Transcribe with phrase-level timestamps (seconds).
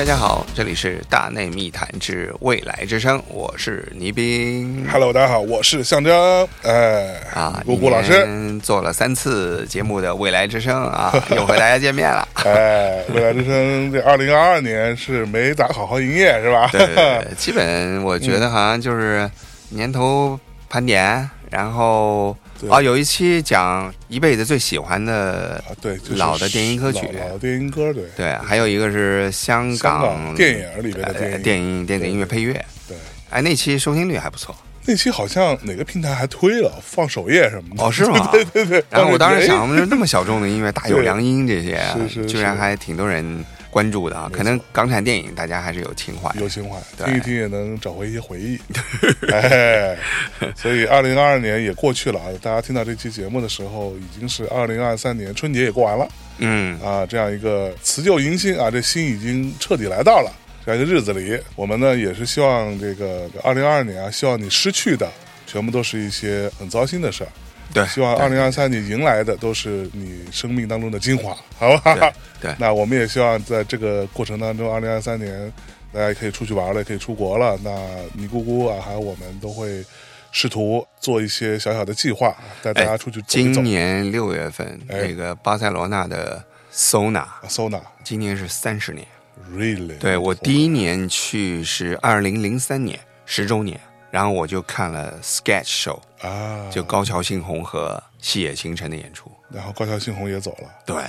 [0.00, 4.86] 大家好，这里是大内密谈之未来之声，我是倪斌。
[4.90, 8.26] Hello，大家好，我是象征，哎，啊，姑姑老师，
[8.60, 12.26] 做了三次节目的未来之声啊， 又和大家见面了。
[12.46, 16.66] 哎，未来之声这二零二二年是没咋好好营业是吧？
[16.72, 19.30] 对对对，基本我觉得好像就是
[19.68, 22.70] 年头盘点，然后对。
[22.70, 27.06] 啊，有一期讲一辈子最喜欢的啊，对，老的电音歌曲。
[27.12, 32.52] 老老的电音歌，对，对，还有一个是香香港港电影里边的呃电影，电子音乐配乐，
[32.86, 32.96] 对，
[33.30, 34.54] 哎，那期收听率还不错。
[34.86, 38.28] 那期好像哪个平台还推了放首页什么的，哦，是吗？
[38.32, 38.82] 对对对。
[38.90, 41.78] 然后我当时哎想，就是那么小众的音乐，大有 良音这些，
[42.26, 44.30] 居然还挺多人关注的啊。
[44.32, 46.30] 可能港产电影大家还是有情怀。
[46.38, 48.58] 有情怀，对听一听也能找回一些回忆。
[49.32, 49.96] 哎，
[50.56, 52.26] 所以二零二二年也过去了啊！
[52.42, 60.32] 大家听到这期节目的时候，已经是二零二三年春节也过完了嗯，啊，这样一个辞旧迎新啊，这新已经彻底来到了。
[60.64, 65.10] 这样一个日子里，我们呢也是希望这个二零二二年啊，希望你失去的
[65.46, 67.30] 全部都是一些很糟心的事儿。
[67.72, 71.94] 对，希望二零二三年迎来的都是你生命当中的精华，好吧？
[71.94, 75.52] 对对那我们也希望在这个过程当中，二零二三年
[75.92, 77.58] 大家也可以出去玩了，也可以出国了。
[77.62, 77.70] 那
[78.14, 79.84] 尼姑姑啊，还有我们都会
[80.32, 83.62] 试图做一些小小的计划，带大家出去走一今。
[83.62, 89.06] 年六月份，哎那个巴塞罗那的 Sona，Sona 今年是三十年。
[89.52, 99.30] really 对我第一年去是二零零三年十周年，然后我就看了 Sketch Show，啊，就高桥幸宏和细野晴臣的演出。
[99.50, 101.04] 然后高桥幸宏也走了，对，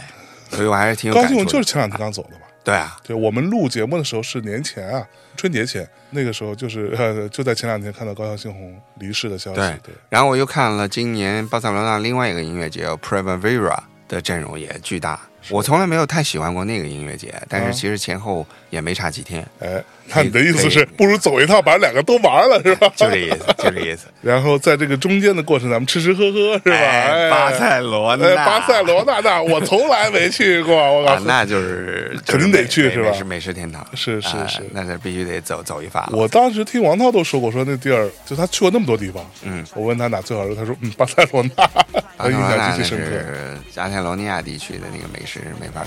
[0.49, 1.43] 所以我还是挺有高感触的。
[1.43, 2.42] 桥幸宏就是前两天刚走的嘛。
[2.64, 5.03] 对啊，对我们录节目的时候是年前啊，
[5.36, 9.55] 春节前，那个时候就是呃， 就在前两天看到高桥幸宏离世的消息。
[9.55, 15.20] 对对，然后我又看了今年巴塞罗那另外一个音乐节叫 Primavera 的阵容也巨大。
[15.49, 19.83] 我从来没有太喜欢过那个音乐节，但是啊其实前后也没差几天，哎，
[20.14, 22.92] 那你的意思是，不如走一趟，把两个都玩了，是吧？
[22.95, 24.08] 就这意思，就这意思。
[24.22, 26.76] 然后在这个中间的过程，咱们吃吃喝喝，是吧？
[26.77, 36.08] 哎巴塞罗那，哎，巴塞罗那那我从来没去过，我告诉，你，啊那就是肯定得去是吧是美美食天堂，啊是是是那是必须得走走一发。
[36.11, 41.86] 我当时听王涛都说过，说那地儿就他去过那么多地方，嗯，我问他哪最好吃，他说嗯，巴塞罗那，巴
[42.17, 43.05] 我 印象极其深刻。
[43.05, 45.83] 是加泰罗尼亚地区的那个美食，没法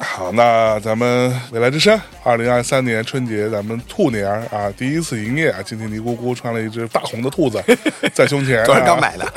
[0.00, 7.62] 好，那咱们未来之声，二零二三年春节咱们兔年啊，第一次营业啊，今天尼姑姑穿了一只大红的兔子
[8.14, 9.00] 在胸前，昨天刚啊。
[9.00, 9.32] 买的。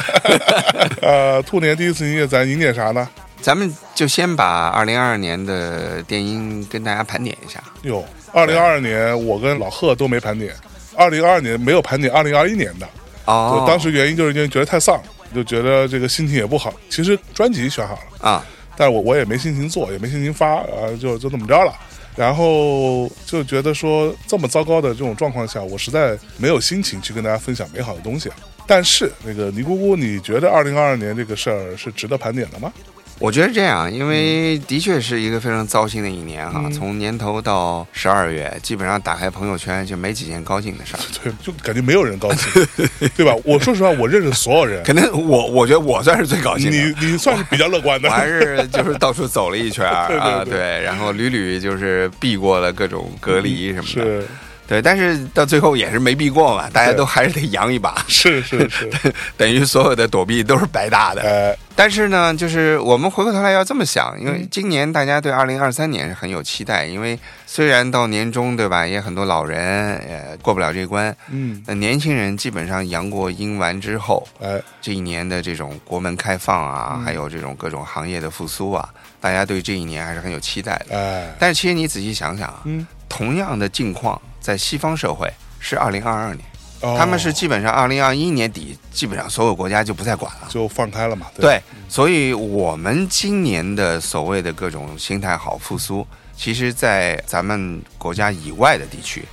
[1.01, 3.07] 呃，兔年第一次营业，咱营点啥呢？
[3.41, 7.59] 咱们就先把二零二二年的电音跟大家盘点一下。
[7.81, 10.53] 哟，二零二二年我跟老贺都没盘点，
[10.95, 12.87] 二零二二年没有盘点二零二一年的。
[13.25, 15.01] 哦，当时原因就是因为觉得太丧，
[15.33, 16.71] 就觉得这个心情也不好。
[16.89, 18.45] 其实专辑选好了，啊，
[18.81, 21.71] 但我我也没心情做，也没心情发，啊，就就那么着了。
[22.15, 28.27] 然后就觉得说这么糟糕的这种状况下，我实在没有心情去跟大家分享美好的东西。
[28.65, 32.73] 但是那个尼姑姑，你觉得二零二二年这个事儿是值得盘点的吗？
[33.21, 36.63] 我觉得这样，因为的确是一个非常糟心的一年哈。
[36.65, 40.99] 嗯从年头到十二月，基本上打开朋友圈就没几件高兴的事儿。
[41.23, 42.67] 对，就感觉没有人高兴，
[43.15, 43.35] 对吧？
[43.43, 46.77] 我说实话，我认识所有人， 可能我我觉得我算是最高兴的。
[46.77, 48.13] 你你算是比较乐观的我。
[48.13, 54.27] 还是就是到处走了一圈啊，对对，然后屡屡就是避过了各种隔离什么的，是
[54.71, 58.89] 对，但是到最后也是没避过嘛，大家都还是得扬一把，是是是，
[59.35, 61.21] 等于所有的躲避都是白搭的。
[61.23, 64.47] 哎，但是呢，就是我们回过头来要这么想，因为嗯。
[64.49, 78.87] 今年大家对二零二三年是很有期待，因为虽然到年终对吧，也很多老人呃过不了这关，嗯，那年轻人基本上阳过阴完之后，哎，这一年的这种国门开放啊，嗯还有这种各种行业的复苏啊，
[79.19, 80.97] 大家对这一年还是很有期待的。
[80.97, 86.43] 哎，但是其实你仔细想想啊，嗯，同样的境况在西方社会是二零二二年，
[86.81, 86.95] 哦。
[86.97, 90.47] 他们是基本上二零二一年底，基本上所有国家就不再管了。
[90.49, 91.43] 就放开了嘛，对。
[91.43, 96.05] 对，所以我们今年的所谓的各种心态好复苏，
[96.35, 99.23] 其实，在咱们国家以外的地区，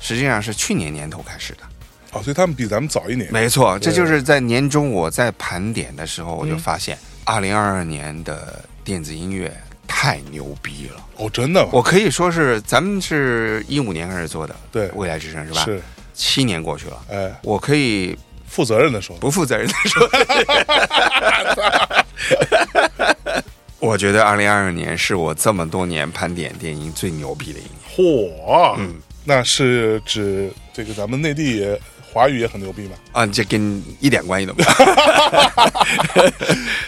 [0.00, 1.60] 实际上是去年年头开始的。
[2.12, 6.58] 哦，所以他们比咱们早一年，没错，这就是在年终我在盘点的时候，我就嗯。
[6.58, 9.54] 发现，二零二二年的电子音乐
[9.88, 11.04] 太牛逼了。
[11.16, 11.70] 哦，真的吗？
[11.72, 15.64] 我可以说是，咱们是一五年开始做的，对，未来之声是吧？
[15.64, 15.82] 是，
[16.14, 20.08] 七年过去了，哎，我可以负责任的说，不负责任的说，
[23.80, 27.72] 我觉得二零二二年是我这么多年盘点电影最牛逼的一年。
[27.96, 28.94] 嚯，嗯，
[29.24, 31.80] 那是指这个咱们内地也
[32.12, 32.96] 华语也很牛逼嘛？
[33.12, 34.70] 啊，这跟一点关系都没有。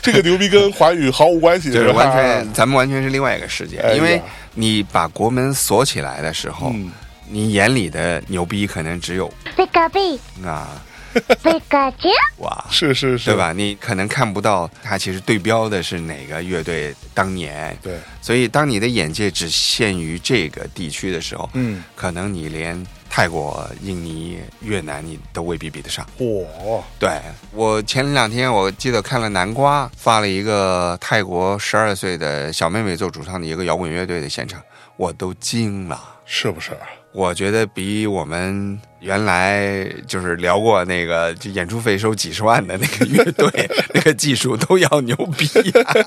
[0.03, 3.93] 这个牛逼跟华语毫无关系，就是完全，咱们完全是另外一个世界哎。
[3.93, 4.21] 因为
[4.55, 6.91] 你把国门锁起来的时候，嗯
[7.33, 10.83] 你眼里的牛逼可能只有贝卡比，啊，
[11.45, 12.09] 贝卡丘，
[12.43, 13.37] 哇，是是是，对？
[13.37, 13.53] 吧？
[13.53, 26.07] 你可能看不到它其实对标的是哪个乐队当年，对，所以当你的眼界只限于这个地区的时候，嗯，可能你连泰国、印尼、越南你都未必比得上。
[26.17, 27.11] 我，对
[27.53, 34.63] 我前两天我记得看了南瓜发了一个泰国十二岁的小妹妹做主唱的一个摇滚乐队的现场，
[34.97, 36.01] 我都惊了。
[36.25, 36.71] 是不是？
[37.13, 45.49] 我觉得比我们原来就是聊过那个就演出费收几十万的那个乐队 那个技术都要牛逼、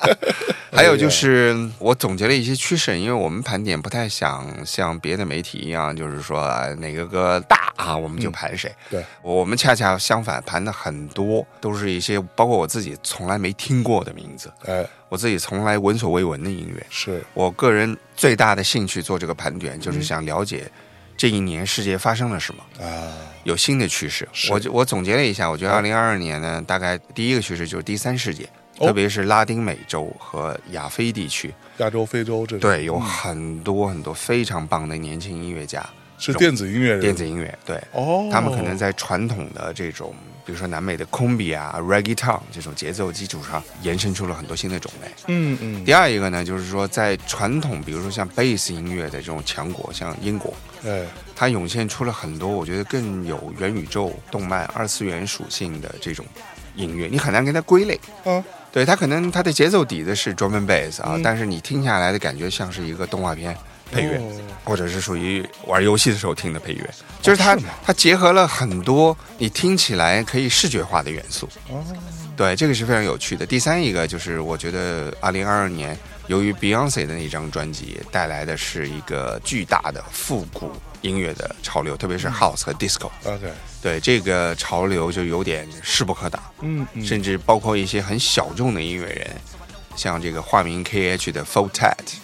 [0.72, 8.72] 还有就是我总结了一些趋势，因为我们盘点不太想像别的媒体一样，就是说啊哪个歌大啊我们就盘谁。
[8.90, 16.86] 对，我们恰恰相反，盘的很多都是一些包括我自己从来没听过的名字，哎，我自己从来闻所未闻的音乐。
[16.90, 20.70] 是，我个人最大的兴趣做这个盘点，就是想了解
[21.16, 23.14] 这一年世界发生了什么，啊，
[23.44, 24.28] 有新的趋势。
[24.50, 28.44] 我就我总结了一下，我觉得二零二二年呢，大概第一个趋势就是第三世界，
[28.80, 28.88] 哦。
[28.88, 33.02] 特别是拉丁美洲和亚非地区，亚洲、非洲这，对，有嗯。
[33.02, 35.88] 很多很多非常棒的年轻音乐家，
[36.18, 37.82] 是电子音乐人，电子音乐，对。
[37.92, 40.14] 哦，他们可能在传统的这种，
[40.46, 45.08] 比如说南美的 cumbia 啊、reggaeton 这种节奏基础上，延伸出了很多新的种类。
[45.28, 50.54] 嗯嗯，第二一个呢，就是说在传统，比如说像贝斯音乐的这种强国，像英国，
[50.86, 51.06] 哎，
[51.36, 56.26] 它涌现出了很多我觉得更有元宇宙、动漫、二次元属性的这种
[56.76, 58.00] 音乐，你很难给它归类。
[58.26, 61.24] 嗯，对，它可能它的节奏底子是 drum and bass 啊，嗯。
[61.24, 63.56] 但是你听下来的感觉像是一个动画片
[63.94, 64.18] 配乐。
[64.18, 66.90] 哦或者是属于玩游戏的时候听的配乐，
[67.22, 67.54] 就是它、
[67.84, 71.84] 它结合了很多你听起来可以视觉化的元素，哦，
[72.38, 73.46] 对，这个是非常有趣的。
[73.46, 83.52] 第三一个就是我觉得二零二二年由于 Beyonce 的那张专辑带来的是一个巨大的复古音乐的潮流，特别是 House 和 Disco，OK，
[83.82, 89.30] 对这个潮流就有点势不可挡，嗯嗯，甚至包括一些很小众的音乐人。
[89.96, 92.18] 像这个化名 KH 的 f o t a t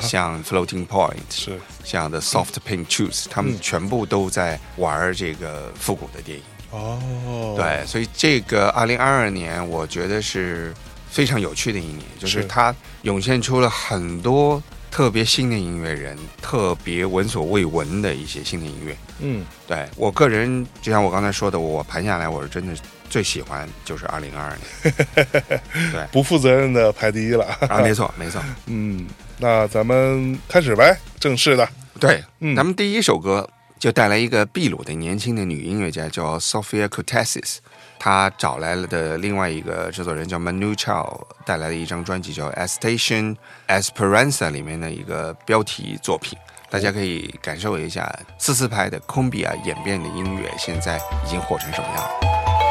[0.00, 1.58] 像 Floating Point，是。
[1.82, 3.58] 像 The Soft Pink Juice，他们嗯。
[3.60, 6.44] 全部都在玩这个复古的电影。
[6.70, 10.74] 哦，，对，所以这个二零二二年，我觉得是
[11.08, 12.48] 非常有趣的一年，就是是。
[12.48, 14.60] 它涌现出了很多
[14.90, 18.96] 特别新的音乐人，特别闻所未闻的一些新的音乐。
[19.20, 22.74] 嗯，对我个人，就像我刚才说的，我盘下来，我是真的
[23.14, 24.92] 最喜欢就是二零二二年。
[25.92, 26.04] 对。
[26.10, 29.06] 不负责任的排第一了，啊，没错 没错，嗯，
[29.38, 31.68] 那咱们开始呗，正式的，
[32.00, 32.56] 对，嗯。
[32.56, 37.58] 咱们第一首歌就带来一个秘鲁的年轻的女音乐家，叫 Sofia Cortesis，。
[38.00, 43.36] 她找来了的另外一个制作人叫 Manu Chao，带来的一张专辑叫《Station
[43.68, 46.36] Esperanza》里面的一个标题作品，
[46.68, 52.63] 大家可以感受一下四四拍的 cumbia 演变的音乐现在已经火成什么样了。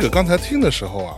[0.00, 1.16] 这个刚才听的时候啊，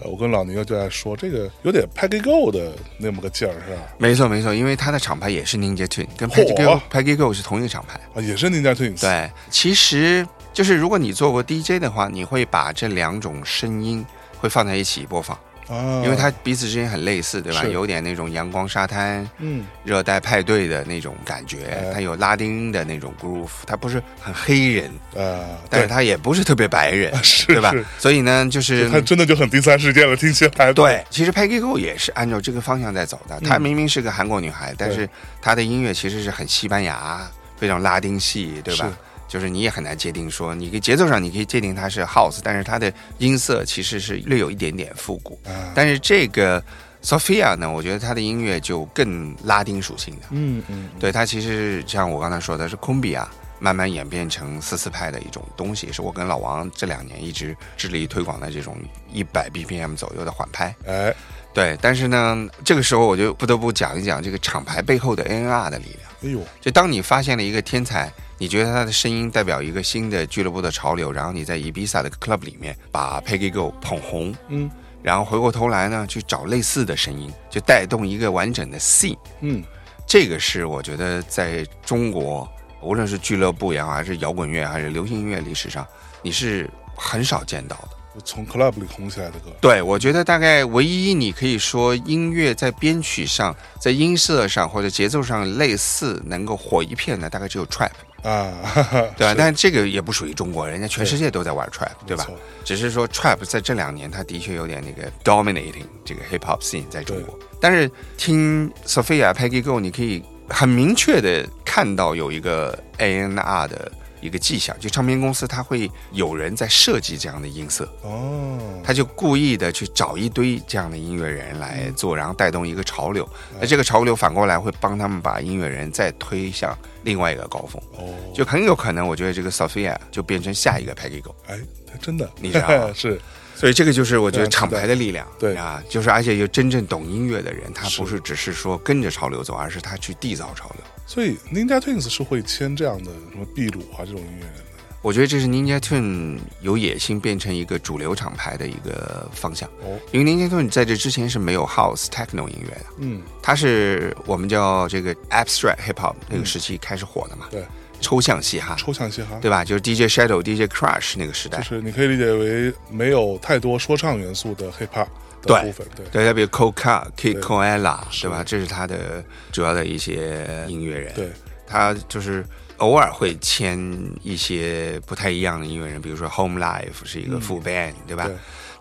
[0.00, 3.82] 呃我跟老牛就在说，这个有点 Peggy Go 的那么个劲儿，是吧？
[3.98, 7.98] 没错没错，因为它的厂牌也是 Ninja t w i n 跟 Peggy Go Peggy Go 是同一个厂牌。
[8.14, 14.04] 啊，也是 Ninja Twins。，对，其实就是如果你做过 DJ 的话，你会把这两种声音
[14.38, 15.36] 会放在一起播放，
[15.68, 17.64] 啊，因为它彼此之间很类似，对吧？
[17.64, 27.84] 有点那种阳光沙滩、嗯，热带派对的那种感觉哎，它有拉丁的那种 groove，它不是很黑人，呃，但是它也不是特别白人，是对吧是？
[27.98, 30.72] 所以呢，就是他真的就很第三世界了，听起来。
[30.72, 33.38] 对，其实 Peggy Go 也是按照这个方向在走的。
[33.40, 35.08] 嗯她明明是个韩国女孩，但是
[35.40, 37.20] 她的音乐其实是很西班牙，
[37.56, 38.92] 非常拉丁系，对吧是？
[39.32, 45.40] 就是你也很难界定说，你可以节奏上你可以界定它是 House，但是它的音色其实是略有一点点复古。
[45.46, 46.62] 啊，但是这个
[47.02, 50.26] Sophia 呢，我觉得它的音乐就更拉丁属性的。
[50.32, 53.26] 嗯嗯，对，它其实像我刚才说的是昆比亚。
[53.62, 58.76] 慢慢演变成四四拍的一种东西，是我跟老王这两年一直致力推广的这种
[59.12, 60.74] 一百 BPM 左右的缓拍。
[60.84, 61.14] 哎，
[61.54, 66.10] 对，但是呢，这个时候我就不得不讲一讲这个厂牌背后的 NR 的力量。
[66.24, 74.70] 哎呦，就当你发现了一个天才，你觉得他的声音代表一个新的俱乐部的潮流，然后你在 Ibiza 的 club 里面把 Peggy Go 捧红，嗯
[75.02, 79.18] 然后回过头来呢去找类似的声音，就带动一个完整的 scene。
[79.40, 79.62] 嗯，
[80.06, 82.48] 这个是我觉得在中国，
[82.80, 85.86] 无论是俱乐部也好，还是摇滚乐，还是流行音乐历史上，
[86.22, 87.88] 你是很少见到的。
[88.24, 97.90] 从 club 里红起来的歌，对，我觉得大概唯一你可以说音乐在编曲上、在音色上或者节奏上类似能够火一片的，大概只有 trap，
[98.22, 99.30] 啊，哈 哈对吧？
[99.30, 102.26] 是但这个也不属于中国，人家全世界都在玩 trap，对吧？
[102.64, 107.38] 只是说 trap 在这两年，它的确有点那个 dominating 这个 hip hop scene 在中国。
[107.60, 113.90] 但是听 Sophia Peggy Go，你可以很明确的看到有一个 A N R 的
[114.22, 117.86] 一个迹象，就唱片公司它会有人在设计这样的音色。
[118.02, 123.28] 哦，他就故意的去找一堆这样的音乐人来做，然后带动一个潮流。
[123.60, 131.34] 那这个潮流反过来会帮他们把音乐人再推向另外一个高峰，哦，就很有可能，我觉得这个 Sophia 就变成下一个 Peggy Go。
[131.48, 131.58] 哎，
[132.00, 132.92] 真的，你知道吗？
[132.96, 133.20] 是。
[133.54, 135.54] 所以这个就是我觉得厂牌的力量，对。
[135.54, 140.84] 啊，就是而且有真正懂音乐的人，他不是只是说跟着潮流走，而是他去缔造潮流。
[141.12, 144.64] 所以 Ninja Twins 是会签这样的什么秘鲁啊这种音乐人的。
[145.02, 152.86] 我觉得这是 Ninja Tune 有野心变成一个主流厂牌的一个方向，哦，因为 Ninja Tune 在这之前是没有 House Techno 音乐的。
[152.96, 157.62] 嗯，它是我们叫这个 abstract hip hop 那个时期开始火的嘛，对，
[158.00, 159.62] 抽象嘻哈，抽象嘻哈，对吧？
[159.62, 161.58] 就是 DJ Shadow、DJ Crush 那个时代。
[161.58, 165.08] 就，是你可以理解为没有太多说唱元素的 hip hop
[165.42, 168.42] 的对部分，对，对，特别 Coca、Kid 对 Koala，是对吧？
[168.44, 171.30] 这是他的主要的一些音乐人，对，
[171.66, 172.44] 他就是
[172.78, 173.78] 偶尔会签
[174.22, 178.24] 一些不太一样的音乐人，比如说 Home Life 是一个副 band，、对吧？
[178.26, 178.34] 对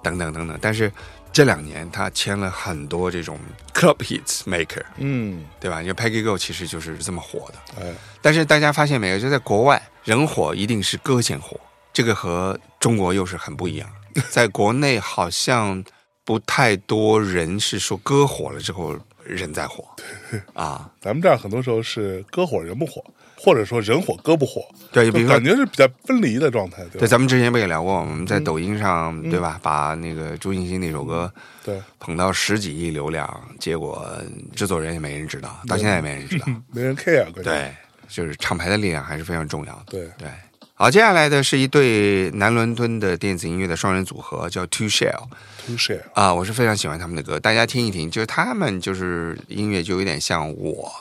[0.04, 0.58] 等等等等。
[0.62, 0.92] 但是
[1.32, 3.38] 这两年他签了很多这种
[3.74, 5.82] club hits maker，嗯，对吧？
[5.82, 7.82] 因为 Peggy Go 其实就是这么火的。
[7.84, 11.60] 哎，但是大家发现没有，就在国外，人火一定是歌先火，
[11.94, 13.88] 这个和中国又是很不一样。
[14.30, 15.82] 在国内好像
[16.24, 19.86] 不太多人是说歌火了之后人再火。
[20.54, 20.90] 啊。
[21.02, 23.04] 咱们这儿很多时候是歌火人不火，
[23.36, 29.60] 或者说人火歌不火，对，比如说感觉是比较分离的状态，对对，咱们之前不也聊过，我们在抖音上，对吧？
[29.64, 31.32] 把那个朱庆新那首歌
[31.64, 33.28] 对，捧到十几亿流量，
[33.60, 34.08] 结果
[34.56, 36.46] 制作人也没人知道，到现在也没人知道。
[36.72, 37.74] 没人 care，对，
[38.08, 39.86] 就是厂牌的力量还是非常重要的。
[39.88, 40.30] 对，对，
[40.76, 45.24] 好，接下来的是一对南伦敦的电子音乐的双人组合，叫 Two Shell
[45.78, 50.92] share，啊，我是非常喜欢他们的歌，大家听一听，就是他们就是音乐就有点像我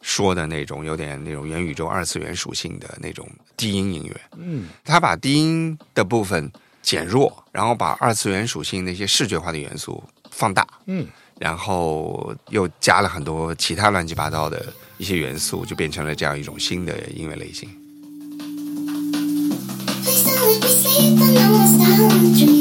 [0.00, 4.20] 说的那种，有点那种元宇宙二次元属性的那种低音音乐。
[4.36, 6.50] 嗯，他把低音的部分
[6.82, 11.06] 减弱，然后把二次元属性那些视觉化的元素放大，嗯，
[11.38, 17.68] 然后又加了很多其他乱七八糟的一些元素，就变成了这样一种新的音乐类型。
[20.02, 22.40] Please don't let me sleep when I'm lost out in dreams.
[22.40, 22.59] You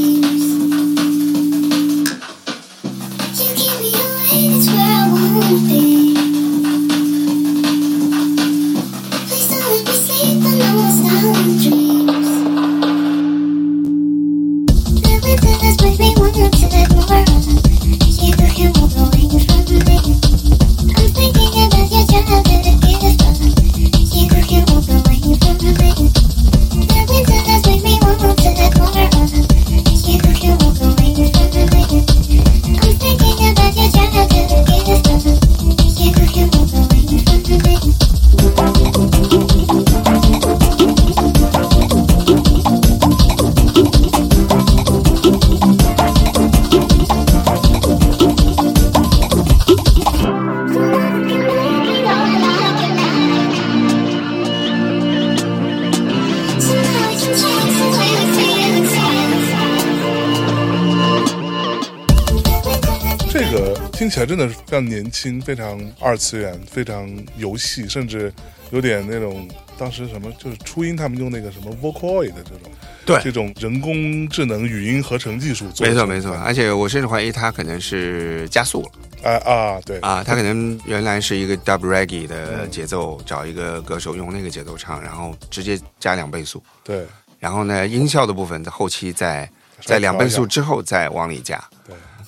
[64.20, 68.34] 起来真的是非常年轻，非常二次元，非常游戏，甚至
[68.70, 69.48] 有点那种
[69.78, 72.72] 当时什么就是初音他们用那个什么 Vocaloid 的这种
[73.06, 73.22] 对。
[73.24, 75.94] 这种人工智能语音合成技术做的。
[75.94, 78.90] 没错没错，而且我甚至怀疑他可能是加速了。
[79.24, 79.98] 啊啊对。
[80.00, 87.06] 啊，他可能原来是一个 dub reggae 的节奏，找一个歌手用那个节奏唱，然后直接加两倍速，对。
[87.40, 89.50] 然后呢音效的部分在后期再
[89.80, 91.58] 在两倍速之后再往里加。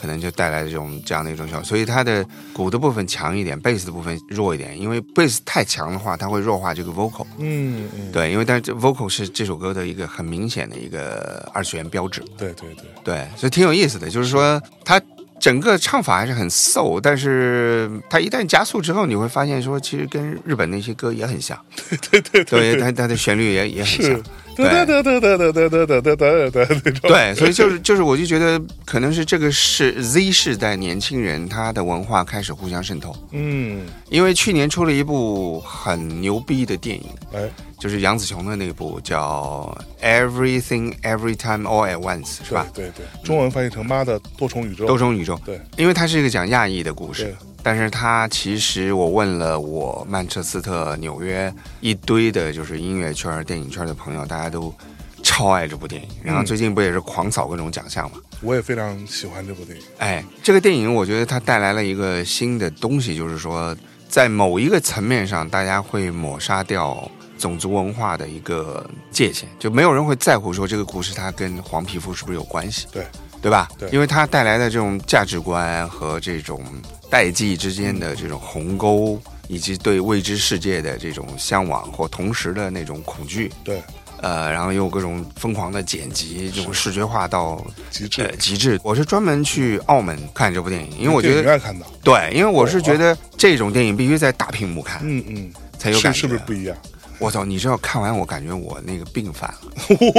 [0.02, 7.26] 对可能就带来这种这样的一种效果，所以它的鼓的部分强一点，贝斯的部分弱一点，因为贝斯太强的话，它会弱化这个 vocal。
[7.38, 12.22] 嗯嗯对，因为但是这 vocal 是这首歌的一个很明显的一个二次元标志。
[12.38, 15.00] 对对对对，所以挺有意思的，就是说它
[15.40, 21.58] 整个唱法还是很 soul，但是它一旦加速之后，你会发现说，其实跟日本那些歌也很像。
[22.10, 24.22] 对 对对，对它它的旋律也也很像。
[24.58, 33.86] 哒哒哒哒哒哒哒哒哒哒哒哒那种对，所以就是就是，我就觉得可能是这个是 Z 世代年轻人他的文化开始互相渗透，嗯。
[34.10, 37.50] 因为去年出了一部很牛逼的电影，哎。
[37.80, 42.68] 就是杨紫琼的那部叫《Everything Every Time All at Once》，是吧？
[42.76, 45.40] 对对对，中文翻译成妈的多重宇宙多重宇宙。
[45.44, 45.60] 对。
[45.78, 54.74] 因为它是一个讲亚裔的故事对，但是他其实我问了我曼彻斯特、纽约一堆的，就是音乐圈、电影圈的朋友，大家都
[55.24, 56.08] 超爱这部电影。
[56.24, 58.18] 然后最近不也是狂扫各种奖项嘛？
[58.42, 59.84] 我也非常喜欢这部电影。
[60.00, 63.76] 哎，这个电影我觉得它带来了一个新的东西，就是说，
[64.10, 73.06] 在某一个层面上，大家会抹杀掉种族文化的一个界限，就没有人会在乎说这个故事它跟黄皮肤是不是有关系，对
[73.42, 73.70] 对吧？
[73.78, 73.90] 对。
[73.90, 76.64] 因为它带来的这种价值观和这种
[77.10, 83.82] 代际之间的这种鸿沟，以及对未知世界的这种向往或同时的那种恐惧，对，
[84.22, 88.22] 呃，然后又各种疯狂的剪辑，这种视觉化到极致。
[88.22, 88.80] 呃，极致。
[88.84, 96.78] 我是专门去澳门看这部电影，因为我觉得电影院看到，对，因为我是觉得这种电影必须在大屏幕看嗯嗯，才有感是不是不一样？
[97.22, 97.46] 我操！
[97.46, 99.72] 你知道看完我感觉我那个病犯了，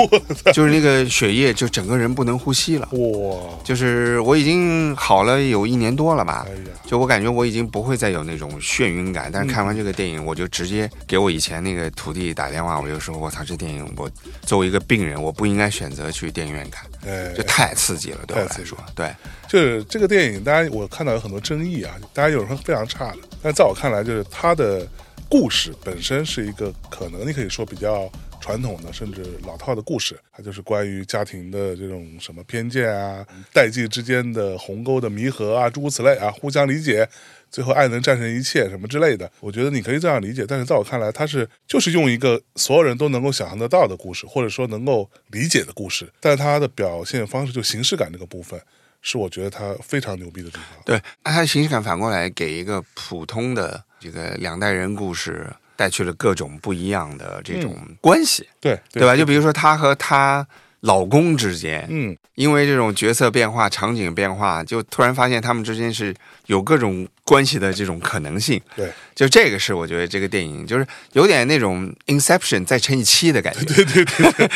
[0.55, 2.89] 就是那个血液就整个人不能呼吸了。
[2.93, 6.47] 哇，就是我已经好了有一年多了吧
[6.87, 9.31] 就我感觉我已经不会再有那种眩晕感。
[9.33, 14.09] 但是看完这个电影，我就直接给我以前那个徒弟打电话，我就说：“我操，这电影我
[14.43, 19.13] 作为一个病人，我不应该选择去电影院看，哎这，太刺激了，对我来说。”对，
[19.49, 24.87] 就是这个电影，大家我看到有很多争议啊，大家有人说非常差的，但在我看来，就是它的
[25.33, 28.07] 故事本身是一个可能你可以说比较
[28.39, 37.09] 传统的甚至老套的故事，它就是关于家庭的这种什么偏见啊、代际之间的鸿沟的弥合啊，诸如此类啊，互相理解。
[37.51, 48.61] 最后爱能战胜一切什么之类的，我觉得你可以这样理解，但是在我看来，它是就是用一个所有人都能够想象得到的故事，或者说能够理解的故事，但是它的表现方式就形式感这个部分，
[49.01, 50.83] 是我觉得它非常牛逼的地方。
[50.85, 59.17] 对，那它形式感反过来给一个普通的这个两代人故事带去了各种不一样的这种关系，对对吧？
[59.17, 60.45] 就比如说他和她
[60.83, 66.13] 老公之间，嗯，因为这种角色变化、场景变化，就突然发现他们之间是
[66.47, 68.61] 有各种关系的这种可能性。
[68.77, 68.91] 对。
[69.15, 73.63] 就这个是我觉得这个电影就是有点那种 Inception 再乘以七的感觉。
[73.65, 74.49] 对对对对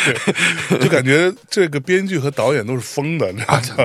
[0.71, 3.33] 对， 就感觉这个编剧和导演都是疯的，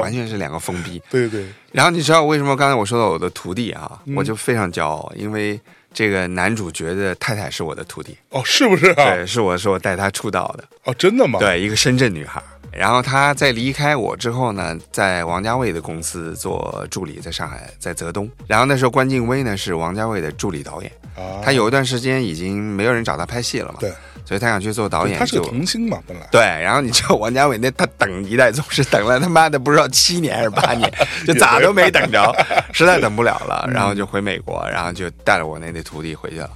[0.01, 0.99] 完全是两个疯逼。
[1.11, 4.15] 对对，然后你知道为什么刚才我说到我的徒弟啊，嗯。
[4.15, 5.59] 我就非常骄傲，因为
[5.93, 9.15] 这个男主角的太太是我的徒弟，哦，是不是啊？
[9.15, 12.41] 对，是我是我带他出道的，哦，真的吗？，对，一个深圳女孩。
[12.71, 18.29] 然后他在离开我之后呢，在王家卫的公司做助理，在上海，在泽东。
[18.47, 23.91] 然后那时候关敬威呢是王家卫的助理导演，啊，他有一段时间已经没有人找他拍戏了嘛，对，
[24.25, 30.89] 所以他想去做导演，他是童星嘛，本来对，然后你知道王家卫那他等一代宗师等了他妈的不知道七年还是八年，
[31.27, 32.33] 就咋都没等着，
[32.71, 36.49] 实在等不了了，然后就回美国，然后就带着我那那徒弟回去了，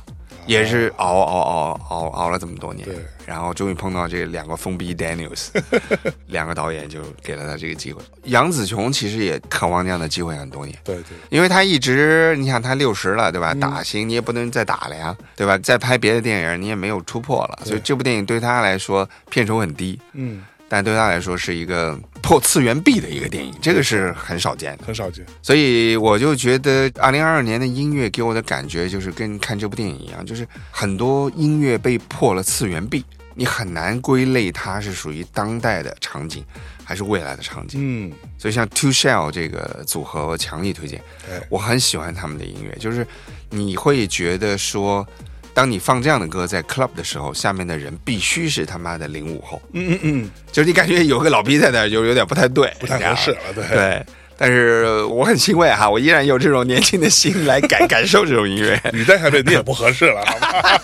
[0.46, 5.48] 也是熬熬熬熬熬了这么多年对，然后终于碰到这两个疯逼 Daniels，
[6.28, 8.02] 两个导演就给了他这个机会。
[8.24, 10.78] 杨紫琼其实也渴望这样的机会很多年。
[10.84, 13.54] 对对因为他一直，你想他六十了，对吧？
[13.54, 15.58] 打星你也不能再打了呀，对吧？
[15.58, 20.44] 再拍别的电影你也没有突破了，所以这部电影对他来说片酬很低，嗯，
[20.76, 24.84] 但对他来说是一个破次元壁的一个电影，这个是很少见的。
[24.86, 25.26] 很少见。
[25.42, 36.44] 所以我就觉得，二零二二年的音乐给我的感觉就是跟看这部电影一样，就是很多音乐被破了次元壁，你很难归类它是属于当代的场景
[36.84, 37.80] 还是未来的场景。
[37.82, 41.02] 嗯，所以像 Two Shell 这个组合，我强力推荐。
[41.32, 43.08] 哎，我很喜欢他们的音乐，就是
[43.50, 45.08] 你会觉得说，
[45.56, 54.06] 当你放这样的歌在 club 的时候，下面的人必须是他妈的零五后，嗯嗯嗯，就是你感觉有个老逼在那儿，就有点不太对，不太合适了，对对。
[54.38, 58.78] 但是我很欣慰哈，我依然有这种年轻的心来感 感受这种音乐。
[58.92, 60.78] 你在台北你也不合适了，好吧？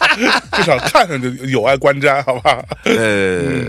[0.55, 2.63] 至少看上去有碍观瞻，好吧？
[2.85, 3.65] 呃，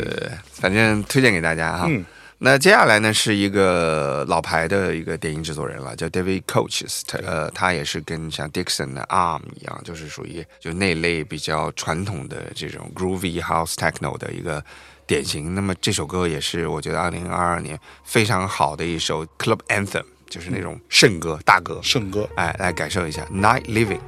[0.52, 1.86] 反正推荐给大家哈。
[1.88, 2.04] 嗯
[2.44, 14.60] 那接下来呢是一个老牌的一个电影制作人了，叫 David Coaches，他呃，他也是跟像 Dixon 的 Arm 一样，就是属于就那类比较传统的这种 groovy house techno 的一个
[15.06, 15.54] 典型。
[15.54, 21.78] 那么这首歌也是我觉得二零二二年非常好的一首 club anthem，就是那种圣歌大歌。
[21.80, 22.28] 圣歌。
[22.34, 24.00] 哎，来感受一下 Night Living。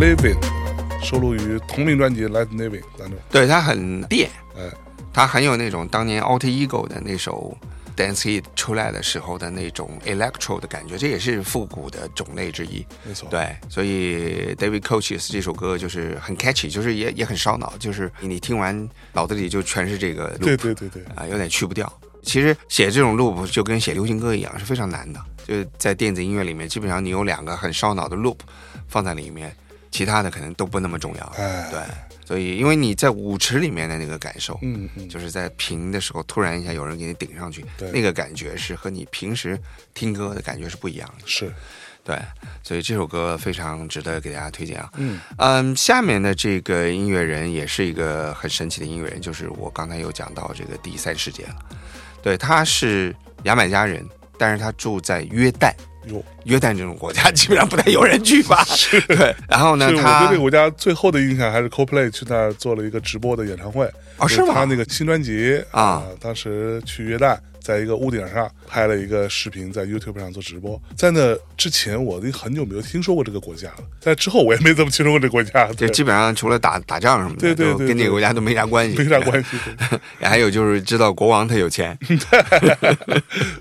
[0.00, 0.38] Living
[1.02, 3.18] 收录于同名专辑《Light Living》当中。
[3.30, 4.62] 对，它很电，哎，
[5.12, 7.54] 它很有那种当年 Alter Ego 的那首
[7.94, 12.82] Dance Hit 出来的时候的那种 electro 的感觉，这也是复古的种类之一。
[13.04, 13.28] 没错。
[13.28, 21.92] 对，所以 David Coaches 这首歌就是很 catchy，就是也也很烧脑，就是你听完脑子里就全是这个 loop，对对对对，啊，有点去不掉。
[22.22, 25.20] 其实写这种 loop 就跟写流行歌一样，是非常难的。
[25.46, 28.38] 就在电子音乐里面，基本上你有两个很烧脑的 loop
[28.88, 29.54] 放在里面，
[29.90, 31.24] 其他的可能都不那么重要。
[31.36, 31.80] 哎，对，
[32.24, 39.58] 所以因为你在舞池里面的那个感受，嗯嗯，就是在平的时候突然一下有人给你顶上去对，那个感觉是和你平时
[39.94, 41.26] 听歌的感觉是不一样的。
[41.26, 41.52] 是，
[42.04, 42.16] 对，
[42.62, 44.90] 所以这首歌非常值得给大家推荐啊。
[44.96, 51.56] 嗯嗯，下面的这个音乐人也是一个很神奇的音乐人，就是我刚才有讲到这个第三世界了。
[52.22, 54.06] 对，他是牙买加人，
[54.38, 55.72] 但是他住在约旦。
[56.10, 58.64] 哟，约旦这种国家 基本上不太有人去吧？
[59.08, 63.88] 对，然后呢是，我对他这个国家最后的印象还是 CoPlay 去那儿做了一个直播的演唱会。
[64.18, 70.80] 哦是吗他那个新专辑啊当时去约旦，在一个屋顶上拍了一个视频，在 YouTube 上做直播。
[70.96, 73.84] 在那之前，我已经很久没有听说过这个国家了。
[74.00, 79.56] 在之后，我也没怎么听说过这个国家，对，就基本上除了打打仗什么的，对对跟这个国家都没啥关系，没啥关系。
[80.20, 81.96] 还有就是知道国王他有钱。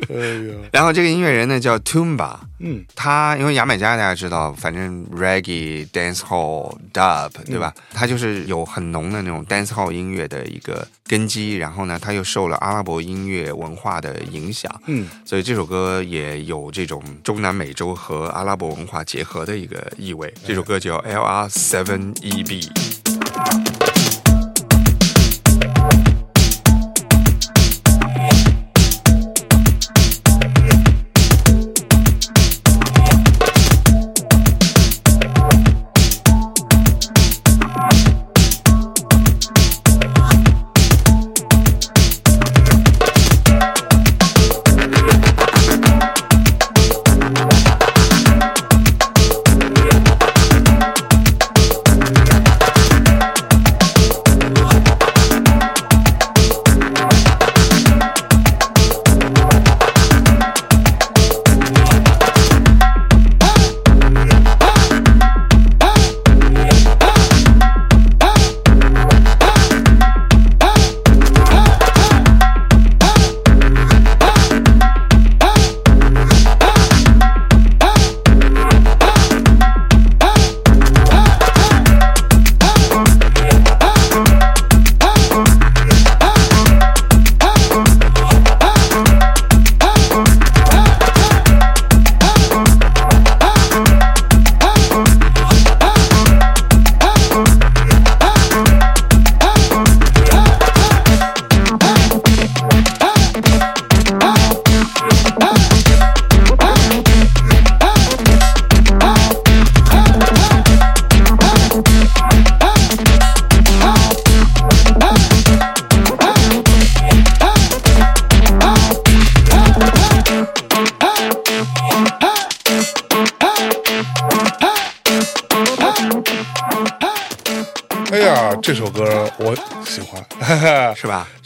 [0.10, 7.74] 哎呀，然后这个音乐人呢叫 Tumba，嗯，他因为牙买加大家知道，反正 reggae、dancehall、dub，对吧？
[7.94, 20.34] 他就是有很浓的那种 dancehall 音乐的一个根基，然后呢，他又受了阿拉伯音乐文化的影响，嗯，所以这首歌也有这种中南美洲和阿拉伯文化结合的一个意味。
[20.46, 23.69] 这首歌叫 LR Seven E EB。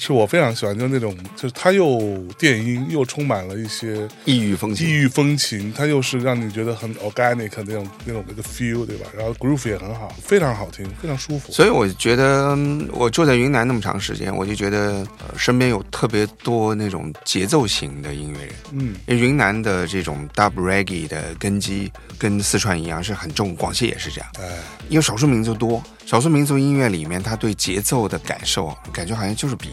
[0.06, 9.08] 是我非常喜欢，就是那种，就是它又电音，又充满了一些异域风情，异域风情，它又是让你觉得很 organic 那种那种那个 feel，对吧？
[9.18, 11.54] 然后 groove 也很好，非常好听，非常舒服。
[11.54, 18.54] 所以我觉得嗯我住在云南那么长时间，我就觉得、呃、身边有特别多那种节奏型的音乐人。
[18.74, 24.30] 嗯，因为云南的这种 dub reggae 的根基跟四川一样是很重，广西也是这样。
[24.42, 29.70] 哎，因为少数民族多，少数民族音乐里面，他对节奏的感受，感觉好像就是比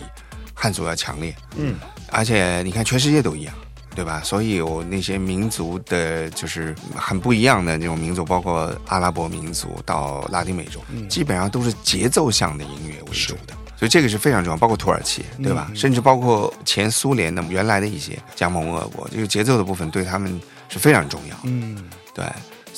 [0.55, 1.35] 汉族要强烈。
[1.57, 1.77] 嗯，
[2.11, 3.55] 而且你看，全世界都一样，
[3.95, 4.21] 对吧？
[4.25, 13.55] 所以有那些民族的，就是很不一样的那种民族，包括阿拉伯民族到拉丁美洲，基本上都是节奏向的音乐为主的。
[13.77, 15.71] 所以这个是非常重要，包括土耳其，对吧？
[15.75, 20.39] 甚至包括前苏联的原来的一些加盟俄国，这个节奏的部分对他们
[20.69, 21.37] 是非常重要。
[21.45, 21.83] 嗯，
[22.15, 22.25] 对，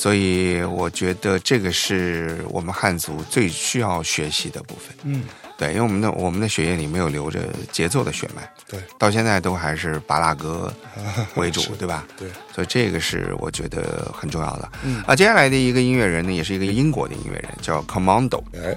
[0.03, 4.97] 所以我觉得这个是我们汉族最需要学习的部分。
[5.05, 5.23] 嗯，
[5.57, 7.39] 对，因为我们的我们的血液里没有流着
[7.71, 10.75] 节奏的血脉，对，到现在都还是巴拉歌
[11.37, 12.05] 为主， 对吧？
[12.17, 14.73] 对，所以这个是我觉得很重要的。
[14.83, 18.43] 嗯啊，接下来的一个音乐人呢，也是一个英国的音乐人，叫 Commando。
[18.61, 18.77] 哎，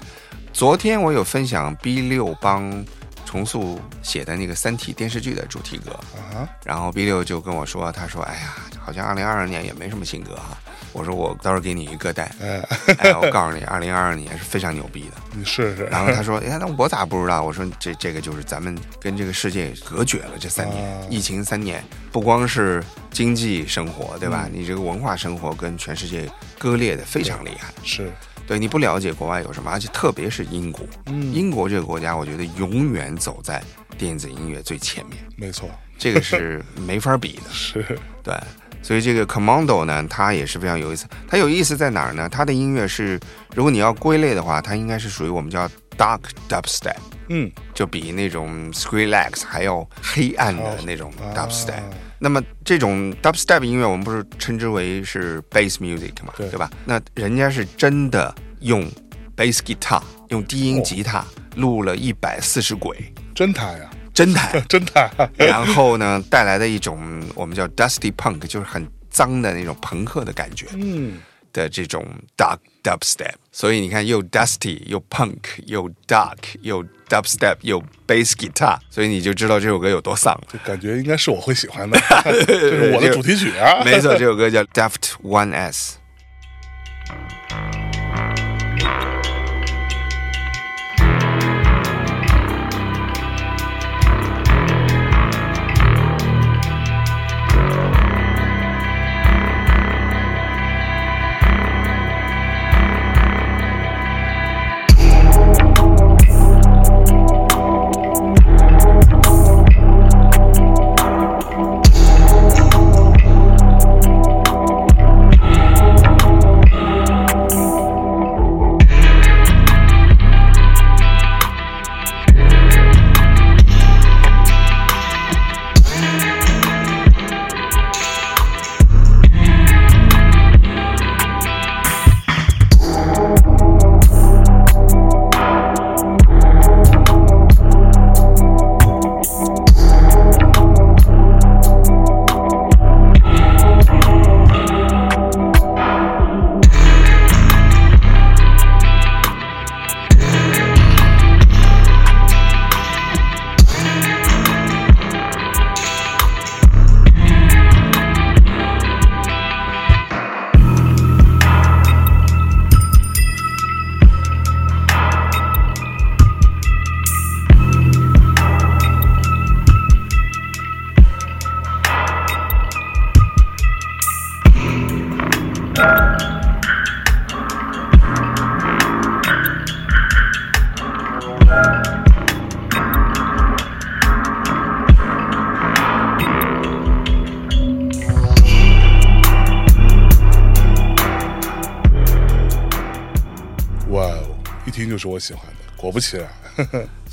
[0.54, 2.86] 昨天我有分享 B 六帮
[3.26, 6.00] 重塑写的那个《三体》电视剧的主题歌，
[6.38, 10.56] 啊，然后 B 六就跟我说，他说：“哎呀，好像二零二二年也没什么新歌哈。”
[10.96, 12.32] 我说：“我到时候给你一个带。
[12.42, 12.64] 哎，
[13.00, 15.16] 哎，我告诉你，二零二二年是非常牛逼的。
[15.34, 15.84] 你试试。
[15.92, 22.82] 然后他说：“哎，那我咋不知道？”我说：“这这个就是咱们跟这个世界隔绝了这三年，啊疫情三年，不光是
[23.12, 24.48] 经济生活，对吧？
[24.52, 27.74] 你这个文化生活跟全世界割裂的非常厉害。
[27.84, 28.10] 是，
[28.48, 33.62] 对你不了解国外有什么，而且特别是英国，嗯英国这个国家，我觉得永远走在
[33.98, 37.44] 电子音乐最前面，没错，这个是没法比的。
[37.52, 37.84] 是，
[38.24, 38.34] 对，
[38.86, 41.08] 所以这个 Commando 呢，它也是非常有意思。
[41.28, 42.30] 它有意思在哪儿呢？
[42.30, 43.19] 它的音乐是，
[43.56, 45.67] 如果你要归类的话，它应该是属于我们叫
[45.98, 46.98] Dark Dubstep，
[47.30, 51.82] 嗯，就比那种 Skrillex 还要黑暗的那种啊 Dubstep。
[52.19, 56.69] 那么这种 Dubstep 音乐，我们不是称之为是 Bass Music 嘛，对吧？
[56.86, 58.88] 那人家是真的用
[59.36, 64.60] Bass Guitar，用低音吉他录了一百四十轨，真弹呀，真弹。
[64.67, 71.19] 真弹， 然后呢，带来的一种我们叫 dusty punk，就是很脏的那种朋克的感觉嗯，
[71.54, 72.04] 的这种
[72.36, 73.34] dark dubstep。
[73.51, 80.60] 所以你看，又 dusty 又 punk 又 dark 又 dubstep 又 bass guitar，所以你就知道这首歌有多丧了。
[80.65, 81.99] 感觉应该是我会喜欢的，
[82.47, 85.97] 这是我的主题曲啊，没错，这首歌叫 Daft One S。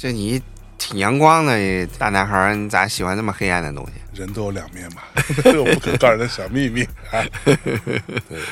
[0.02, 0.42] 这你
[0.78, 4.20] 挺阳光的大男孩儿，你咋喜欢那么黑暗的东西？
[4.20, 5.02] 人都有两面嘛，
[5.44, 7.56] 都有不可告人的小秘密啊， 对，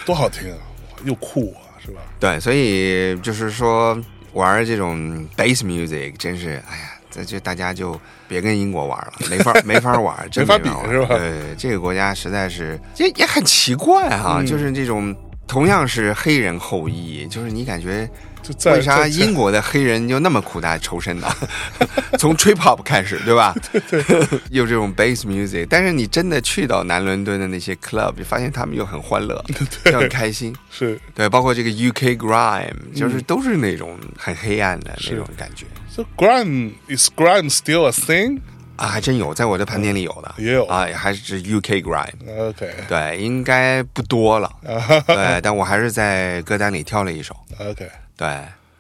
[0.07, 0.59] 多好听啊，
[1.03, 2.03] 又酷啊，是吧？
[2.21, 4.01] 对，所以就是说
[4.33, 4.97] 玩这种
[5.37, 15.13] bass music 真是，哎呀，这就大家就别跟英国玩了， 没法没法玩，真没法玩比是吧对，这个国家实在是也也很奇怪哈、嗯就是这种
[15.49, 18.09] 同样是黑人后裔，就是你感觉
[18.43, 21.29] 就在为啥英国的黑人就那么苦大仇深呢？
[22.19, 23.55] 从 trip hop 开始，对吧？
[23.73, 29.43] 对 对， 有这种 bass music，但是你真的去到南伦敦的那些 club，就发现他们又很欢乐，
[29.87, 30.55] 又很开心。
[30.71, 38.41] 是对，包括这个 UK grime，就是都是那种很黑暗的那种感觉 So grime is grime still a thing?
[38.77, 42.09] 啊，还真有，在我的盘点里有的，也有啊，还是 UK grime。
[42.49, 47.37] OK 对，应该不多了，啊对，但我还是在歌单里挑了一首。
[47.59, 47.87] OK
[48.21, 48.29] 对，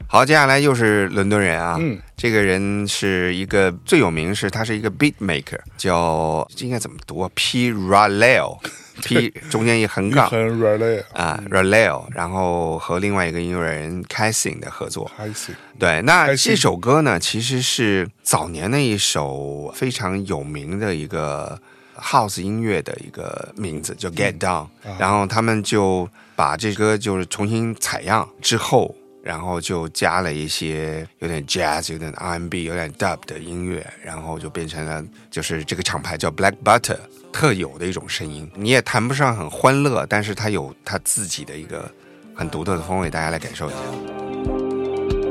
[0.06, 15.10] 好，接下来又是伦敦人啊，嗯，这个人是一个最有名是他是一个 beat maker，叫这应该怎么读啊？P Raleo，P 中间一横杠很 relay 啊，Raleo，然后和另外一个音乐人 Casing 的合作。
[15.18, 21.58] See 对，那这首歌呢，其实是早年的一首非常有名的一个
[21.98, 24.66] house 音乐的一个名字，叫 Get Down、
[24.98, 36.98] 然后他们就把这歌就是重新采样之后，然后就加了一些有点 jazz、有点 R&B、有点 dub 的音乐，然后就变成了就是这个厂牌叫 Black Butter
[37.32, 38.50] 特有的一种声音。
[38.54, 41.90] 你也谈不上很欢乐，但是它有它自己的一个
[42.34, 43.76] 很独特的风味，大家来感受一下。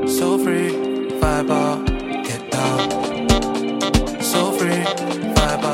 [0.06, 0.72] So free,
[1.20, 1.86] vibe out,
[2.24, 2.88] get down.
[4.20, 4.84] So free,
[5.34, 5.64] vibe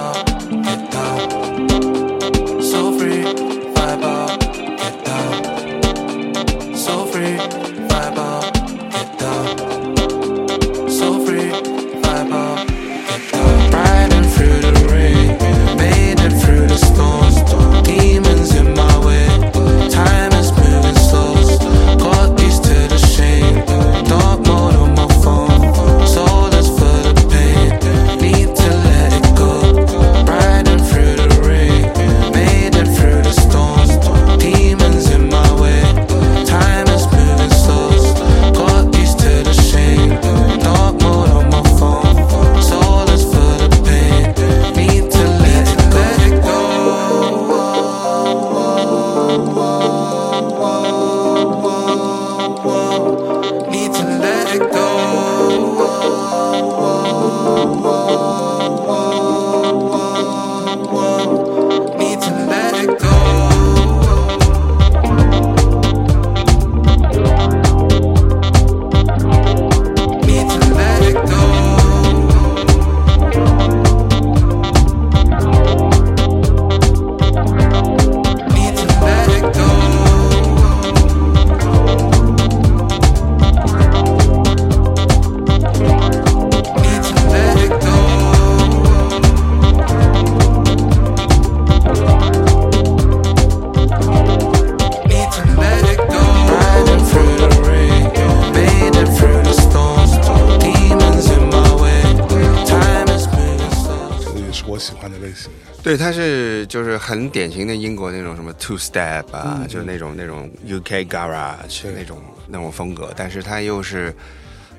[105.86, 111.92] 对，它是就是很典型的英国那种什么 two step 啊，就是那种那种 UK garage 对。
[111.92, 114.12] 那种那种风格，但是它又是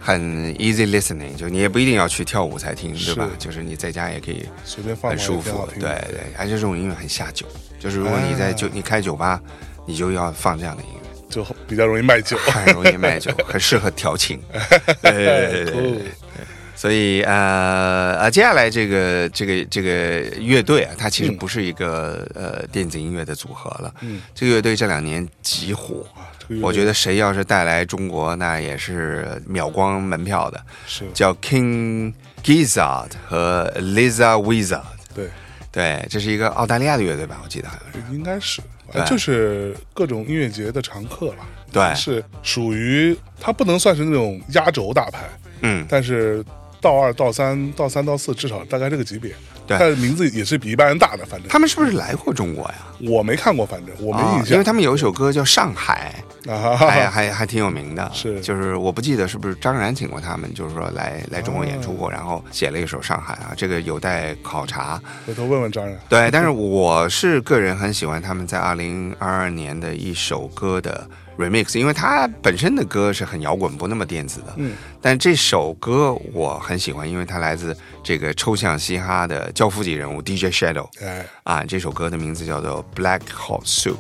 [0.01, 0.21] 很
[0.55, 3.25] easy listening，就你也不一定要去跳舞才听，对吧？
[3.39, 7.45] 就是你在家也可以随便放很舒服对对，而且这种音乐很下酒，
[7.79, 9.41] 就是如果你在酒你开酒吧，
[9.85, 10.97] 你就要放这样的音乐。
[11.29, 12.37] 就比较容易卖酒。
[12.37, 14.41] 很容易卖酒，很适合调情。
[15.01, 15.73] 对对对对对。
[15.73, 15.99] Cool
[16.77, 23.91] 所以呃呃，接下来这个这个这个乐队啊，它其实嗯不是一个、呃电子音乐的组合了。
[24.01, 30.63] 嗯，这个乐队这两年极火，啊，这个我觉得谁要是带来中国，那也是秒光门票的。
[30.85, 32.13] 是叫 King
[32.43, 34.81] Gizzard 和 Lisa Wizard。
[35.15, 35.29] 对，
[35.71, 37.39] 对，这是一个澳大利亚的乐队吧？
[37.43, 38.15] 我记得好像是。
[38.15, 38.61] 应该是，
[39.07, 41.45] 就是各种音乐节的常客了。
[41.69, 45.27] 对是属于它不能算是那种压轴大牌，
[45.63, 46.41] 嗯，但是
[46.87, 49.33] 到二到三到三到四至少大概这个级别。
[49.67, 52.75] 对它的名字也是比一般人大的，反正他们是不是来过中国呀？
[53.01, 54.53] 我没看过，反正我没啊印象。
[54.53, 56.15] 因为他们有一首歌叫《上海》。
[56.49, 65.01] 啊，还还还挺有名的，是就是我不记得是不是张然请过他们，就是说来来中国演出过，然后写了一首《上海》啊，这个有待考察。
[65.25, 65.99] 回头问问张然。
[66.07, 71.05] 对， 但是我是个人很喜欢他们在二零二二年的一首歌的
[71.37, 74.53] remix，因为它本身的歌是很摇滚，不那么电子的。
[74.57, 83.95] 嗯，但这首歌我很喜欢，因为它来自这个抽象嘻哈的教父级人物 DJ Shadow 哎，啊，这首歌的名字叫做《Black Hot Soup》。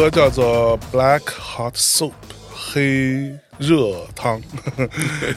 [0.00, 2.08] 歌叫做《Black Hot Soup》，
[2.50, 4.40] 黑热汤。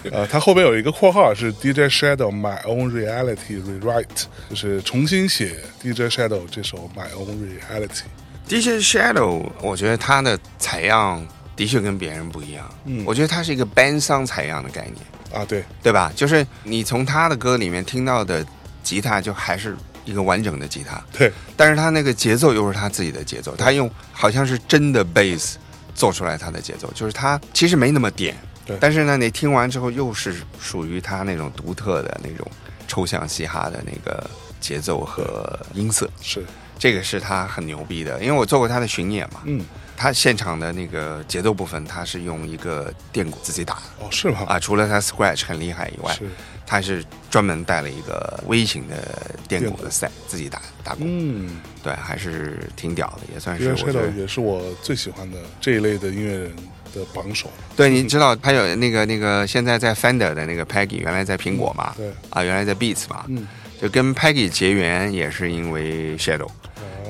[0.09, 8.03] 呃，它后边有一个括号是 DJ Shadow My Own Reality Rewrite，就是重新写 DJ Shadow 这首 My Own Reality。
[8.47, 11.25] DJ Shadow，我觉得他的采样
[11.57, 12.73] 的确跟别人不一样。
[12.85, 16.09] 嗯我觉得他是一个 band song 采样的概念，啊，对，对吧？
[16.15, 18.45] 就是你从他的歌里面听到的
[18.81, 25.55] 吉他，就还是一个完整的吉他，对，但是他那个节奏又是他自己的节奏，他用好像是真的 bass
[25.95, 28.35] 做出来他的节奏，就是他其实没那么点。
[28.65, 32.49] 对，但是呢，你听完之后又是属于他那种独特的那种
[32.87, 34.29] 抽象嘻哈的那个
[34.61, 36.43] 节奏和音色，是，
[36.79, 39.65] 这个是他很牛逼的，因为我做过他的巡演嘛，嗯，
[39.97, 43.81] 他现场的那个节奏部分，他是用一个电鼓自己打的。
[43.99, 44.45] 哦，是吗？
[44.47, 46.29] 啊，除了他 scratch 很厉害以外，是，
[46.65, 51.61] 他是专门带了一个微型的电鼓的赛，自己打打鼓，嗯。
[51.83, 56.55] 对，还是挺屌的，也算是我觉得也是我最喜欢的这一类的音乐人
[56.95, 57.49] 的榜首。
[57.75, 63.45] 对，你知道他有那个那个现在在 Fender 的那个 Peggy，原来在苹果嘛，对，啊，原来在 Beats 嘛，嗯，
[63.81, 66.49] 就跟 Peggy 结缘也是因为 Shadow，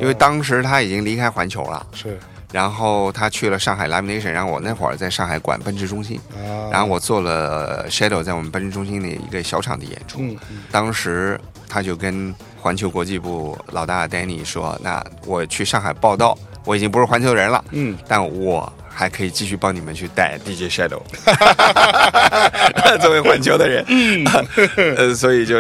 [0.02, 2.18] 因为哦当时他已经离开环球了，是
[2.54, 10.64] 然后他去了上海 Lamination，然后我那会儿在上海管奔驰中心，啊，然后我做了 Shadow 在我们奔驰中心的一个小场的演出，嗯嗯。
[10.72, 21.02] 当时他就跟环球国际部老大 Danny 说：“那我去上海报道，我已经不是环球人了，嗯，但我还可以继续帮你们去带 DJ Shadow，
[23.02, 24.24] 作为环球的人，嗯。
[24.98, 25.58] 呃，所以就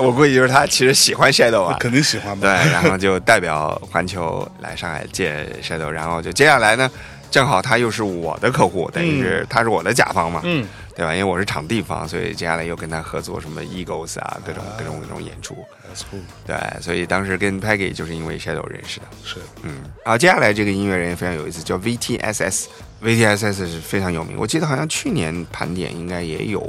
[0.00, 6.90] 我估计就是他其实喜欢 Shadow 啊，肯定喜欢对，然后就代表环球来上海见 Shadow，然后就接下来呢，
[7.30, 11.12] 正好他又是我的客户，等于是他是我的甲方嘛，嗯，对吧？
[11.14, 15.56] 因为我是场地方，所以接下来又跟他合作什么 Eagles 啊，各种各种各种演出
[16.46, 22.66] 对，所以当时跟 Peggy 就是因为 Shadow 认识的，是，嗯，然后接下来这个音乐人也非常有意思，叫 VTSS。
[23.02, 26.60] VTSS 是非常有名，我记得好像去年盘点应该也有，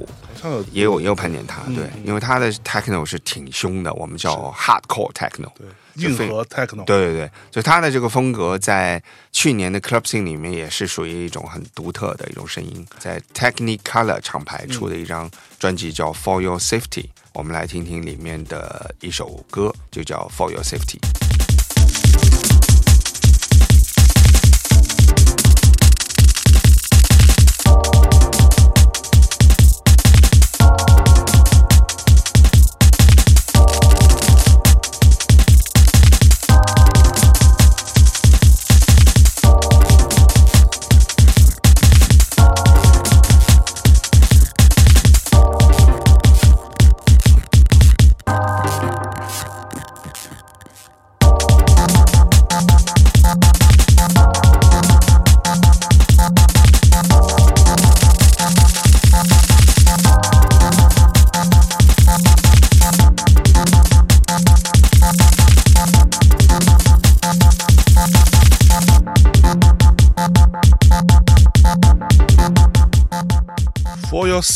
[0.71, 5.67] 也有也有盘点他，对，嗯因为他的 techno 是挺凶的，我们叫 hardcore techno，对
[5.97, 8.99] 硬核 techno，对对对，就他的这个风格，在
[9.31, 12.83] 去年的 Club Scene 里面也是属于一种很独特的一种声音。
[12.97, 17.03] 在 Technicolor 厂牌出的一张专辑叫《For Your Safety》，
[17.33, 20.99] 我们来听听里面的一首歌，就叫《For Your Safety》。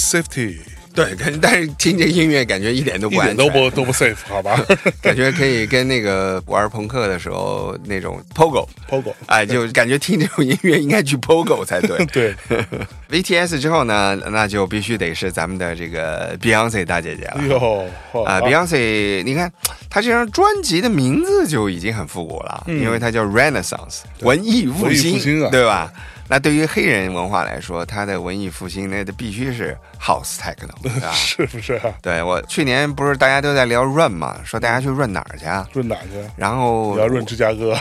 [0.07, 0.57] safety，
[0.93, 4.59] 对，跟 但是听这个音乐感觉一点都不安全，都不都不 safe，好吧
[5.01, 12.03] 感觉可以跟那个玩朋克的时候那种 Pogo，？Pogo， 哎，就感觉听这种音乐应该去 Pogo 才对。
[12.07, 12.35] 对
[13.09, 17.43] ，VTS 之后呢，那就必须得是咱们的这个 Beyonce 大姐姐了。
[17.47, 17.85] 哟，
[18.25, 19.51] 啊、b e y o n c e 你看
[19.89, 25.19] 她这张专辑的名字就已经很复古了，因为它叫 Renaissance 文艺复兴，
[25.51, 25.91] 对吧？
[26.29, 31.11] 那对于黑人文化来说，他的文艺复兴那必须是 House Techno，对 吧？
[31.13, 31.93] 是不是啊？
[32.01, 35.67] 对我去年不是大家都在聊 Run 嘛，说大家去 Run 哪儿去啊？
[35.73, 36.29] 润哪儿去？
[36.35, 37.77] 然后我要润芝加哥，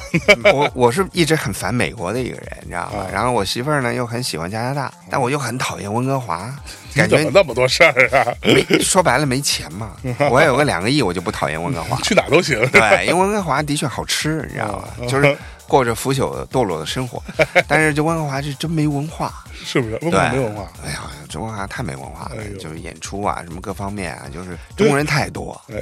[0.53, 3.07] 我我是一直很烦美国的一个人，你知道吗啊？
[3.13, 6.55] 然后我媳妇儿呢又很喜欢加拿大，但我又很讨厌温哥华，
[6.95, 8.33] 感觉那么多事儿啊？
[8.43, 9.93] 没说白了没钱嘛。
[10.31, 11.97] 我要有个两个亿，我就不讨厌温哥华。
[12.03, 15.07] 去哪都行，对，因为温哥华的确好吃，你知道吗？
[15.09, 15.37] 就是
[15.69, 17.23] 过着腐朽堕落的生活，
[17.69, 19.33] 但是这温哥华是真没文化。
[19.65, 19.99] 是不是？
[20.03, 25.77] 文化没文化，哎呀，这温哥华太没文化了哎，就是演出啊，什么各方面啊，就是中国人太多，哎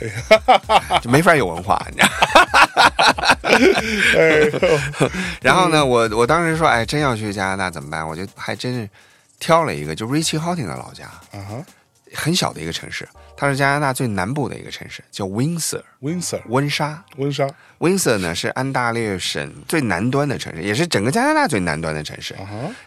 [0.89, 3.35] 呀，就没法有文化，你知道吗。
[4.17, 5.11] 哎，
[5.43, 8.07] 然后呢，我我当时说，哎，真要去加拿大怎么办？
[8.07, 8.89] 我就还真是
[9.39, 11.05] 挑了一个，就 Richie Hawtin 的老家。
[11.05, 11.65] 啊哈，
[12.15, 13.07] 很小的一个城市，
[13.37, 17.05] 它是加拿大最南部的一个城市，叫 Windsor，Windsor 温莎。
[17.17, 22.35] 温莎 Windsor 呢是安大略省最南端的城市，也是整个加拿大最南端的城市。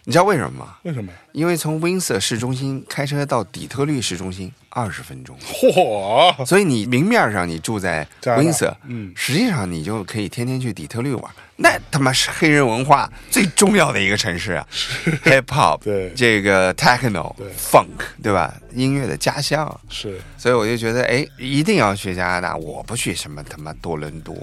[0.03, 0.77] 你知道为什么吗？
[0.83, 1.11] 为什么？
[1.33, 11.31] 因为从 Windsor 市中心开车到底特律市中心二十分钟，嚯，所以你明面上你住在 Windsor，嗯实际上你就可以天天去底特律玩。
[11.59, 14.67] 那他妈是黑人文化最重要的一个城市啊，
[15.25, 17.87] hip hop，对这个 techno 对 funk，
[18.21, 18.53] 对吧？
[18.73, 22.55] 音乐的家乡，是所以我就觉得，哎，一定要去加拿大。
[22.55, 24.35] 我不去什么他妈多伦多、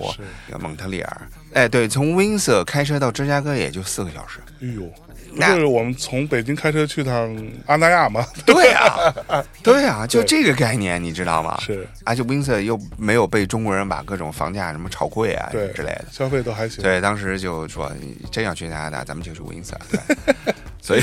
[0.60, 4.40] 蒙特利尔，哎，对，从 Windsor 开车到芝加哥也就四个小时。
[4.60, 4.82] 哎呦，
[5.40, 8.24] 就是我们从北京开车去趟阿那亚嘛？
[8.46, 9.14] 对啊，
[9.62, 11.58] 对啊，就这个概念，你知道吗？
[11.60, 16.04] 是，而且 Windsor 又没有被中国人把各种房价什么炒贵啊对之类的。
[16.10, 16.82] 消费都还行。
[16.82, 20.34] 对，当时就说，你真要去加拿大，咱们就去 Windsor 对。
[20.84, 21.00] 所以，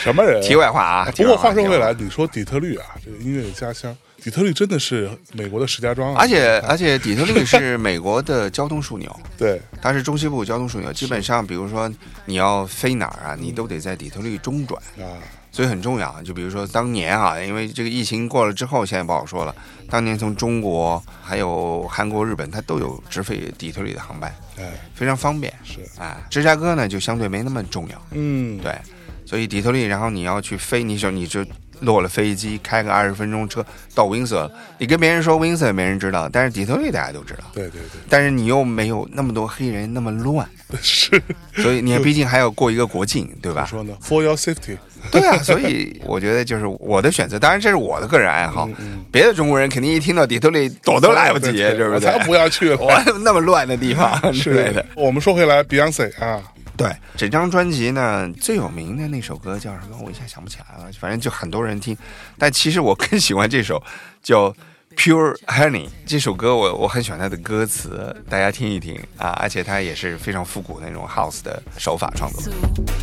[0.00, 0.40] 什么人？
[0.40, 1.10] 题外话啊。
[1.16, 3.96] 不过话话说回来，你说底特律啊，这个音乐的家乡，
[4.28, 6.20] 底特律真的是美国的石家庄啊。
[6.20, 10.92] 而且而且底特律是美国的交通枢纽， 对，它是中西部交通枢纽。
[10.92, 11.90] 基本上，比如说
[12.26, 14.80] 你要飞哪儿啊，你都得在底特律中转。
[14.98, 15.16] 啊，
[15.50, 16.22] 所以很重要。
[16.22, 19.54] 就比如说当年啊，因为这个疫情过了之后，现在不好说了。
[19.88, 24.64] 当年从中国还有韩国、日本，它都有直飞底特律的航班，哎，
[24.94, 25.50] 非常方便。
[25.64, 28.76] 是，啊，芝加哥呢就相对没那么重要，嗯，对。
[29.24, 31.44] 所以底特律，然后你要去飞，你就你就
[31.80, 33.64] 落了飞机，开个二十分钟车
[33.94, 37.44] 到 Windsor，你跟别人说 Windsor 没人知道，但是底特律大家都知道。
[37.52, 40.48] 对对对但是你又没有那么多黑人那么乱，
[40.82, 41.20] 是。
[41.56, 43.66] 所以你毕竟还要过一个国境，对吧？
[43.68, 44.76] 怎么说呢？For your safety，
[45.10, 48.68] 对啊，所以我觉得就是我的选择，当然这是我的个人爱好。
[49.10, 52.00] 别的中国人肯定一听到底特律躲都来不及，对对不对？
[52.00, 52.76] 才不要去了。
[52.78, 52.92] 我
[53.24, 54.84] 那么乱的地方之类的。
[54.94, 56.40] 我们说回来，Beyonce 啊，
[56.78, 59.98] 对，整张专辑呢最有名的那首歌叫什么？
[60.00, 61.94] 我一下想不起来了，反正就很多人听。
[62.38, 63.82] 但其实我更喜欢这首
[64.22, 64.48] 叫
[64.96, 69.30] 《Pure Honey》这首歌我，我很喜欢它的歌词，大家听一听啊！
[69.40, 72.42] 而且它也是非常复古那种 house 的手法创作。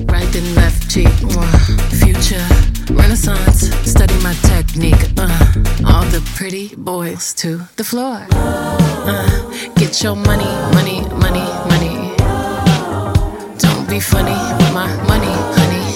[0.07, 0.32] Right
[13.95, 15.87] be funny with my money, honey.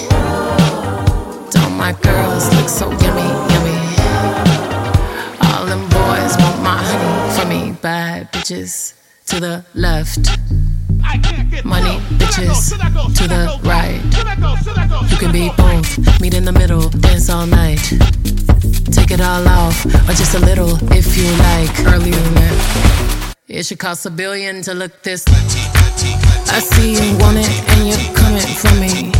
[1.50, 3.78] Don't my girls look so yummy, yummy?
[5.44, 7.76] All them boys want my honey for me.
[7.82, 8.94] Bad bitches
[9.26, 10.30] to the left.
[11.62, 12.70] Money bitches
[13.18, 14.00] to the right.
[15.10, 17.84] You can be both, meet in the middle, dance all night.
[18.96, 21.74] Take it all off, or just a little if you like.
[21.84, 23.30] That.
[23.46, 25.22] It should cost a billion to look this.
[26.52, 29.12] I see you want it and you're coming for me.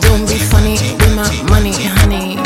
[0.00, 2.36] Don't be funny with my money, honey.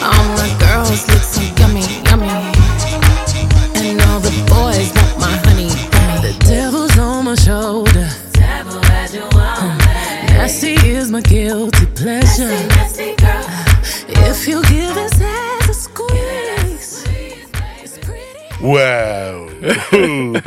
[0.00, 2.28] All my girls look so yummy, yummy.
[3.76, 5.68] And all the boys want my honey.
[6.24, 8.08] The devil's on my shoulder.
[10.32, 12.56] Nasty is my guilty pleasure.
[14.08, 14.85] If you give
[18.65, 19.49] Wow,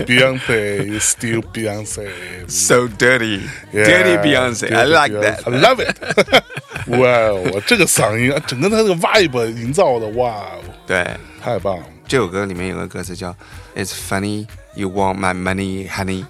[0.06, 2.08] Beyonce is still Beyonce.
[2.48, 4.72] So dirty, Yeah, dirty Beyonce.
[4.72, 5.20] I dirty like Beyonce.
[5.20, 5.42] that.
[5.46, 5.96] I love it.
[6.86, 10.44] 哇， 我这个嗓音，整个他这个 vibe 营造的，哇，
[10.86, 11.04] 对，
[11.42, 11.84] 太棒了。
[12.06, 13.34] 这首歌里面有个歌词叫
[13.74, 16.24] "It's funny you want my money, honey"，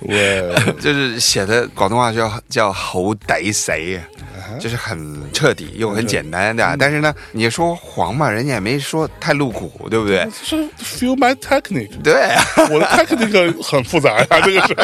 [0.00, 4.00] 哇，就是写的广东话叫叫好抵死呀，
[4.59, 6.75] 就是很彻底又很简单的。
[6.79, 10.27] 但是呢，你说黄嘛，人家也没说太露骨，对不对？
[10.43, 12.13] 是 feel my technique，对。
[12.21, 14.75] 啊，我的 technique 很复杂呀，这个是，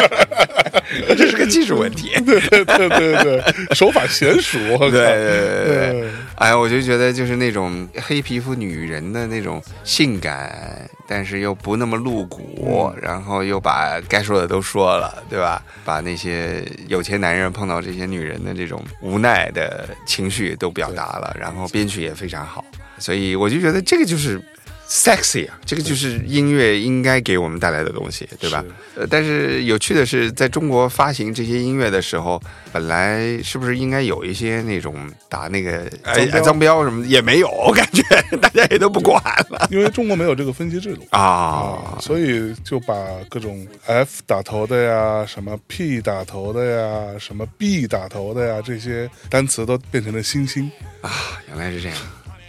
[1.17, 2.11] 这是个技术问题。
[2.25, 3.43] 对对对对对，
[3.75, 15.61] 手法娴熟，对对对对，哎呀，我就觉得就是那种黑皮肤女人的那种性感，但是又不那么露骨，然后又把该说的都说了，对吧？
[15.83, 22.63] 把那些有钱男人碰到这些女人的这种无奈的情绪都表达了，然后编曲也非常好，
[22.99, 24.41] 所以我就觉得这个就是。
[24.88, 28.63] Sexy 啊，这个就是音乐应该给我们带来的东西，对吧？
[28.95, 34.95] 呃，但是有趣的是，在中国发行这些音乐的时候，本来是不是应该有一些那种
[35.27, 38.03] 打那个哎标脏标什么的也没有， 我感觉
[38.38, 39.19] 大家也都不管
[39.49, 41.05] 了因为中国没有这个分级制度。
[41.09, 41.97] 啊啊，。
[41.99, 42.95] 所以就把
[43.29, 50.71] 各种 F 打头的呀，什么 P 打头的呀，什么 B 打头的呀，这些单词都变成了星星
[51.01, 51.11] 啊，
[51.49, 51.97] 原来是这样。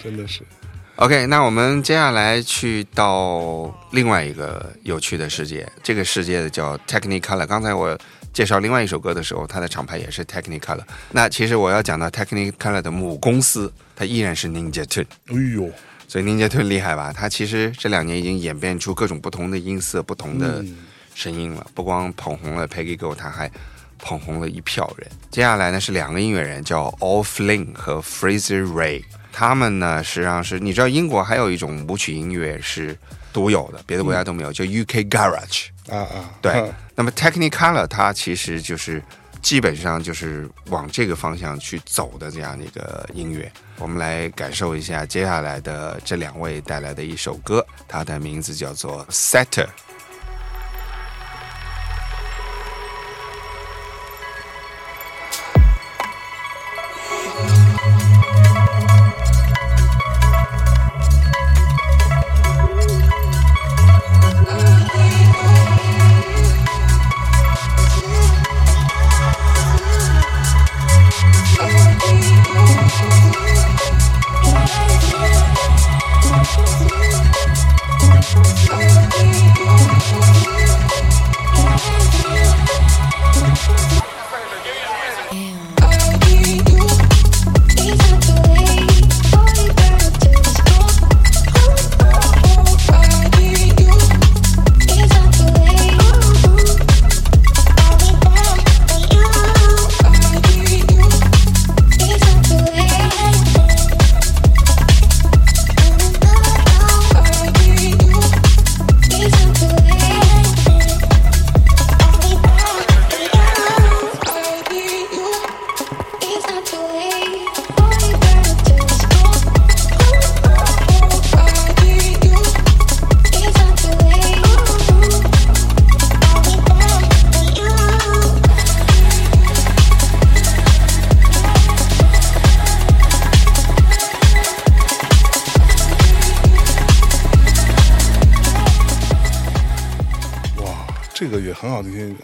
[0.02, 0.42] 真的是
[0.96, 7.46] OK，那我们接下来去到另外一个有趣的世界，这个世界的叫 Technicolor。
[7.46, 7.96] 刚才我
[8.32, 10.80] 介绍另外一首歌的时候，它的厂牌也是 Technicolor。
[11.10, 15.04] 那其实我要讲到 Technicolor 的母公司，它依然是 Ninja Tune。
[15.26, 15.70] 哎呦，
[16.08, 17.12] 所以 Ninja Tune 厉害吧？
[17.14, 20.64] 它其实这两年已经演变出各种不同的音色、不同的
[21.14, 21.66] 声音了。
[21.74, 23.50] 不光捧红了 Peggy Go，它还
[23.98, 25.06] 捧红了一票人。
[25.30, 29.04] 接下来呢是两个音乐人，叫 All Flynn 和 Fraser Ray。
[29.38, 32.96] 他们呢实际上是你知道英国还有一种舞曲音乐是
[33.34, 35.66] 独有的，别的国家都没有，叫 UK Garage。
[35.90, 39.02] 啊啊，对，那么 Technicolor 它其实就是
[39.42, 43.52] 基本上就是往这个方向去走的这样的一个音乐。
[43.78, 49.68] 我们来感受一下接下来的这两位带来的一首歌，它的名字叫做 Setter。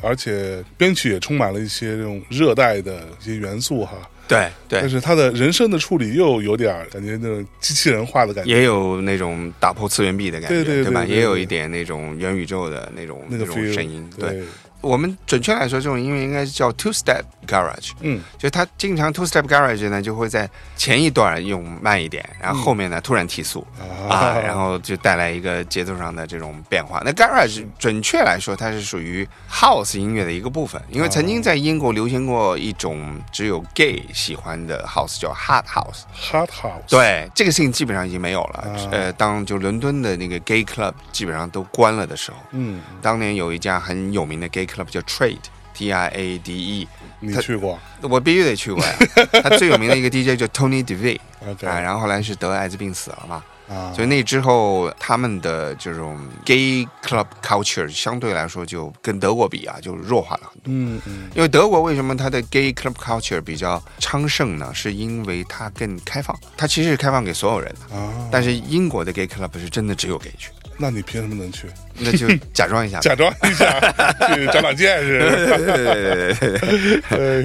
[0.00, 3.96] 而且编曲也充满了一些这种热带的一些元素哈。
[4.28, 10.64] 对对，但是他的人声的处理又有点儿感觉那种机器人化的感觉，也有那种打破次元壁的感觉，吧？
[10.64, 14.08] 对对对对也有一点那种元宇宙的那种那个种声音。
[14.16, 14.42] 对，对
[14.82, 17.92] 我们准确来说，这种音乐应该是叫 two step garage。
[18.00, 23.66] 嗯，就它经常 two step garage 呢，就会在前一段用慢一点，然后后面呢突然提速
[24.08, 27.00] 啊，然后就带来一个节奏上的这种变化。
[27.04, 36.02] 那 garage 准确来说，它是属于 house 音乐的一个部分，因为曾经在英国流行过一种只有 gay 喜欢的 house，叫 hard house。
[36.12, 38.60] Hot House，，对，这个事情基本上已经没有了。
[38.60, 46.88] 啊呃，当就伦敦的那个 gay club 基本上都关了的时候，嗯，当年有一家很有名的 gay club 叫 Trade，T I A D E，
[47.20, 48.92] 你去过我必须得去过呀。
[49.42, 60.64] 他最有名的一个 DJ 叫 Tony DeVay？OK 啊，然后后来是得艾滋病死了嘛，啊，所以那之后他们的这种 gay club culture 相对来说就跟德国比啊，就弱化了很多。
[60.66, 64.72] 嗯嗯因为德国为什么它的 gay club culture 比较昌盛呢？
[64.74, 67.96] 是因为它更开放，它其实是开放给所有人的。
[67.96, 71.66] 啊，但是英国的 gay club 是真的只有 gay 去，那你凭什么能去？
[71.98, 73.78] 那就 假装一下吧，假装一下
[74.34, 76.34] 去长长见识，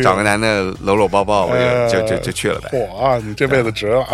[0.02, 2.70] 找个男的搂搂抱抱，我呃就就就就去了呗。
[2.90, 4.08] 哇啊，你这辈子值了，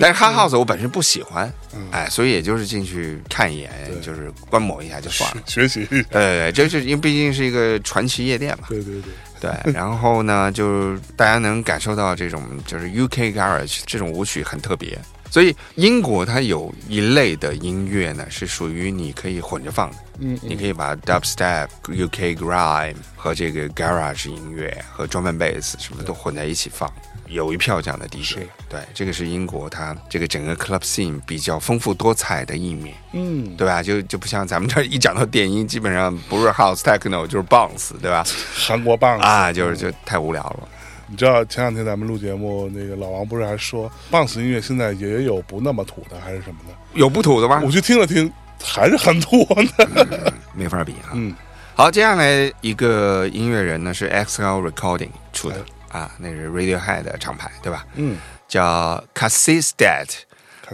[0.00, 1.50] 但是 hard house 我本身不喜欢，
[1.90, 3.70] 哎，所以也就是进去看一眼，
[4.02, 5.42] 就是观摩一下就算了。
[5.46, 8.94] 学习呃，这是因为毕竟是一个传奇夜店嘛，对对
[9.40, 9.72] 对，对。
[9.72, 14.96] 然后呢，就大家能感受到这种就是 UK garage 这种舞曲很特别，
[15.34, 26.88] 所以英国它有一类的音乐呢是属于你可以混着放的，嗯你可以把 dubstep、UK grime 和这个 garage 音乐和 drum and bass 什么都混在一起放。
[27.26, 32.94] 有一票这样的 DJ，对，这个是英国它这个整个 club scene 比较丰富多彩的一面。
[33.12, 33.82] 嗯，对吧？
[33.82, 38.24] 就就不像咱们这儿一讲到电音，基本上不是 house techno 就是 bounce，对吧？
[38.54, 40.68] 韩国 bounce 啊，就是就太无聊了。
[41.06, 46.74] 你知道前两天咱们录节目，那个老王不是还说 bounce 音乐现在也有不那么土的，还是什么的？
[46.94, 47.60] 有不土的吗？
[47.64, 48.32] 我去听了听，
[48.62, 49.44] 还是很土
[49.76, 50.32] 的。
[50.54, 51.10] 没法比啊。
[51.12, 51.34] 嗯，
[51.74, 57.86] 好，接下来一个音乐人呢是 XL Recording 出的啊，那是 Radiohead 的厂牌，对吧？
[57.96, 58.16] 嗯
[58.48, 60.08] 叫 Cassis Dead。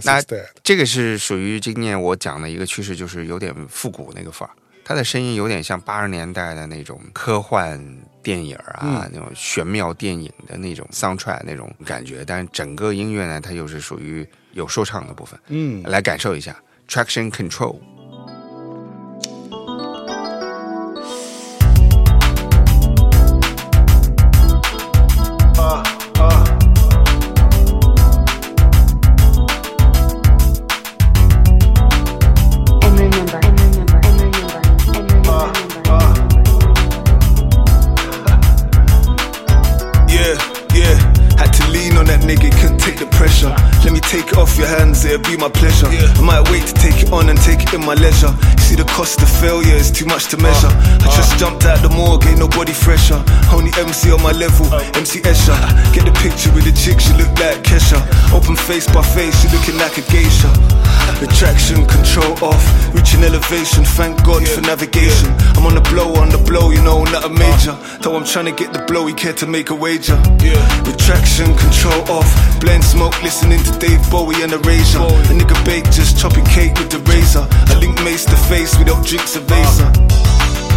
[0.04, 0.22] 那
[0.62, 4.52] 这个是属于今年我讲的一个趋势，就是有点复古那个范儿。
[4.84, 7.78] 它的声音有点像八十年代的那种科幻
[8.22, 15.38] 电影啊，那种玄妙电影的那种 soundtrack 那种感觉，但是整个音乐呢，它又是属于有说唱的部分。
[15.48, 16.56] 嗯来感受一下
[16.88, 17.78] Traction Control。
[45.40, 45.90] My pleasure.
[45.90, 46.12] Yeah.
[46.16, 46.79] I might wait to
[47.12, 48.30] on and take it in my leisure.
[48.30, 50.70] You see the cost of failure is too much to measure.
[50.70, 51.16] I uh, uh.
[51.16, 53.22] just jumped out the morgue, ain't nobody fresher.
[53.52, 54.82] Only MC on my level, uh.
[54.94, 55.56] MC Escher.
[55.94, 57.98] Get the picture with the chick, she look like Kesha.
[58.32, 60.50] Open face by face, she looking like a geisha.
[61.20, 63.84] Retraction, control off, reaching elevation.
[63.84, 65.28] Thank God for navigation.
[65.56, 67.76] I'm on the blow, on the blow, you know, not a major.
[68.00, 70.16] Though I'm trying to get the blow, he care to make a wager.
[70.86, 72.30] Retraction, control off,
[72.60, 75.02] blend smoke, listening to Dave Bowie and Erasure.
[75.02, 77.46] A nigga bake, just chopping cake with the razor.
[77.50, 80.69] I link mace to face without drinks of Vaser.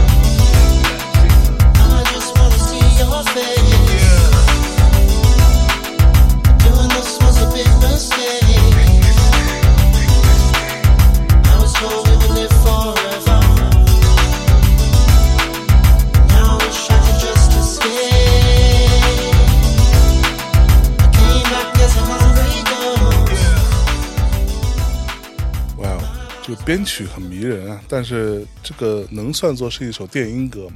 [26.65, 30.75] 编曲很迷人啊，但是这个能算作是一首电音歌吗？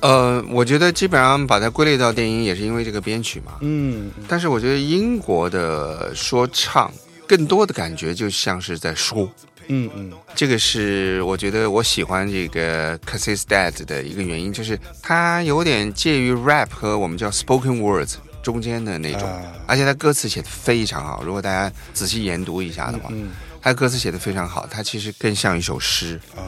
[0.00, 3.58] 呃，我觉得基本上把它归类到电音，也是因为这个编曲嘛。
[3.60, 6.90] 嗯，但是我觉得英国的说唱
[7.26, 9.28] 更多的感觉就像是在说，
[9.66, 21.22] 嗯嗯，这个是我觉得我喜欢这个 Cassis Dad 的一个原因，就是它有点介于 rap 和我们叫 spoken words 中间的那种，啊而且它歌词写的非常好。
[21.24, 23.30] 如果大家仔细研读一下的话，嗯
[23.68, 26.18] 它歌词写的非常好，他其实更像一首诗。
[26.34, 26.40] 啊，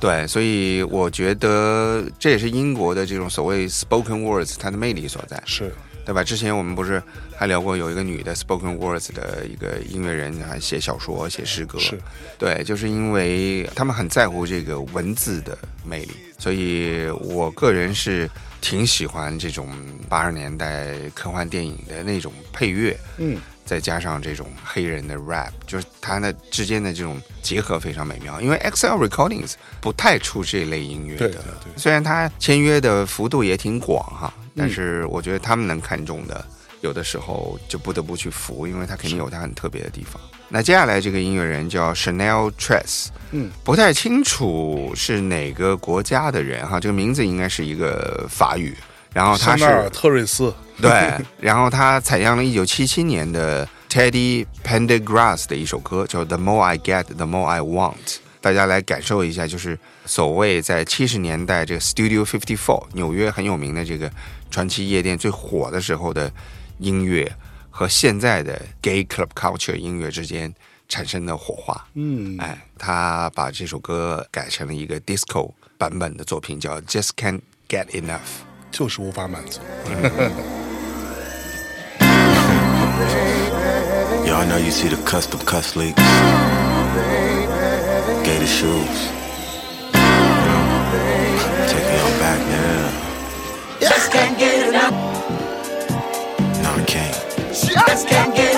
[0.00, 5.40] 对，所以我觉得这也是英国的这种所谓 spoken words 它的魅力所在。
[5.46, 5.72] 是，
[6.04, 6.24] 对吧？
[6.24, 7.00] 之前我们不是
[7.36, 11.78] 还聊过有一个女的 spoken words 的一个音乐人，还写小说、写诗歌。
[11.78, 11.96] 是，
[12.36, 18.28] 对，就是因为他们很在乎这个文字的魅力，所以我个人是
[18.60, 19.68] 挺喜欢这种
[20.08, 28.40] 八十年代科幻电影的那种配乐，嗯，再加上这种黑人的 rap，就是它的之间的这种结合非常美妙。
[28.40, 31.72] 因为 XL Recordings 不太出这类音乐的，对对对。
[31.76, 34.50] 虽然它签约的幅度也挺广哈，嗯。
[34.56, 36.44] 但是我觉得他们能看中的，
[36.82, 40.20] 有的时候就不得不去服，因为它肯定有它很特别的地方。
[40.48, 48.76] 那接下来这个音乐人叫 Chanel Tress，嗯，不太清楚是哪个国家的人哈，这个名字应该是一个法语，
[49.12, 57.94] 然后他是特瑞斯，对，然后他采样了一九七七年的 Teddy Pendergrass 的一首歌，叫《The More I Get, The More I Want》。
[58.40, 64.10] 大家来感受一下，就是所谓在七十年代这个 Studio Fifty Four 纽约很有名的这个
[64.50, 66.30] 传奇夜店最火的时候的
[66.78, 67.32] 音乐，
[67.70, 70.52] 和现在的 Gay Club Culture 音乐之间
[70.88, 71.86] 产生的火花。
[71.94, 78.18] 嗯，哎，他把这首歌改成了一个 disco 版本的作品，叫《Just Can't Get Enough》。
[78.70, 79.60] 就是无法满足。
[84.24, 86.00] Y'all know you see the custom cuff leaks.
[88.24, 89.10] Gator shoes.
[91.70, 92.90] Taking your back now.
[93.80, 94.92] Just can't get enough.
[96.62, 97.14] No, I can't.
[97.52, 98.53] Just can't get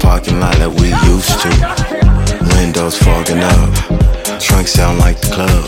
[0.00, 1.50] parking lot that we used to.
[2.56, 3.70] Windows fogging up.
[4.40, 5.64] Trunk sound like the club.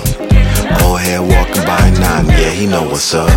[0.83, 3.29] Old head walking by nine, yeah, he know what's up.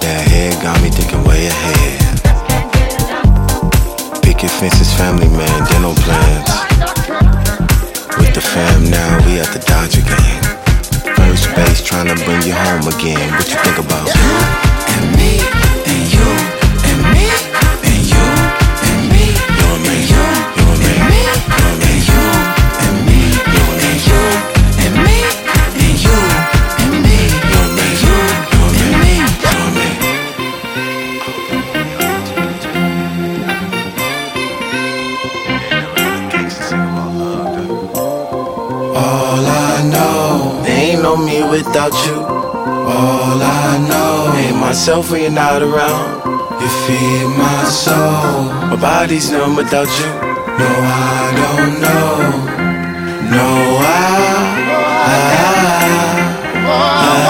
[0.00, 1.98] That head got me thinking way ahead.
[4.22, 6.50] Picket fences, family man, dental plans.
[8.18, 10.42] With the fam now, we at the Dodger game.
[11.16, 13.30] First base trying to bring you home again.
[13.34, 14.06] What you think about?
[14.06, 14.28] You
[14.94, 15.67] And me,
[41.78, 42.20] without you.
[42.20, 46.24] All I know, ain't myself when you're not around.
[46.60, 48.42] You feed my soul.
[48.70, 50.10] My body's numb without you.
[50.60, 52.16] No, I don't know.
[53.30, 53.46] No,
[53.80, 54.18] I.
[56.70, 57.27] I,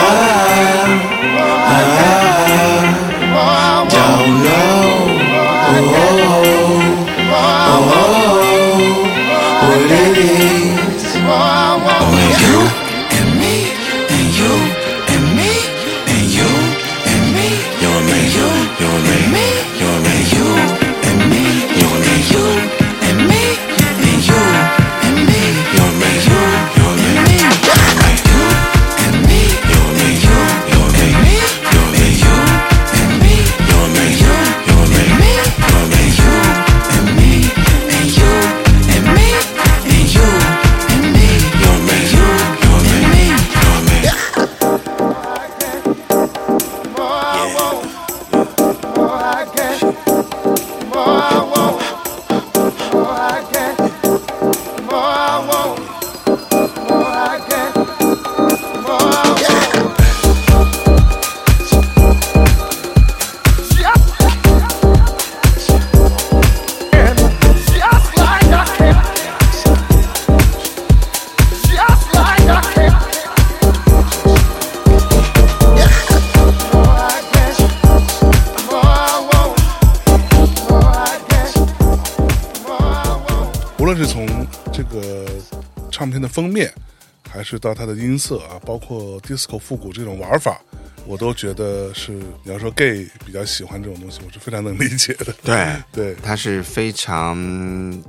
[87.51, 90.61] 是到它的音色啊，包括 disco 复古这种玩法，
[91.07, 95.35] 我都觉得是你要说 gay 比较喜欢这种东西，我是非常能理解的。
[95.43, 97.39] 对对它是非常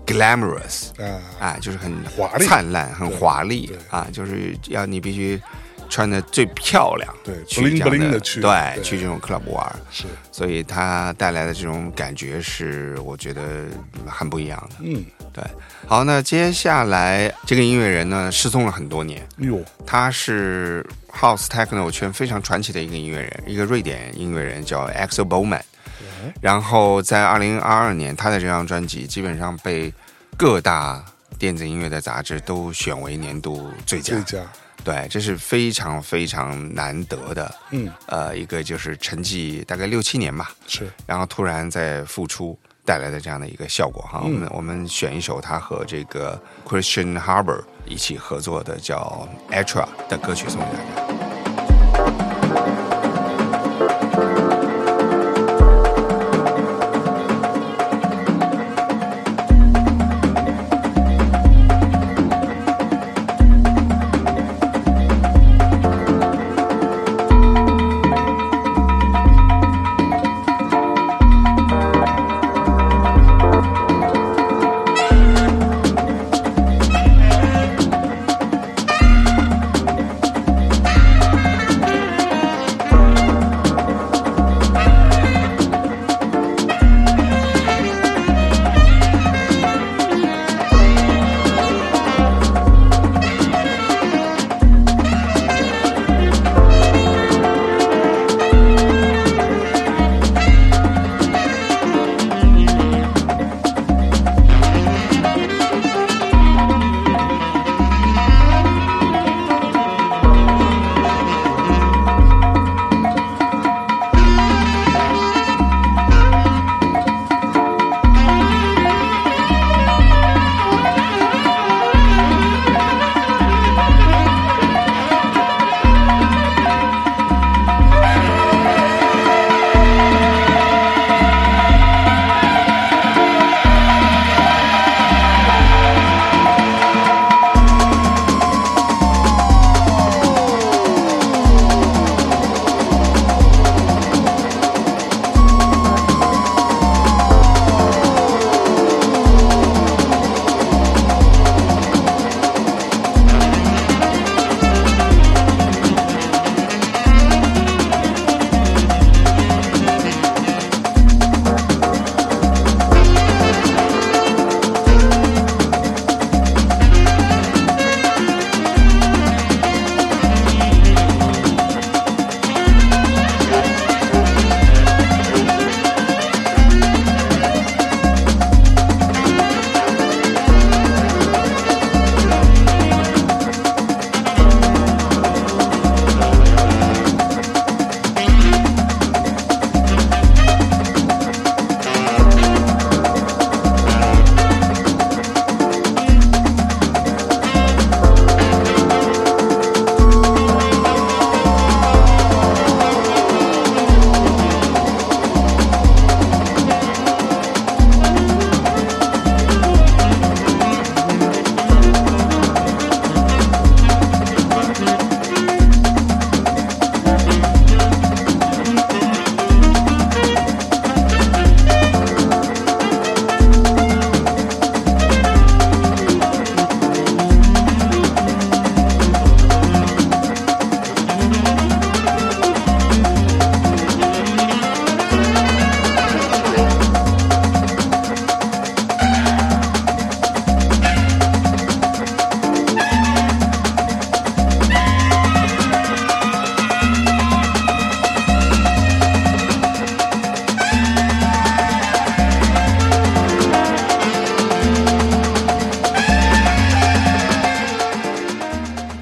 [0.05, 5.41] glamorous 啊啊，就是很华丽灿烂、很华丽啊，就是要你必须
[5.89, 13.67] 穿的最漂亮，对去这样 bling 的去对，对去这种 club 玩，是所以它带来的这种感觉是我觉得
[14.05, 14.75] 很不一样的。
[14.81, 15.43] 嗯，对，
[15.88, 25.61] 好，那接下来这个音乐人呢，失踪了很多年，哟，他是 House Techno 圈非常传奇的一个音乐人，一个瑞典音乐人叫 Axel Bowman。
[26.41, 29.93] 然后在二零二二年，他的这张专辑基本上被
[30.38, 31.03] 各大
[31.38, 34.15] 电子音乐的杂志都选为年度最佳。
[34.15, 34.45] 最佳，
[34.84, 42.57] 对，这是非常非常难得的，嗯，呃，一个就是沉寂大概六七年吧，是然后突然在复出
[42.89, 44.19] 带来的这样的一个效果哈。
[44.23, 51.28] 我们我们选一首他和这个 Christian Harbour 一起合作的叫《Etra》的歌曲送给大家。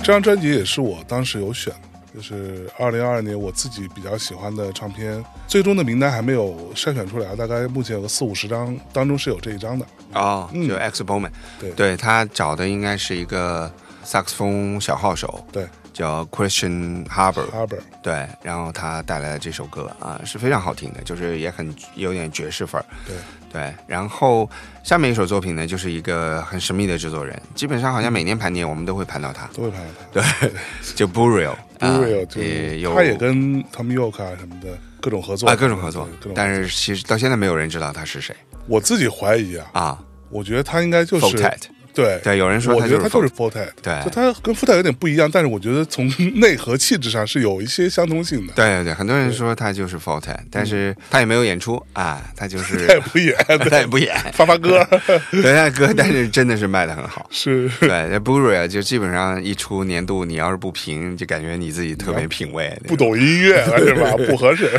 [0.08, 9.86] 这张专辑也是我当时有选的，就是二零二二年我自己比较喜欢的唱片，最终的名单还没有筛选出来，大概目前有个四五十张，当中是有这一张的。
[10.14, 13.70] 哦，嗯就 X Bowman，对对他找的应该是一个
[14.02, 15.68] 萨克斯风小号手，对。
[15.92, 22.86] 叫 Christian Harbour，，Harbor，对，然后他带来的这首歌啊是非常好听的，就是也很有点爵士范儿。
[23.08, 23.16] 对
[23.52, 24.50] 对，然后
[24.84, 29.82] 下面一首作品呢，就是一个很神秘的制作人，基本上好像每年盘点我们都会盘到他，都会盘
[30.14, 30.38] 到他。
[30.40, 30.52] 对，
[30.96, 35.48] 就 Burial，Burial 也有他也跟 Tom York 啊什么的各种合作。
[35.48, 36.08] 啊各种合作。
[36.36, 38.36] 但是其实到现在没有人知道他是谁。
[38.68, 40.04] 我自己怀疑啊，啊。
[40.30, 41.58] 我觉得他应该就是 e
[41.98, 46.08] 对对，有人说我他就是觉得他就是 f o r t e 对就他跟 f o r t e 有点不一样，但是我觉得从
[46.40, 48.54] 内核气质上是有一些相通性的。
[48.54, 53.36] 对对对，很多人说他就是 f o t e 但是他也没有演出啊，他就是 他也不演，
[53.70, 54.86] 他也不演，发发歌
[55.32, 57.28] 对发歌，但是真的是卖的很好。
[57.32, 62.80] 是对，那 Blu-ray 就基本上一出年度，你要是不评，就感觉你自己特别品味。
[62.88, 64.12] 不懂音乐是吧？
[64.28, 64.70] 不合适。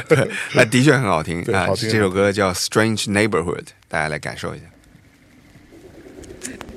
[0.55, 1.69] 那的确很好听啊！
[1.77, 4.65] 这首歌叫《Strange Neighborhood》，大家来感受一下。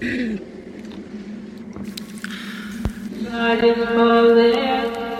[0.01, 0.41] God
[3.63, 5.10] is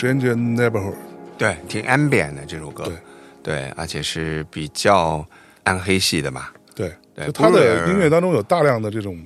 [0.00, 0.94] Stranger Neighborhood，
[1.36, 2.94] 对，挺 ambient 的这首歌，对
[3.42, 5.22] 对，而且是比较
[5.64, 6.48] 暗黑系的嘛。
[6.74, 9.22] 对，对就他的音乐当中有大量的这种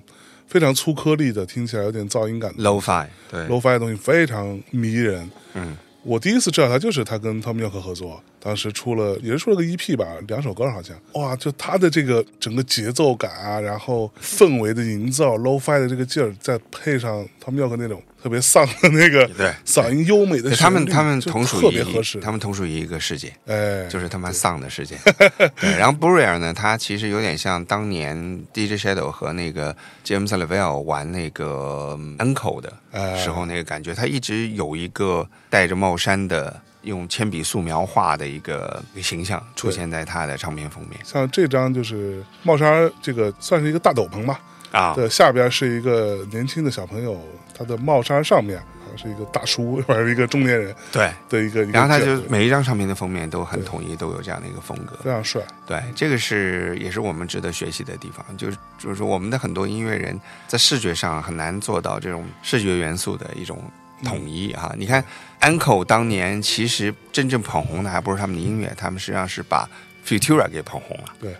[0.49, 5.31] 非常粗颗粒的，听起来有点噪音感的 low-fi，对 low-fi 的东西，非常迷人。
[5.53, 10.97] 嗯，我第一次知道他就是他跟 Tom York 合作，当时出了也是出了个 EP 吧，两首歌好像。
[11.13, 22.19] 哇，就他的这个整个节奏感啊，然后氛围的营造，low-fi 的这个劲儿，再配上 Tom York 那种特别丧的那个对嗓音优美的，他们他们同属特于别合适。
[22.21, 23.31] 他们同属于一个世界。
[23.45, 24.97] 哎，就是他妈丧的世界。
[25.61, 28.17] 对，然后 Burial 呢，他其实有点像当年
[28.55, 36.59] DJ Shadow 和那个 James Lavelle 玩那个 Uncle 的哎时候那个感觉，他一直有一个戴着帽衫的。
[36.85, 44.39] 用铅笔素描画的一个一个形象出现在他的唱片封面像这张就是帽衫，这个算是一个大斗篷吧。
[44.71, 47.19] 啊，的下边是一个年轻的小朋友，
[47.57, 54.97] 他的帽衫上面好像是一个大叔 或者一个中年人对，的一个，然后他就每一张唱片的封面都很统一，都有这样的一个风格。
[55.03, 55.41] 非常帅。
[55.67, 63.63] 对，这个是也是我们值得学习的地方，就是就是说我们的很多音乐人在视觉上很难做到这种视觉元素的一种
[64.05, 64.61] 统一嗯。
[64.61, 65.05] 哈、你看
[65.41, 69.69] Uncle 当年其实真正捧红的还不是他们的音乐，他们实际上是把
[70.07, 71.35] Futura 给捧红了，对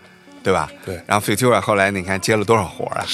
[0.45, 0.69] 对吧？
[0.85, 3.05] 对然后 Futura 后来你看接了多少活儿啊，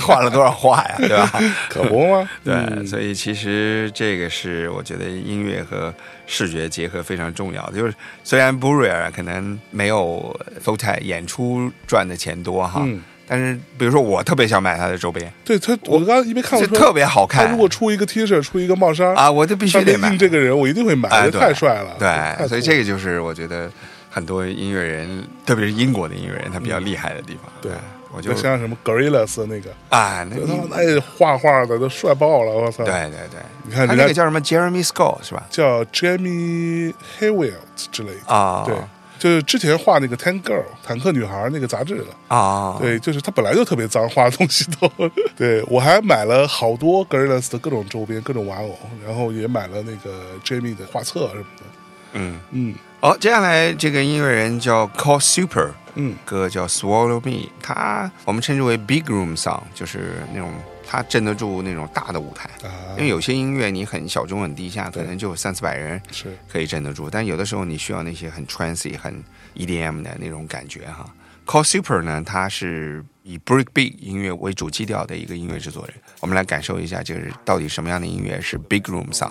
[0.00, 1.30] 画 了多少画呀，对吧？
[1.70, 2.28] 可不吗？
[2.44, 5.94] 对，嗯所以其实这个是我觉得音乐和
[6.26, 7.78] 视觉结合非常重要的。
[7.78, 7.94] 就是
[8.24, 17.46] 虽然 Buriel 可能没有 f o t e 演出赚的钱多哈，嗯但是比如说我特别想买他的周边，对他，我刚刚一边看我说特别好看。
[17.46, 20.14] 他如果出一个 T 恤，出一个帽衫啊，我就必须得买。
[20.18, 21.96] 这个人，我一定会买，哎，这对太帅了。
[21.98, 23.70] 对，所以这个就是我觉得
[24.14, 27.52] 很多音乐人，特别是英国的音乐人，他比较厉害的地方。
[27.60, 27.72] 对，
[28.12, 30.36] 我就像什么 Gorillas 那个啊，那
[30.70, 32.84] 那画画的都帅爆了，我操！
[32.84, 35.44] 对对对，你看他那个叫什么 Jeremy Scott 是吧？
[35.50, 37.54] 叫 Jeremy Haywell
[37.90, 38.76] 之类的啊，对，
[39.18, 44.88] 就是之前画那个 Tank Girl 坦克女孩那个杂志的啊，对，就是他本来就特别脏，画的东西都。
[45.36, 51.64] 对我还买了好多 Gorillas 的各种周边、各种玩偶，然后也买了那个 Jeremy 的画册什么的。
[52.12, 52.74] 嗯嗯。
[53.04, 60.50] 好，接下来这个音乐人叫 Call Super，嗯，歌叫 Swallow Me，他我们称之为 Big Room Song，就是那种
[60.86, 62.48] 他镇得住那种大的舞台，
[62.96, 66.34] 因为有些音乐你很小众很低下，可能就三四百人是。
[66.50, 69.22] 可以镇得住，但有的时候你需要那些很 trancy 很
[69.54, 71.04] EDM 的那种感觉哈。
[71.44, 79.30] Call Super 呢，他是以 Break Beat 音乐为主基调的一个音乐制作人，我们来感受一下，就是到底什么样的音乐是 Big Room Song。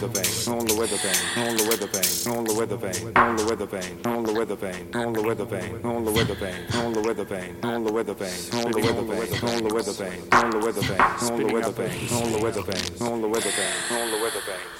[0.00, 3.36] weather vane, on the weather vane, on the weather vane, on the weather vane, on
[3.36, 6.66] the weather vane, on the weather vane, on the weather vane, on the weather vane,
[6.72, 9.92] on the weather vane, on the weather vane, on the weather vane, on the weather
[9.92, 12.38] vane, on the weather vane, on the weather vane, on the weather vane, on the
[12.38, 14.77] weather vane, on the weather vane, on the weather vane.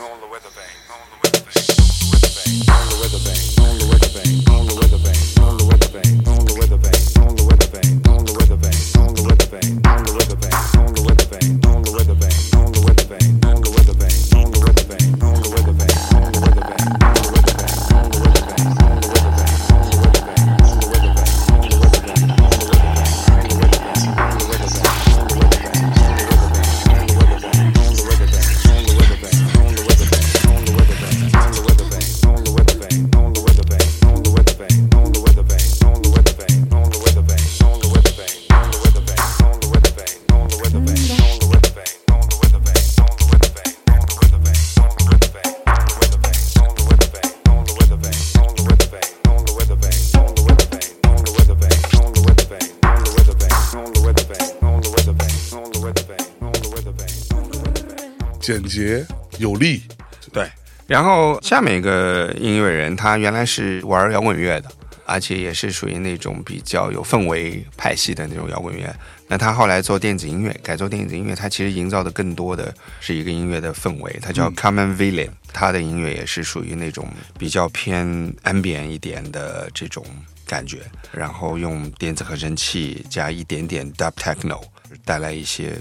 [60.89, 64.73] 然后下面一个音乐人，他原来是玩摇滚乐的，
[65.05, 68.91] 而且也是属于那种比较有氛围派系的那种摇滚乐。
[69.27, 74.19] 那他后来做电子音乐，改做电子音乐，他其实营造的更多的是一个音乐的氛围。
[74.23, 77.07] 他叫 Common Villain，他的音乐也是属于那种
[77.39, 78.07] 比较偏
[78.45, 80.03] ambient 一点的这种
[80.47, 80.79] 感觉，
[81.13, 84.63] 然后用电子合成器加一点点 dub techno，
[85.05, 85.79] 带来一些。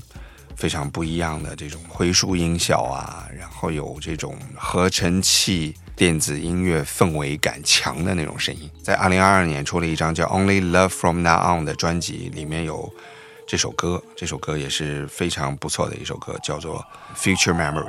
[0.57, 8.69] 非常不一样的这种回溯音效啊，然后有这种合成器电子音乐氛围感强的那种声音。
[8.81, 12.91] 在二零二二年出了一张叫《Only Love From Now On》的专辑，里面有
[13.47, 16.83] 这首歌，这首歌也是非常不错的一首歌，叫做
[17.17, 17.85] 《Future Memory》。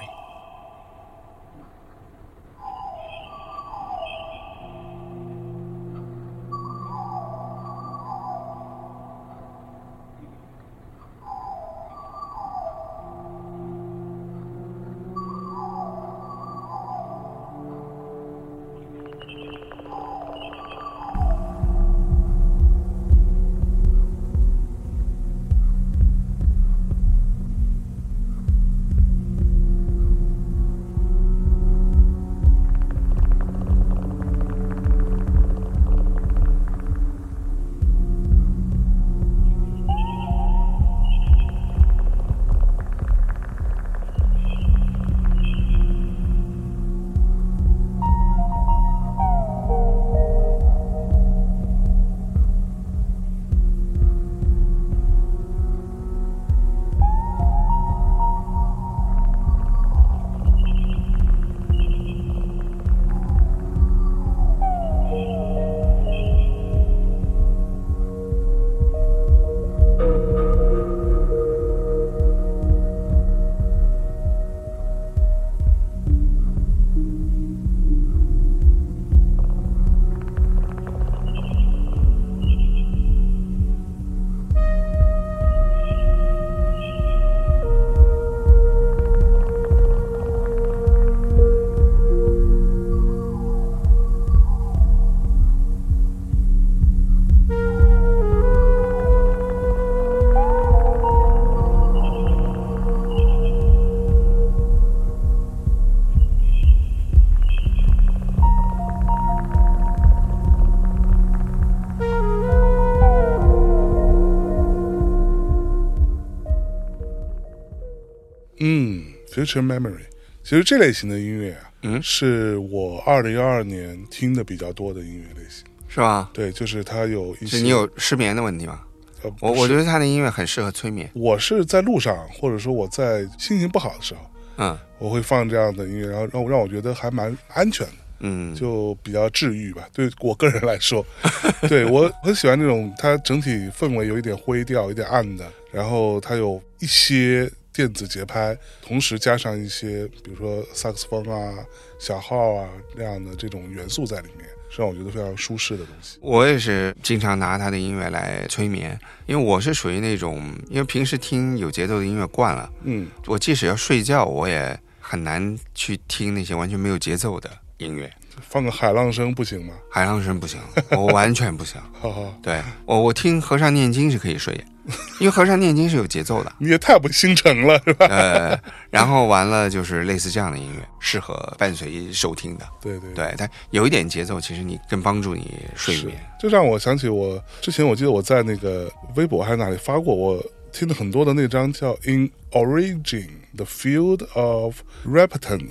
[119.56, 120.04] Memory。
[120.44, 125.64] 其实这类型的音乐啊，嗯是我二零二二年听的比较多的音乐类型。
[125.88, 126.30] 是吧？
[126.34, 128.82] 对，就是它有一些你有失眠的问题吗？
[129.22, 131.10] 呃，我我觉得他的音乐很适合催眠。
[131.14, 134.20] 我是在路上，或者说我在心情不好的时候，
[134.58, 137.92] 嗯我会放这样的音乐，然后让我让我觉得还蛮安全的。
[138.20, 139.88] 嗯，就比较治愈吧。
[139.92, 141.04] 对我个人来说，
[141.68, 151.64] 对我很喜欢那种它整体氛围有一点灰调、有点暗的，然后它有一些电子节拍，同时加上一些比如说萨克斯风啊、
[151.96, 156.18] 小号啊那样的这种元素在里面，是让我觉得非常舒适的东西。
[156.20, 168.12] 我也是经常拿他的音乐来催眠，因为我是属于那种，因为平时听有节奏的音乐惯了，嗯，我即使要睡觉，我也很难去听那些完全没有节奏的音乐。
[168.40, 169.74] 放个海浪声不行吗？
[169.88, 170.58] 海浪声不行，
[170.90, 171.80] 我完全不行。
[172.02, 174.64] 哈哈，对我，我听和尚念经是可以睡的，
[175.20, 176.52] 因为和尚念经是有节奏的。
[176.58, 178.06] 你也太不心诚了，是吧？
[178.06, 178.60] 呃，
[178.90, 182.66] 然后完了就是类似这样的音乐，适合伴随收听的。
[182.80, 195.68] 对对对，但有一点节奏，其实你更帮助你睡眠。，这让我想起我之前我记得我在那个微博还是哪里发过，我听的很多的那张叫《In Origin: The Field of Repentance》，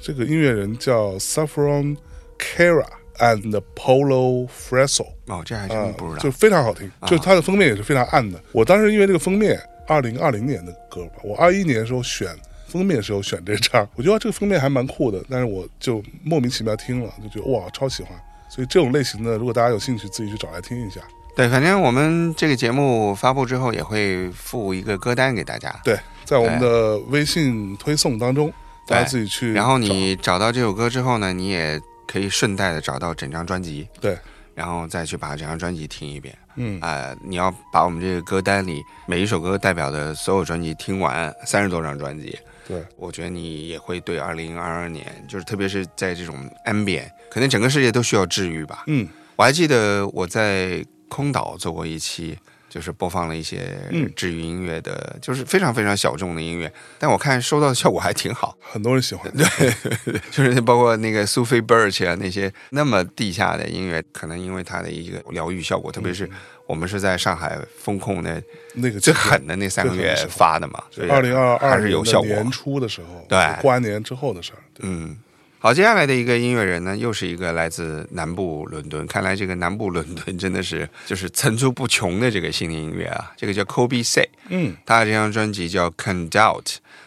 [0.00, 1.96] 这个音乐人叫 Saffron
[2.38, 2.86] Kara
[3.18, 5.06] and Polo Freso。
[5.26, 6.22] 哦，这还啊真不知道。
[6.22, 8.40] 就非常好听，就它的封面也是非常暗的。
[8.52, 12.28] 我当时因为这个封面，二零二零年的歌吧，我二一年的时候选
[12.66, 18.12] 封面的时候选这张，我觉得这个封面还蛮酷的，但是我就莫名其妙听了，就觉得哇超喜欢。
[18.48, 21.00] 所以这种类型的，如果大家有兴趣，自己去找来听一下。
[21.34, 25.74] 对，反正我们这个节目发布之后，也会附一个歌单给大家。
[25.82, 28.52] 对，在我们的微信推送当中，
[28.86, 29.52] 大家自己去。
[29.52, 31.80] 然后你找到这首歌之后呢，你也
[32.14, 34.16] 可以顺带的找到整张专辑，对，
[34.54, 36.32] 然后再去把整张专辑听一遍。
[36.54, 36.78] 嗯。
[36.80, 42.38] 呃，你要把我们这个歌单里每一首歌代表的所有专辑听完，三十多张专辑，
[42.68, 48.84] 对，我觉得你也会对二零二二年，就是特别是在这种 ambient，可能整个世界都需要治愈吧。
[48.86, 49.08] 嗯。
[49.34, 52.38] 我还记得我在空岛做过一期，
[52.74, 58.58] 就是播放了一些嗯治愈音乐的，就是非常非常小众的音乐，但我看收到的效果还挺好。
[58.60, 59.32] 很多人喜欢。
[59.32, 66.30] 对 就是包括那个苏菲 Birch 啊，那些那么地下的音乐，可能因为它的一个疗愈效果，特别嗯是
[66.66, 68.42] 我们是在上海风控的
[68.72, 72.26] 那个最狠的那三个月发的嘛，所以二零二二还是有效果。
[72.26, 74.58] 年初的时候，对过完年之后的事儿。
[74.80, 75.16] 嗯，
[75.64, 79.06] 好，接下来的一个音乐人呢，又是一个来自南部伦敦。
[79.06, 83.32] 看来这个南部伦敦真的是就是层出不穷的这个新的音乐啊。
[83.34, 86.64] 这个叫 Kobe Say，嗯，他这张专辑叫《Conduct》，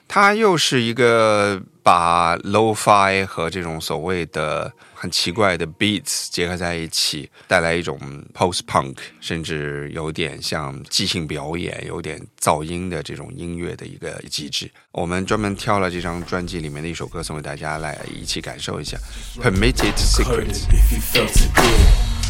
[0.08, 8.00] 他又是一个把 lo-fi 和这种所谓的很奇怪的 beats 结合在一起，带来一种
[8.34, 14.68] post-punk，甚至有点像即兴表演、有点噪音的这种音乐的一个机制。
[14.92, 18.98] 我们专门挑了这张专辑里面的一首歌送给大家，来一起感受一下
[19.40, 20.66] 《Permitted Secrets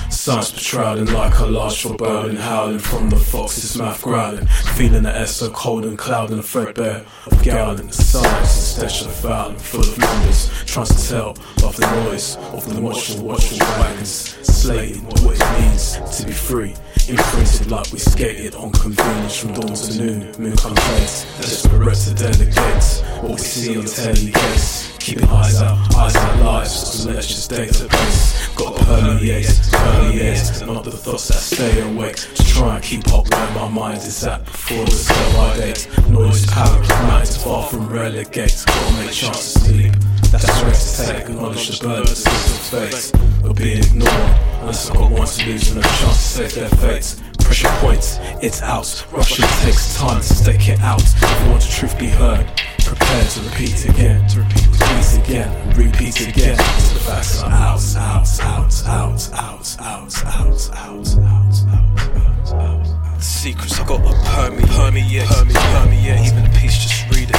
[0.10, 4.46] Science patrolling like a large burning howling from the fox's mouth growling.
[4.76, 7.88] Feeling the air so cold and cloud and a threadbare of gallon.
[7.88, 10.50] The science instead of fouling, full of numbers.
[10.66, 11.30] Trying to tell
[11.64, 14.38] of the noise of the watchful, watchful wagons.
[14.42, 16.76] Slating what it means to be free.
[17.08, 20.20] Imprinted like we skated on convenience from dawn to noon.
[20.40, 24.97] Moon complaints, desperate to delegate what we see on telly case.
[25.08, 28.54] Keeping eyes out, eyes out let's just database.
[28.58, 32.18] Got permeate, permeate, not the thoughts that stay awake.
[32.18, 35.88] To try and keep up where my mind is at before the by date.
[36.10, 38.66] Noise, power, minds far from relegate.
[38.68, 39.94] Gotta make chance to sleep.
[40.30, 43.48] That's rest to take, acknowledge the burden of fate.
[43.48, 44.12] Or being ignored,
[44.60, 47.22] unless I got one to lose and a chance to save their fates.
[47.40, 49.06] Pressure points, it's out.
[49.14, 51.02] Rushing takes time to stake it out.
[51.02, 52.46] If you want the truth be heard,
[52.87, 56.57] prepare to repeat again, to repeat, repeat again, and repeat again.
[56.57, 63.23] So the facts are out, out, out, out, out, out, out, out, out, out, out.
[63.23, 66.27] Secrets, I got a permeate, permeate, permeate, permeate.
[66.27, 67.37] Even a piece, just read it.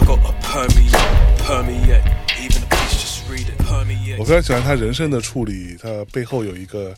[0.00, 0.94] I got a permeate,
[1.46, 2.02] permeate.
[2.40, 3.58] Even a piece, just read it.
[3.58, 4.18] Permeate.
[4.18, 6.94] 我非常喜欢他人声的处理，他背后有一个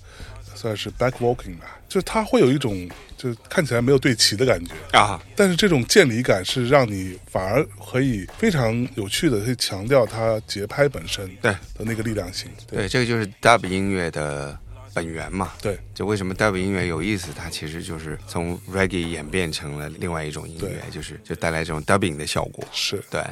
[0.60, 11.52] 算是 back walking 吧，就是它会有一种就看起来没有对齐的感觉，啊，但是这种渐离感是让你反而可以非常有趣的去强调它节拍本身对。
[11.76, 12.52] 的那个力量性。
[12.69, 14.57] 对，这个就是 dub 音乐的
[14.94, 15.53] 本源嘛。
[15.61, 15.80] 对。
[15.94, 22.65] 就为什么 dub 音乐有意思，它其实就是从 reggae 演变成了另外一种音乐，就是就带来这种 dubbing 的效果。
[22.73, 23.02] 是。
[23.10, 23.23] 对，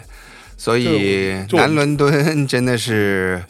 [0.57, 3.43] 所以南伦敦真的是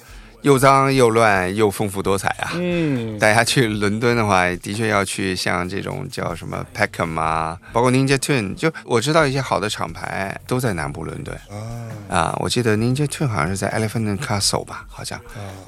[0.47, 2.51] 又脏又乱又丰富多彩啊。
[2.55, 11.59] 嗯，大家去伦敦的话，的确要去像这种叫什么 Peckham 啊，包括 Ninja Tune，就我知道一些好的厂牌都在南部伦敦啊
[12.07, 12.37] 啊。
[12.39, 15.19] 我记得 Ninja Tune 好像是在 Elephant and Castle 吧，好像。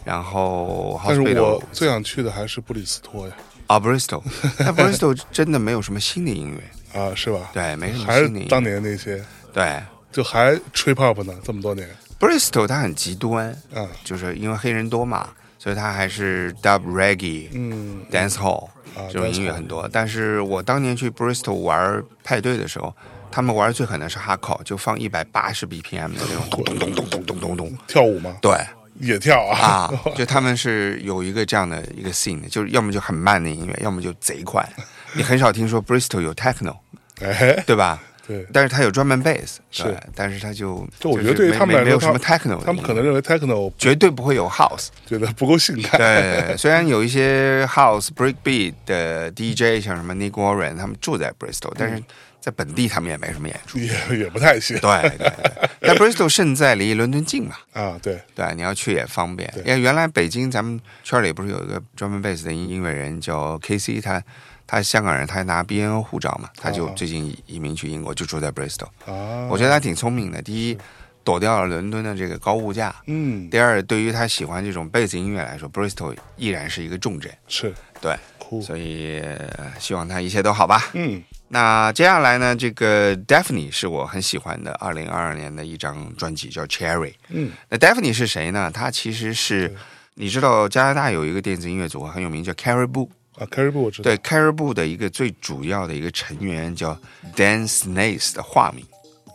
[0.05, 3.33] 然后但是我最想去的还是布里斯托呀，
[3.67, 4.23] 啊 Bristol，
[4.57, 7.49] 但 Bristol 真的没有什么新的音乐，啊，是吧？
[7.51, 8.63] 对，没什么新的音当。
[8.63, 9.77] 年那些，对
[10.09, 11.85] 就还吹 pop 呢，这么多年，
[12.19, 18.65] Bristol 它很极端，啊，就是因为黑人多嘛，所以它还是 Dub Reggae、嗯 Dance Hall
[18.95, 19.89] 啊这种音乐很多。
[19.91, 22.93] 但是我当年去 Bristol 玩派对的时候，
[23.31, 27.77] 他们玩最狠的是 Hardcore，就放一百八十 BPM 的那种咚咚咚咚咚咚咚咚。
[27.87, 28.35] 跳舞吗？
[28.41, 28.53] 对
[28.99, 34.67] 也跳啊，啊，就他们是有一个这样的一个 scene，就是要么就很慢的音乐，要么就贼快。
[35.13, 36.75] 你很少听说 Bristol 有 techno，
[37.21, 38.01] 哎，对吧？
[38.29, 39.81] 对，但是他有专门 bass，是。
[39.81, 44.89] 对，但是他就就我觉得对于他们来说，没没有什么 techno，他们可能认为 techno 绝对不会有 house。
[45.07, 52.03] 觉得不够性感，对，虽然有一些 house breakbeat 的 DJ，像什么 Nick Warren，他们住在 Bristol，但是
[52.39, 53.79] 在本地他们也没什么演出。
[53.79, 59.51] 也也不太行，对对对，但 Bristol 胜在离伦敦近嘛，啊，对，对，你要去也方便。
[59.65, 64.23] 因为原来北京咱们圈里不是有一个专门贝斯的音音乐人叫 KC，他
[64.71, 68.85] 他香港人，他还拿 BNO 护照嘛，他就啊最近移民去英国，就住在 Bristol。
[69.07, 70.77] 啊，我觉得他挺聪明的，第一
[71.23, 77.35] 躲掉了伦敦的这个高物价，嗯，第二，对于他喜欢这种贝斯音乐来说，Bristol 依然是一个重镇。
[77.47, 80.91] 是对，酷，所以呃希望他一切都好吧。
[80.93, 87.15] 嗯那接下来呢，这个 Daphne 是我很喜欢的，二零二二年的一张专辑叫 Cherry。
[87.29, 88.69] 嗯，那 Daphne 是谁呢？
[88.71, 89.75] 他其实是
[90.13, 93.09] 你知道加拿大有一个电子音乐组合很有名，叫 Caribou。
[93.39, 96.97] 啊，Caribou 我知道，对，Caribou 的一个最主要的一个成员叫
[97.35, 98.85] Dan Snaith 的化名。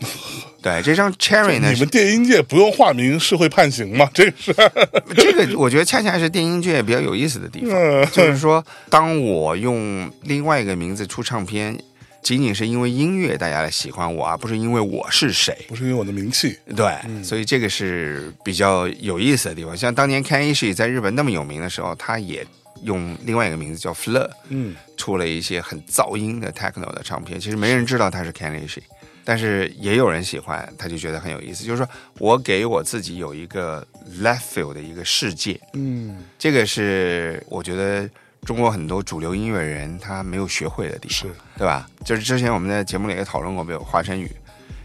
[0.60, 4.10] 对，这张 Cherry 呢，你们电音界不用化名是会判刑吗？
[4.12, 4.52] 这个是，
[5.14, 11.78] 这个我觉得恰恰是电音界比较有意思的地方，嗯 就是说，当我用另外一个名字出唱片，
[12.22, 15.56] 仅仅是因为音乐大家来喜欢我，而不是因为我是谁。
[15.68, 19.76] 不是因为我的名气，对，所以这个是比较有意思的地方。
[19.76, 22.44] 像当年 Ken Ishii 在日本那么有名的时候，他也
[22.82, 27.40] 用另外一个名字叫 Fleur，嗯，出了一些很噪音的 techno 的唱片。
[27.40, 28.82] 其实没人知道他是 Ken Ishii，
[29.24, 31.64] 但是也有人喜欢，他就觉得很有意思。
[31.64, 31.88] 就是说
[32.18, 33.86] 我给我自己有一个
[34.20, 38.08] left field 的一个世界，嗯，这个是我觉得
[38.42, 41.88] 中国很多主流音乐人他没有学会的地方，是对吧？
[42.04, 44.30] 就是之前我们在节目里也讨论过，比如华晨宇，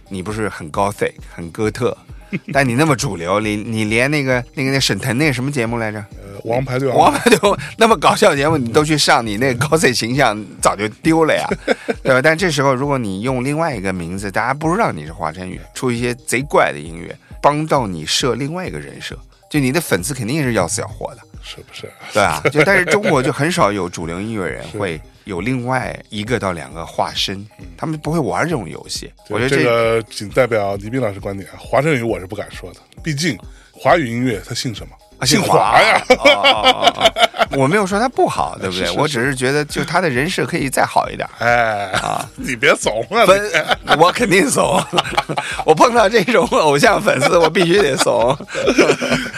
[0.08, 1.98] 你不是很 gothic 很哥特，
[2.54, 6.00] 但你那么主流，你你连那个那个那沈腾那个什么节目来着？
[6.22, 7.40] 呃，王牌对王王，牌 对
[7.78, 11.48] 那么搞笑节目你都去上，你那个 gothic 形象早就丢了呀，
[12.04, 12.22] 对吧？
[12.22, 19.18] 但这时候如果你用另外一个名字，大家不知道你是华晨宇，出一些贼怪的音乐，帮到你设另外一个人设，
[19.50, 21.22] 就你的粉丝肯定是要死要活的。
[21.42, 21.90] 是不是？
[22.14, 27.48] 对啊，就但是中国就很少有主流音乐人会有另外一个到两个化身，
[27.78, 29.12] 他们不会玩这种游戏。
[29.30, 33.38] 我觉得这这个仅代表倪斌老师观点，华晨宇我是不敢说的，毕竟
[33.72, 34.94] 华语音乐他姓什么？
[35.20, 36.04] 啊姓华呀。
[37.58, 38.90] 我没有说他不好，对不对？
[38.92, 41.28] 我只是觉得就他的人设可以再好一点。
[41.40, 43.26] 哎啊，你别怂啊！
[43.28, 43.52] 分，
[44.00, 44.82] 我肯定怂。
[45.66, 48.36] 我碰到这种偶像粉丝，我必须得怂。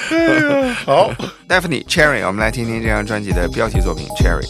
[0.10, 1.12] 你好
[1.50, 4.46] ，Daphne Cherry，我们来听听这张专辑的标题作品《Cherry》。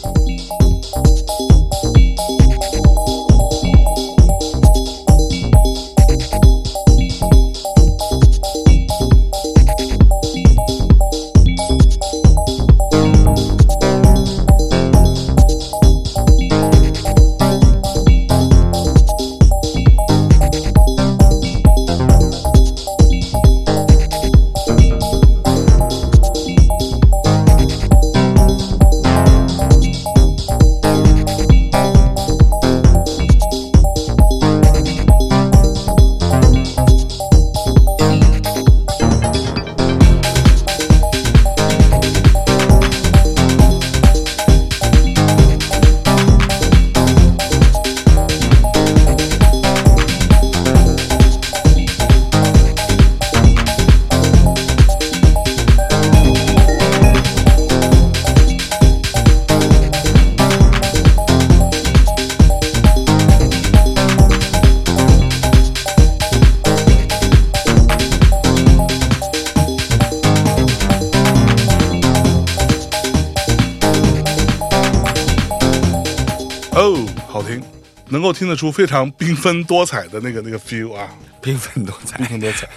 [77.42, 77.62] 听
[78.08, 81.08] 能够听得出非常缤纷多彩的那个那个 feel 啊。
[81.42, 82.18] 缤纷多彩。
[82.18, 82.68] 缤纷多彩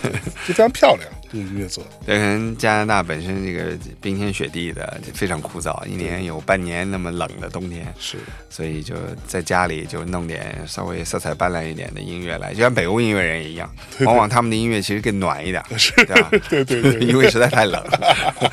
[0.48, 1.84] 就非常漂亮这个音乐做。
[1.84, 7.94] 的对加拿大本身这个冰天雪地的非常枯燥一年有半年那么冷的冬天。
[8.00, 8.18] 是。
[8.50, 8.96] 所以就
[9.28, 13.70] 在家里就弄点稍微色彩斑斓一点的音乐来就像北欧音乐人一样
[14.00, 18.52] 往往他们的音乐其实更暖一点 是对吧对对对因为实在太冷了。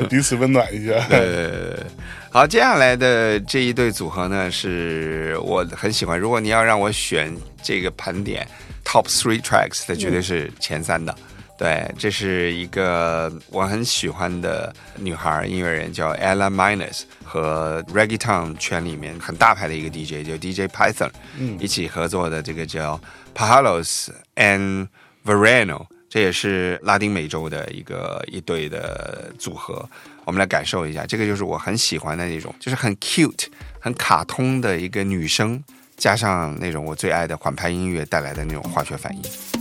[0.10, 0.92] 彼此温暖一下。
[1.08, 1.76] 对。
[2.32, 6.18] 好，接下来的这一对组合呢，是我很喜欢。
[6.18, 7.30] 如果你要让我选
[7.62, 8.48] 这个盘点
[8.82, 11.14] top three tracks，它绝对是前三的。
[11.58, 22.98] 对，这是一个我很喜欢的女孩音乐人，叫 Ella Minus，和 Reggaeton 圈里面很大牌的一个 DJ 就 DJ Python，嗯、一起合作的这个叫
[23.34, 24.88] Pahalos and
[25.22, 29.86] Verano，这也是拉丁美洲的一个一对的组合。
[30.24, 33.46] 我们来感受一下，这个就是我很喜欢的那种，就是很 cute、
[33.80, 35.62] 很卡通的一个女生，
[35.96, 39.51] 加上那种我最爱的缓拍音乐带来的那种化学反应。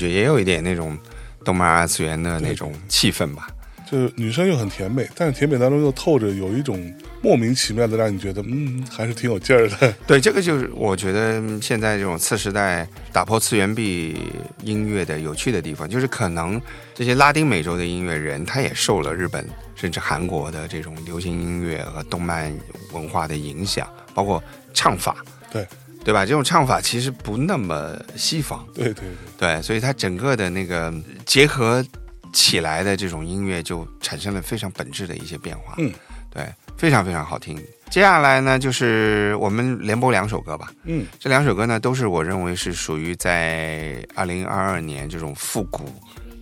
[0.00, 0.98] 觉，也有一点那种
[1.44, 3.48] 动漫二次元的那种气氛吧。
[3.90, 9.92] 就是女生又很甜美，但是甜美当中又透着有一种莫名其妙的，让你觉得嗯，还是挺有劲儿的。
[10.06, 14.16] 对，这个就是我觉得现在这种次时代打破次元壁
[14.62, 16.60] 音乐的有趣的地方，就是可能
[16.94, 19.44] 这些拉丁美洲的音乐人，他也受了日本
[19.74, 22.56] 甚至韩国的这种流行音乐和动漫
[22.92, 24.40] 文化的影响，包括
[24.72, 25.16] 唱法，
[25.52, 25.66] 对
[26.04, 26.24] 对吧？
[26.24, 29.08] 这种唱法其实不那么西方，对对对，
[29.40, 30.92] 对，所以它整个的那个
[31.24, 31.82] 结合
[32.30, 35.76] 起来的这种音乐就产生了非常本质的一些变化。
[35.78, 35.90] 嗯，
[36.28, 36.44] 对，
[36.76, 37.58] 非常非常好听。
[37.88, 40.70] 接下来呢，就是我们连播两首歌吧。
[40.84, 45.90] 嗯，这两首歌呢，都是我认为是属于在二零二二年这种复古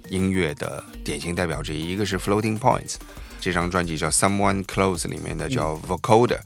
[0.08, 1.92] 音乐的典型代表之一。
[1.92, 2.96] 一个是 Floating Points，
[3.40, 6.40] 这张专辑叫 Someone Close 里面的叫 Vocoder，、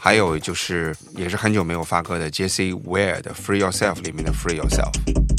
[0.00, 5.37] 还有就是也是很久没有发歌的 Jesse Ware 的 Free Yourself 里面的 Free Yourself。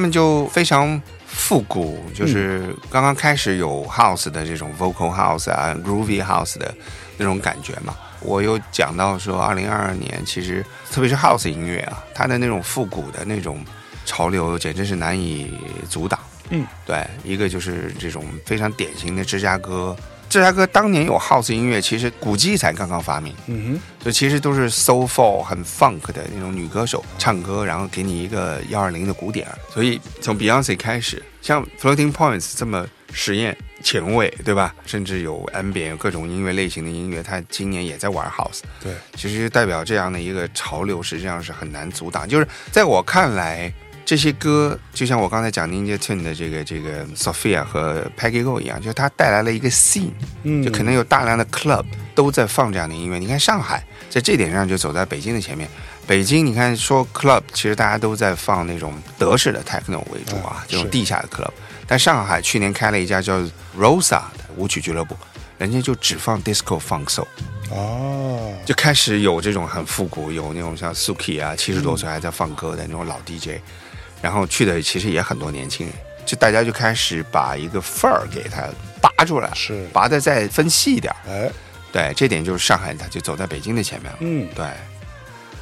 [0.00, 6.74] 们就非常复古，就是刚刚开始有 house 的这种 vocal house 啊，groovy house 的
[7.18, 7.94] 那种感觉嘛。
[8.22, 13.64] 我有讲到说，二零二二年其实特别是 house 音乐啊，它的那种复古的那种
[14.04, 15.52] 潮流，简直是难以
[15.88, 16.18] 阻挡。
[16.50, 19.96] 嗯，对，一个就是这种非常典型的芝加哥。
[20.30, 29.48] 芝加哥当年有 house 音乐，其实古迹才刚刚发明，嗯哼就其实都是 soulful 很 funk 的那种女歌手唱歌，然后给你一个幺二零的鼓点。
[29.68, 34.72] 所以从 Beyonce 开始，像 Floating Points 这么实验前卫，对吧？
[34.86, 38.60] 甚至有 ambient 各种音乐类型的音乐，他今年也在玩 house。
[38.80, 42.28] 对，其实代表这样的一个潮流，实际上是很难阻挡。
[42.28, 43.72] 就是在我看来，
[44.10, 50.10] 这些歌就像我刚才讲 Ninja Tune 的这个这个 Sophia 和 Peggy Go 一样，就是它带来了一个 scene，
[50.42, 53.20] 嗯，就可能有大量的 club 都在放这样的音乐。
[53.20, 55.70] 你看上海在这点上就走在北京的前面。
[56.08, 61.52] 北京，你看说 club，其实大家都在放那种德式的 techno 为主啊啊，这种地下的 club。
[61.86, 63.38] 但上海去年开了一家叫
[63.78, 65.16] Rosa 的舞曲俱乐部，
[65.56, 67.28] 人家就只放 disco funk soul。
[67.70, 73.60] 哦，就开始有这种很复古，有那种像 Suki 啊，七十多岁还在放歌的那种老 DJ，
[74.22, 75.94] 然后去的其实也很多年轻人，
[76.26, 78.68] 就大家就开始把一个范儿给它
[79.00, 81.16] 拔出来，是拔的再分细一点儿。
[81.28, 81.50] 哎，
[81.92, 84.18] 对，这点就是上海，它就走在北京的前面了。
[84.20, 84.66] 嗯，对，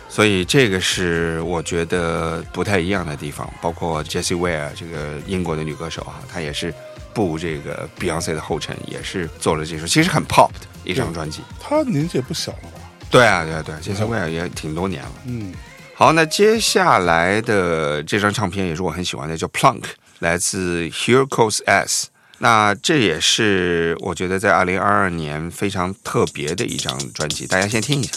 [0.09, 3.49] 所以这个是我觉得不太一样的地方。
[3.61, 6.75] 包括 Jessie Ware 这个英国的女歌手啊，她也是
[7.15, 11.43] 步这个 Beyonce 的后尘，也是做了这首其实很 pop 的一张专辑。
[11.61, 12.81] 她年纪也不小了吧？
[13.11, 15.13] 对啊，对啊，对啊，Jessie Ware 也挺多年了。
[15.25, 15.55] 嗯，
[15.99, 19.83] 好，那接下来的这张唱片也是我很喜欢的，叫 Plunk，
[20.21, 22.11] 来自 Here Goes S。
[22.39, 28.13] 那这也是我觉得在二零二二年非常特别的一张专辑，大家先听一下。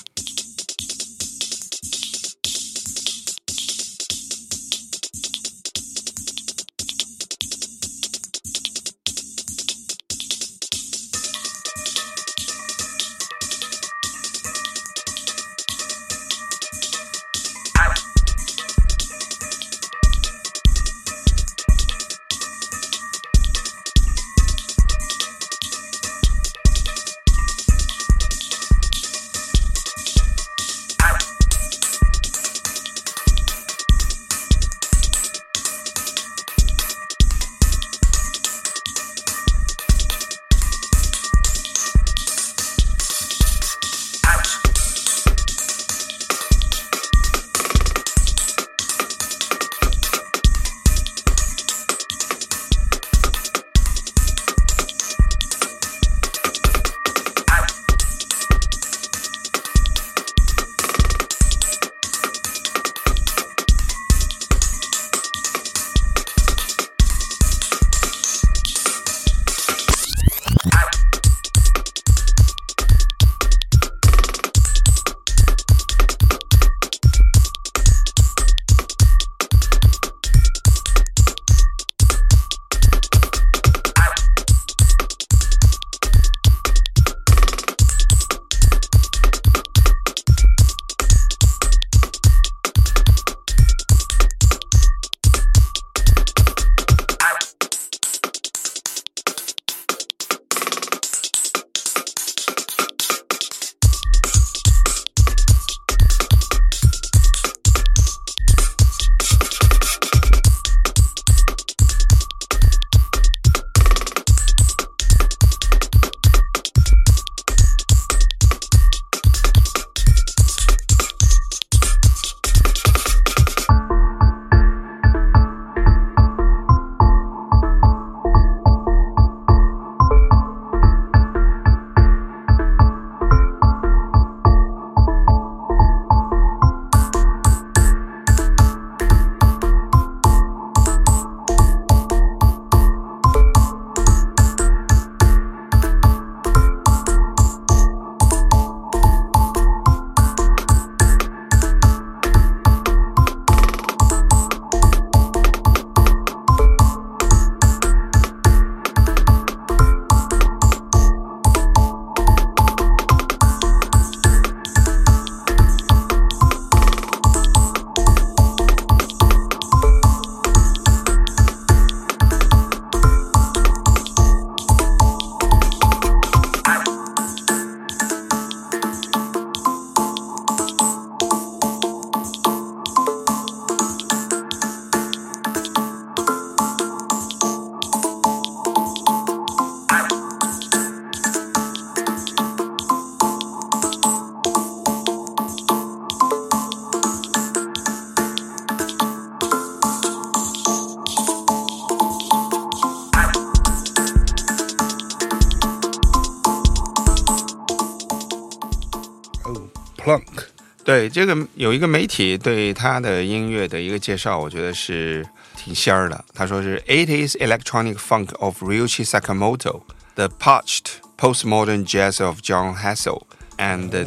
[211.11, 215.25] 这个有一个媒体对他的音乐的一个介绍，我觉得是
[215.55, 216.23] 挺仙儿的。
[216.33, 219.81] 他说是 "80s electronic funk of Ryuichi Sakamoto,
[220.15, 223.23] the parched postmodern jazz of John Hassel,
[223.57, 224.05] and the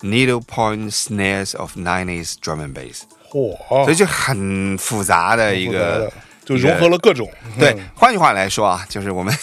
[0.00, 3.02] needlepoint snares of 90s drum and bass"。
[3.30, 6.12] 嚯，所以就很复杂的一个，
[6.44, 7.28] 就融合了各种
[7.58, 9.36] 对嗯，换句话来说啊，就是我们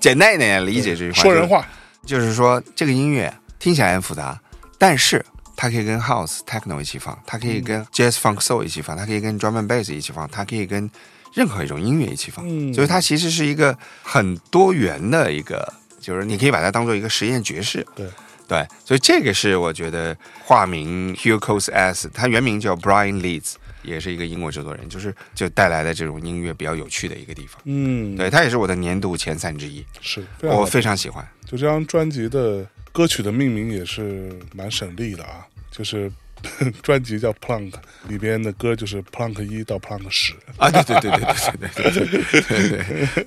[0.00, 1.64] 简单一点理解这句话，说人话，
[2.04, 4.38] 就是说这个音乐听起来很复杂，
[4.76, 5.24] 但是
[5.60, 10.90] 它可以跟 house、techno 一起放，它可以跟 jazz、funk、soul 一起放，它可以跟 drum and bass 一起放，它可以跟
[11.34, 12.42] 任何一种音乐一起放。
[12.48, 15.70] 嗯所以它其实是一个很多元的一个，
[16.00, 17.86] 就是你可以把它当做一个实验爵士。
[17.94, 18.08] 对
[18.48, 27.60] 对，所以这个是我觉得化名 Hugo's S，他原名叫 Brian Leeds，也是一个英国制作人，就是就带来的这种音乐比较有趣的一个地方。
[27.66, 31.22] 嗯，对，他也是我的年度前三之一，是非我非常喜欢。
[31.44, 36.10] 就这张专辑的歌曲的命名也是蛮省力的啊，就是
[36.82, 37.72] 专辑叫 Plunk，
[38.08, 43.24] 里边的歌就是 Plunk 一到 Plunk 十啊，对对对对对对对对对对对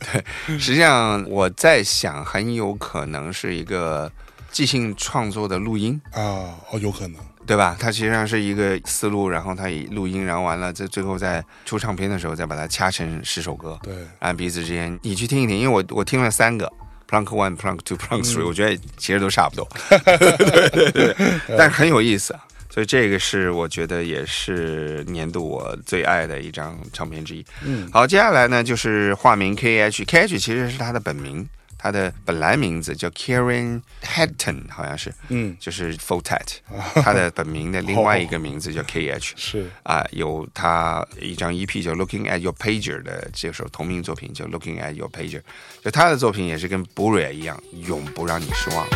[0.47, 0.59] 对。
[0.59, 4.11] 实际上我在想，很有可能是一个
[4.51, 7.77] 即兴创作的录音，啊，哦，有可能，对吧？
[7.79, 16.71] 它实际上是一个思路，然后它以录音，然后完了，在最后在出唱片的时候再把它掐成十首歌，对，按彼此之间，你去听一听，因为我我听了三个。
[17.13, 19.69] Plunk One、Plank Two、Plank Three，、我觉得其实都差不多，
[20.39, 21.15] 对对对，
[21.55, 22.43] 但是很有意思啊。
[22.71, 27.45] 所以这个是我觉得也是年度我最爱的一张唱片之一。
[27.63, 31.47] 嗯，好，接下来呢就是化名 KH，KH 其实是他的本名，
[31.83, 36.59] 他的本来名字叫 Kieran Hatton，好像是，嗯，就是 Fotet，
[37.03, 45.39] 他的本名的另外一个名字叫 KH，是啊，有他一张 EP 叫《Looking at Your Pager》的这首同名作品叫《Looking at Your Pager》，
[45.83, 48.87] 就他的作品也是跟 b u r i 一样，永不让你失望。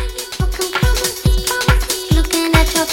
[2.10, 2.86] Looking at your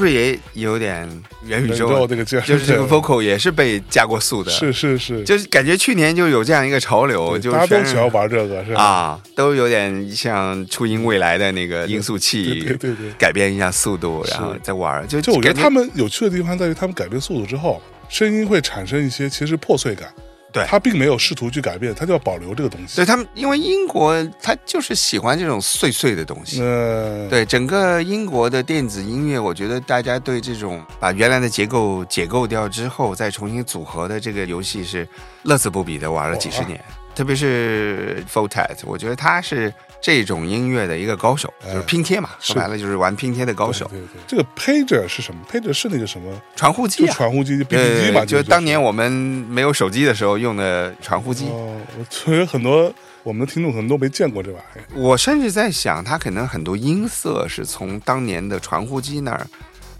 [0.00, 1.06] 不是也有点
[1.44, 1.88] 元宇宙？
[1.88, 8.82] 宙这个劲儿就是这个 vocal 也是被加过速的，是是是，就是感觉去年就有这样一个潮流，就大家都喜欢玩这个，是吧？
[8.82, 20.08] 啊，都有点像初音未来的那个音速器，对对对对改变一下速度，然后再玩，就就我觉得他们有趣的地方在于，他们改变速度之后，声音会产生一些其实破碎感。
[20.52, 22.96] 对他并没有试图去改变，他就要保留这个东西。
[22.96, 26.60] 对他们，因为英国他就是喜欢这种碎碎的东西。
[26.60, 35.06] 嗯，对整个英国的电子音乐，我觉得大家对这种把原来的结构解构掉之后再重新组合的这个游戏是
[35.44, 36.82] 乐此不疲的玩了几十年。
[37.14, 43.86] 特别是 Fotet，我觉得他是这种音乐的一个高手，就是拼贴嘛，说白了就是玩拼贴的高手。
[43.88, 51.48] 对对，这个 pager 是什么？pager 是那个什么传呼机啊，传呼机就 BB 对机嘛，就是当年我们没有手机的时候用的传呼机。
[51.48, 54.84] 哦，我觉得很多我们的听众可能都没见过这玩意儿。
[54.94, 59.46] 我甚至在想，他可能很多音色是从当年的传呼机那儿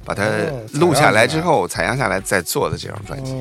[0.02, 3.34] 把它哦录下来之后采样下来再做的这张专辑。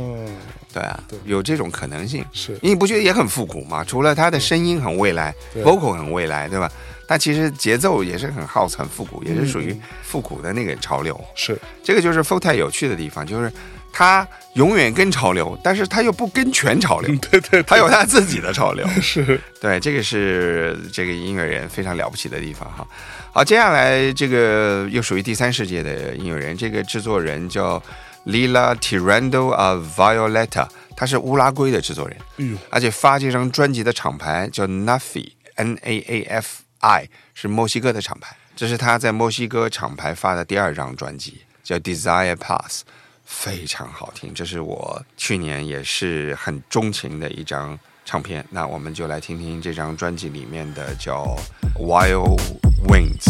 [0.70, 2.24] 哦，对啊对，有这种可能性。
[2.32, 3.84] 是因为你不觉得也很复古吗？
[3.84, 5.34] 除了他的声音很未来
[5.64, 6.72] ，vocal 很未来，对吧？
[7.08, 11.20] 但其实节奏也是很 house 很复古，也是属于嗯复古的那个潮流。
[11.34, 13.52] 是，这个就是 f o t 有趣的地方，就是
[13.92, 18.88] 他永远跟潮流，但是他又不跟全潮流，对 对，他有它自己的潮流。
[19.02, 22.88] 是对，这个是这个音乐人非常了不起的地方哈。
[23.32, 27.82] 好，接下来这个又属于第三世界的音乐人，这个制作人叫
[28.26, 38.36] Lila Tirando a Violeta，他是乌拉圭的制作人，嗯，而且发这张专辑的厂牌叫 Nafi N A A F I，是墨西哥的厂牌。
[38.56, 42.84] 这是他在墨西哥厂牌发的第二张专辑，叫 Desire Pass，
[43.24, 44.34] 非常好听。
[44.34, 48.46] 这是我去年也是很钟情的一张唱片。
[48.50, 51.38] 那我们就来听听这张专辑里面的叫
[51.82, 52.38] 《Wild
[52.86, 53.24] Wings》。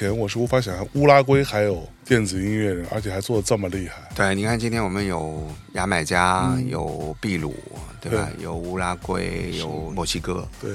[0.00, 3.96] 前，我是无法想象乌拉圭还有电子音乐人，而且还做的这么厉害。
[4.14, 7.54] 对，你看今天我们有牙买加，有秘鲁，
[8.00, 8.26] 对吧？
[8.38, 10.48] 有乌拉圭，有墨西哥。
[10.58, 10.70] 对，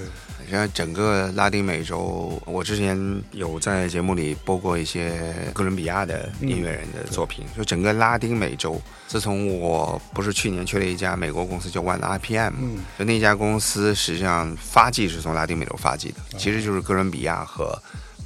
[0.47, 2.95] 现在，整个拉丁美洲，我之前
[3.31, 7.43] 有在节目里播过一些哥伦比亚的音乐人的作品。
[7.57, 17.75] 就整个拉丁美洲，自从我不是去年去了一家美国公司叫 One RPM，、嗯就那家公司实际上发迹是从拉丁美洲发迹的，其实就是哥伦比亚和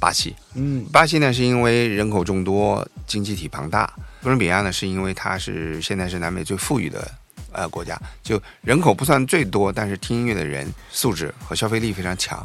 [0.00, 0.34] 巴西。
[0.54, 3.86] 嗯巴西呢是因为人口众多，经济体庞大；
[4.22, 7.08] 哥伦比亚呢是因为它是现在是南美最富裕的
[7.52, 12.38] 呃国家，就人口不算最多，但是听音乐的人素质和消费力非常强，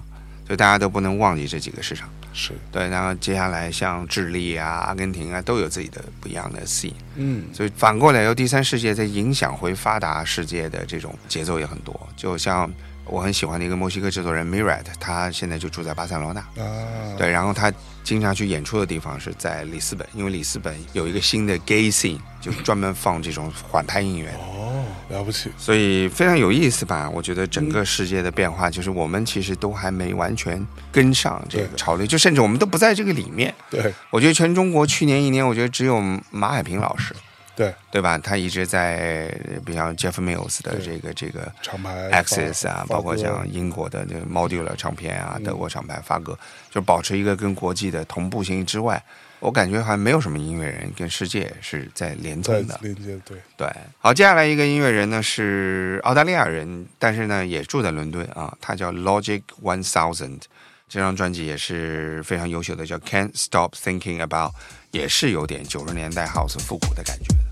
[0.45, 2.07] 所以大家都不能忘记这几个市场。
[2.33, 12.69] 是，对，然后接下来像智利啊、阿根廷啊都有自己的不一样的 scene，嗯所以反过来由第三世界在影响回发达世界的这种节奏也很多，就像。
[13.05, 16.39] 我很喜欢的一个墨西哥制作人 Mirat，他现在就住在巴塞罗那。
[16.39, 17.71] 啊，对，然后他
[18.03, 27.09] 经常去演出的地方是在里斯本，因为里斯本有一个新的 gay scene，就是专门放这种缓拍音乐的，哦，了不起，所以非常有意思吧？
[27.09, 33.53] 我觉得整个世界的变化，就是我们其实都还没完全跟上这个潮流，就甚至我们都不在这个里面。
[33.69, 36.01] 对我觉得全中国去年一年，我觉得只有
[36.31, 37.15] 马海平老师，
[37.55, 38.17] 对，对吧？
[38.17, 39.27] 他一直在，
[39.65, 46.37] 比方 Jeff Mills 的这个这个厂牌 Access 啊，包括像英国的这个 Modular 唱片啊，嗯德国厂牌发哥，
[46.69, 49.01] 就保持一个跟国际的同步性之外，
[49.39, 52.79] 我感觉还没有什么音乐人跟世界是在连在通的。
[52.81, 53.67] 连接，对，对，
[53.99, 60.41] 好，接下来一个音乐人呢是澳大利亚人，但是呢也住在伦敦啊，他叫 Logic One Thousand。
[60.87, 64.51] 这张专辑也是非常优秀的，叫 Can't Stop Thinking About，
[64.91, 67.44] 也是有点九十年代 House 复古的感觉。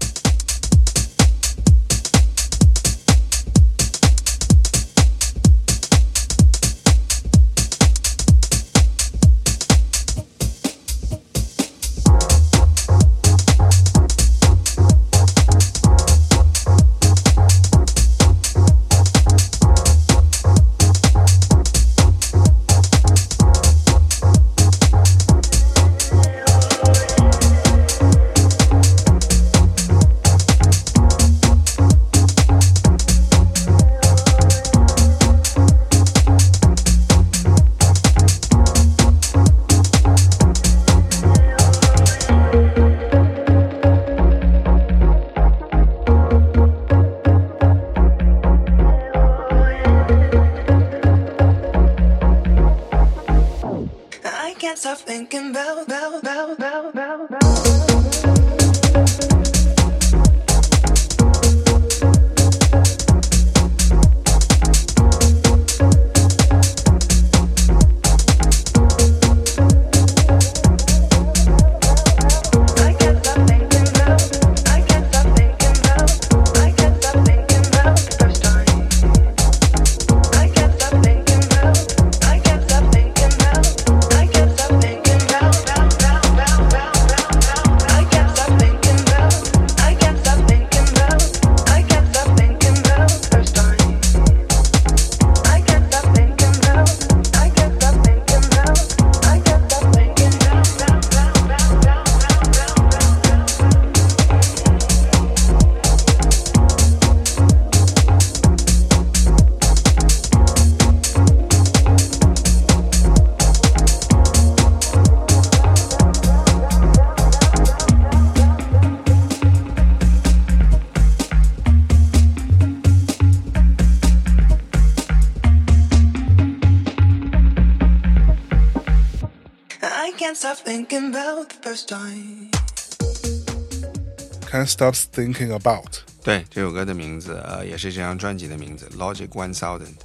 [134.52, 136.02] Can't stop thinking about。
[136.24, 139.96] 对，这首歌的名字呃也是这张专辑的名字，Logic One Thousand。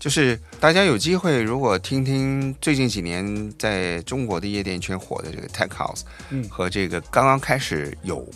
[0.00, 6.00] 就是大家有机会，如果听听最近几年在中国的夜店圈火的这个 Tech House，
[6.30, 8.28] 嗯和这个刚刚开始有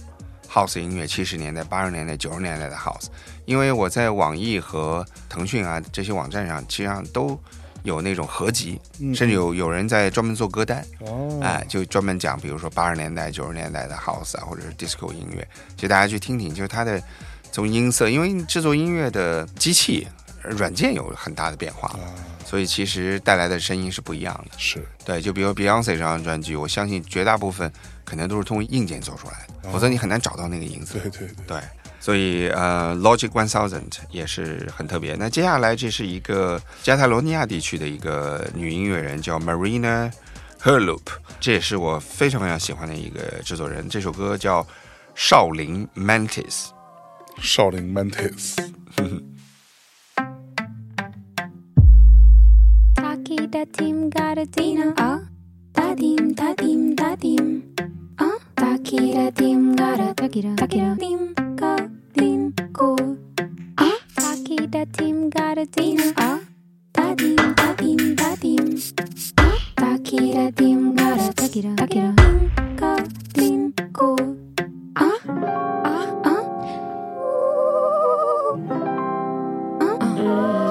[0.49, 3.07] House 音乐，七十年代、八十年代、九十年代的 House，
[3.47, 7.37] 因为我在网易和腾讯啊这些网站上，实际上都
[7.87, 15.47] 有那种合集，嗯甚至有有人在专门做歌单，哦，哎，就专门讲，比如说八十年代、九十年代的 house 啊，或者是 disco 音乐，
[15.77, 17.01] 其实大家去听听，就是它的
[17.53, 20.07] 从音色，因为制作音乐的机器
[20.43, 22.11] 呃软件有很大的变化，啊，
[22.45, 24.59] 所以其实带来的声音是不一样的。
[24.59, 24.85] 是。
[25.05, 27.73] 对，就比如 Beyonce 这张专辑，我相信绝大部分
[28.05, 30.99] 可能都是通过硬件做出来的，否则你很难找到那个音色。
[30.99, 31.61] 对对对，对，
[32.07, 35.17] 所以呃，Logic One Thousand 也是很特别。
[35.17, 40.13] 那接下来这是一个加泰罗尼亚地区的一个女音乐人，叫 Marina
[40.63, 41.01] Herloop，
[41.41, 43.89] 这也是我非常非常喜欢的一个制作人。
[43.89, 44.63] 这首歌叫
[45.17, 46.67] 《少林 Mantis》。
[47.43, 48.55] 少林 Mantis。
[52.95, 55.19] Taki da tim gara dina ah
[55.73, 57.63] da dim da dim da dim
[58.19, 61.77] ah Taki da tim gara takira takira dim ga
[62.19, 62.97] dim go
[63.89, 66.39] ah Taki da tim gara dina ah
[66.97, 68.67] da dim da dim da dim
[69.47, 72.39] ah Taki da tim gara takira takira dim
[72.81, 72.93] ga
[73.37, 73.61] dim
[73.99, 74.11] go
[75.07, 75.19] ah
[75.93, 76.45] ah ah
[79.87, 80.66] ah ah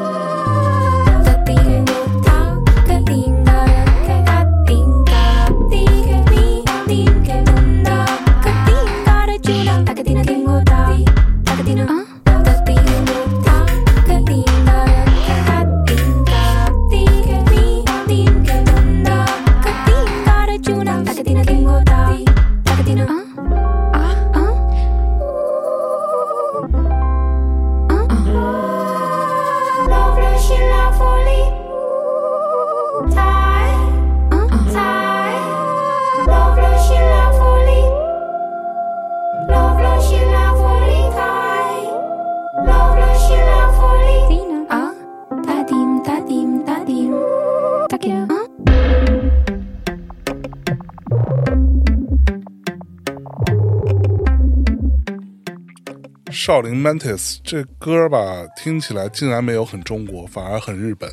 [56.46, 61.12] 少林 Mantis》这歌吧，听起来竟然没有很中国，反而很日本。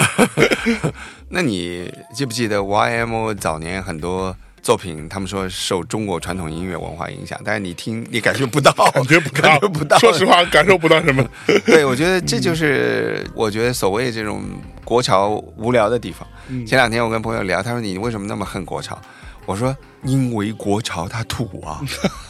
[1.30, 9.96] 那你记不记得 YMO 早年很多作品，他们说受中国传统音乐文化影响，但是你听你感觉不到，感觉不到，感觉不到。
[10.04, 11.26] 说实话，感受不到什么。
[11.64, 14.42] 对，我觉得这就是我觉得所谓这种
[14.84, 16.28] 国潮无聊的地方。
[16.66, 19.00] 前两天我跟朋友聊，他说你为什么那么恨国潮？
[19.46, 21.80] 我说因为国潮它土啊，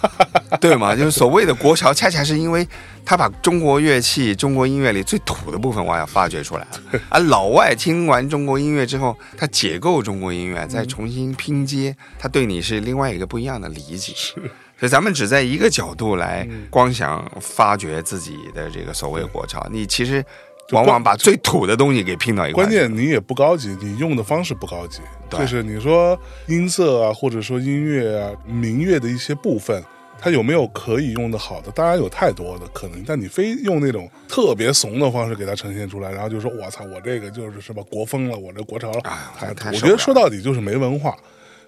[0.60, 0.94] 对吗？
[0.94, 2.66] 就是所谓的国潮，恰恰是因为
[3.05, 7.01] 他把中国乐器、中国音乐里最土的部分我要发掘出来了。
[7.09, 14.12] 而老外听完中国音乐之后，他解构中国音乐，再重新拼接，他对你是另外一个不一样的理解。
[14.78, 20.22] 所以咱们只在一个角度来光想发掘自己的这个所谓国潮，你其实
[20.70, 22.70] 往往把最土的东西给拼到一块关。
[22.70, 25.01] 键你也不高级，你用的方式不高级。
[25.30, 29.82] 就是你说音色啊，或者说音乐啊、民乐的一些部分，
[30.20, 31.70] 它有没有可以用的好的？
[31.72, 39.01] 当然有太多的可能，但你非用那种特别怂的方式给它呈现出来，然后就说我操，我这个就是什么国风了，我这国潮了，
[39.40, 41.16] 哎我觉得说到底就是没文化，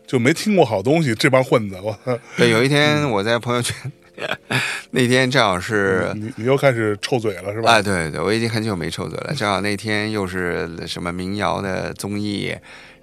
[0.06, 1.76] 就没听过好东西，这帮混子！
[2.36, 3.74] 对，有一天我在朋友圈，
[4.90, 6.10] 那天正好是。
[6.14, 7.72] 你你又开始臭嘴了是吧？
[7.72, 9.34] 哎，对对，我已经很久没臭嘴了。
[9.34, 12.54] 正好那天又是什么民谣的综艺，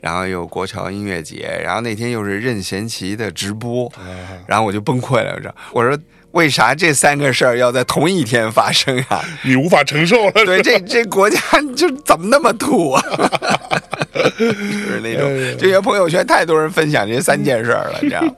[0.02, 4.04] 然后又国潮音乐节，然后那天又是任贤齐的直播，啊
[4.48, 5.98] 然后我就崩溃了，我说，我说
[6.32, 9.24] 为啥这三个事儿要在同一天发生啊？
[9.44, 10.32] 你无法承受了。
[10.46, 11.40] 对，这这国家
[11.78, 13.02] 就怎么那么土啊？
[14.40, 15.30] 就是那种，
[15.60, 18.36] 这些朋友圈太多人分享这三件事儿了，这样，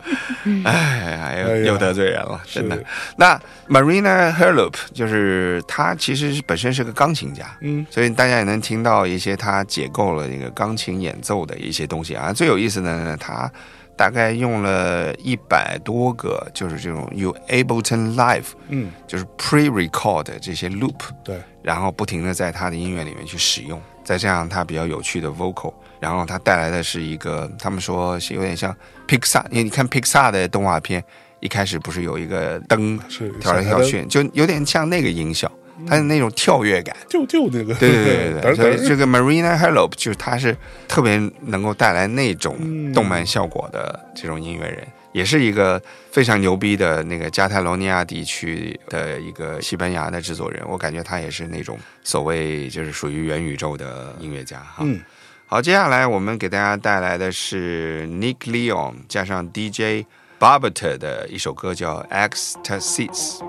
[0.65, 1.47] 哎呀，哎呀。
[1.47, 2.77] 又又得罪人了，真的。
[3.15, 3.39] 那
[3.69, 12.33] Marina Herloop 就是她其实本身是个钢琴家，嗯，所以大家也能听到一些她解构了这个钢琴演奏的一些东西啊。
[12.33, 13.49] 最有意思的呢，她
[13.95, 28.73] 大概用了一百多个，就是这种 U Ableton Live，嗯，就是 pre-record 这些 loop，对，然后不停的在他的音乐里面去使用，再加上他比较有趣的 vocal，然后他带来的是一个，他们说是有点像
[29.05, 31.03] Pixar，因为你看 Pixar 的动画片，
[31.41, 35.51] 一开始不是有一个灯是跳来跳去，就有点像那个音效，
[35.85, 36.95] 它的那种跳跃感。
[37.09, 40.55] 就就那个，对对对对 对，这个 Marina Helop 就是他是
[40.87, 42.93] 特别能够带来那种嗯。
[42.93, 44.87] 动漫效果的这种音乐人，
[45.17, 45.81] 也是一个
[46.11, 50.61] 非常牛逼的那个加泰罗尼亚地区的一个西班牙的制作人。
[50.67, 54.75] 我感觉他也是那种所谓就是属于元宇宙的音乐家哈。
[54.81, 55.01] 嗯，
[55.47, 60.05] 好，接下来我们给大家带来的是 Nick Leon 加上 DJ
[60.39, 63.39] Barber 的一首歌叫《Ecstasies》。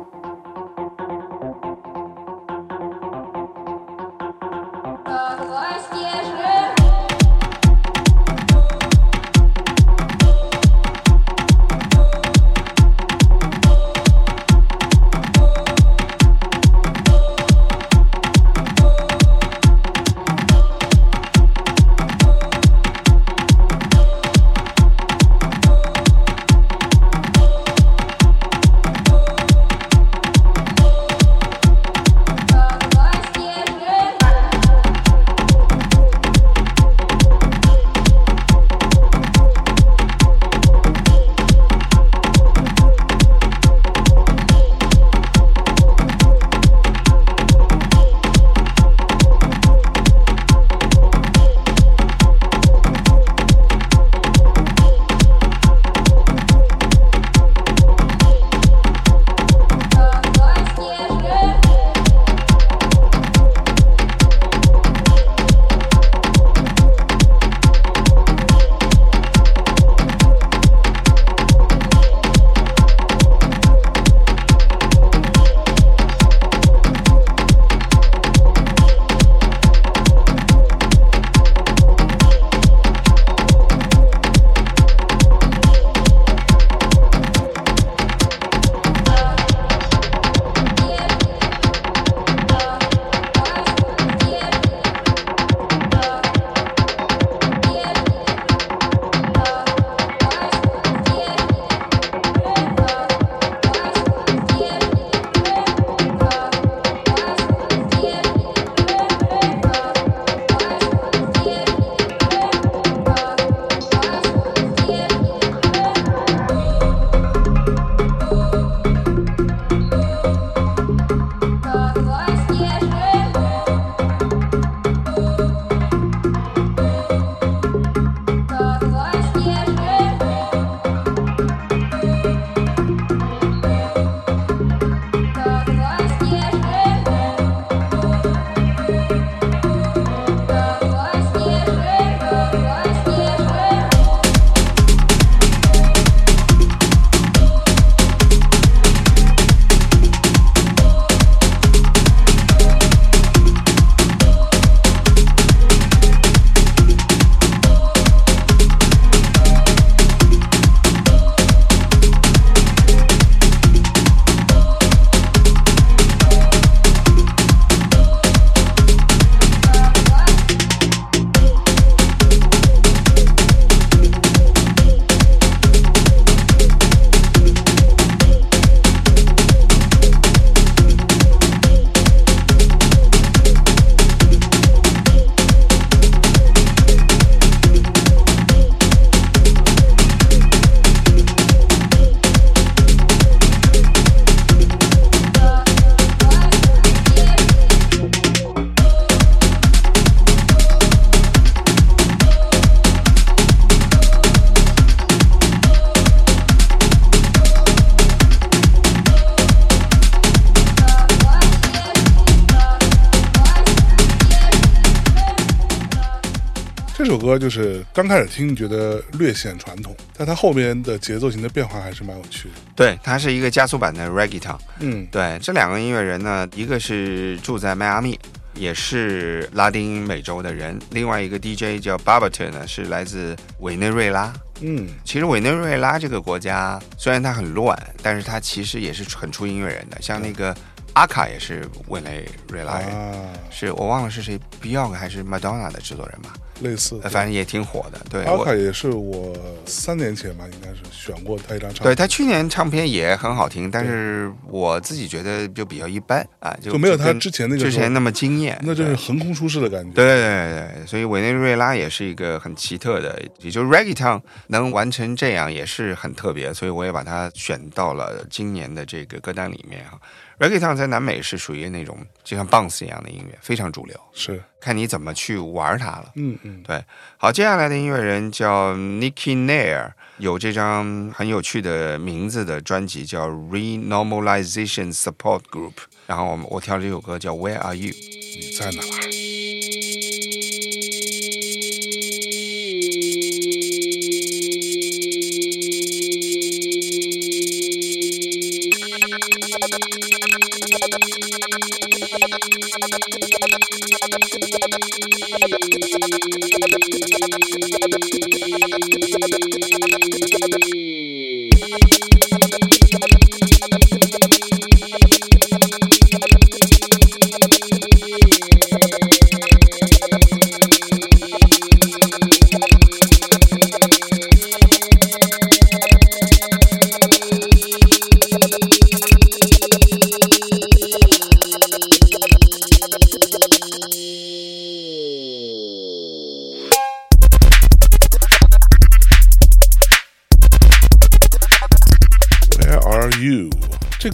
[217.29, 222.55] 歌就是刚开始听觉得略显传统，但它后面的节奏型的变化还是蛮有趣的。
[222.75, 224.59] 对，它是一个加速版的 Reggaeton。
[224.81, 228.19] 嗯，对，这两个音乐人呢，一个是住在迈阿密，
[228.55, 234.33] 也是拉丁美洲的人；另外一个 DJ 叫 Barberton 呢，是来自委内瑞拉。
[234.61, 240.57] 嗯，其实委内瑞拉这个国家虽然它很乱，但是它其实也是很出音乐人的，像那个
[240.99, 246.35] 阿卡也是委内瑞拉人，啊，是我忘了是谁，Beyond 还是 Madonna 的制作人吧？
[246.61, 247.09] 类似的。
[247.09, 248.01] 反正也挺火的。
[248.11, 249.33] 对，阿卡也是我
[249.65, 258.61] 三年前吧，应该是选过他一张唱片，对他去年唱片也很好听，但是我自己觉得就比较一般啊，就就没有他之前那个之前那么惊艳。
[258.65, 259.93] 那真是横空出世的感觉。
[259.93, 269.95] 对对对对，所以委内瑞拉也是一个很奇特的，也就是 Reggaeton 能完成这样也是很特别，所以我也把它选到了今年的这个歌单里面啊。
[270.39, 276.13] Reggaeton 在南美是属于那种就像 bounce 一样的音乐，非常主流，是，看你怎么去玩它了。
[276.15, 276.85] 嗯嗯，对，
[277.17, 285.75] 好，接下来的音乐人叫 Nicky Nair，有这张很有趣的名字的专辑叫 Renormalization Support Group，
[286.07, 287.93] 然后我们我挑了这首歌叫 Where Are You。
[287.93, 288.83] 你在哪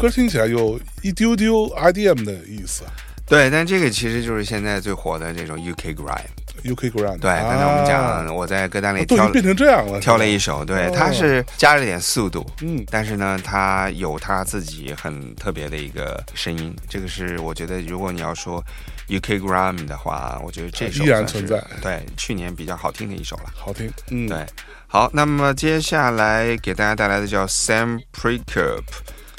[0.05, 2.85] 歌听起来有一丢丢 IDM 的意思
[3.27, 6.27] 对，但这个其实就是现在最火的这种 UK grime。
[6.63, 7.19] ，UK Grand。
[7.21, 16.77] 对，刚才我们啊讲，我在歌单里挑变成这样了，挑了一首，对，哦它是加了点速度，嗯但是呢，它有它自己很特别的一个声音。
[16.87, 18.63] 这个是我觉得，如果你要说
[19.09, 23.45] UK grime 的话，我觉得这首依然存在对，去年比较好听的一首了。
[23.55, 24.45] 好听，嗯，对，
[24.87, 28.83] 好，那么接下来给大家带来的叫 Sam Prekop。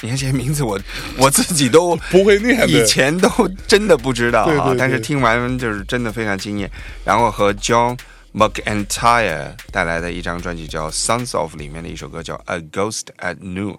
[0.02, 0.80] 你看这些名字我，
[1.18, 3.30] 我自己都不会念以前都
[3.68, 6.70] 真的不知道啊，对对对但是听完就是真的非常惊艳。
[7.04, 7.98] 然后和 John
[8.34, 13.74] McEntire 带来的一张专辑叫《Sons of》里面的一首歌叫《A Ghost at Noon》，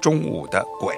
[0.00, 0.94] 中午的鬼。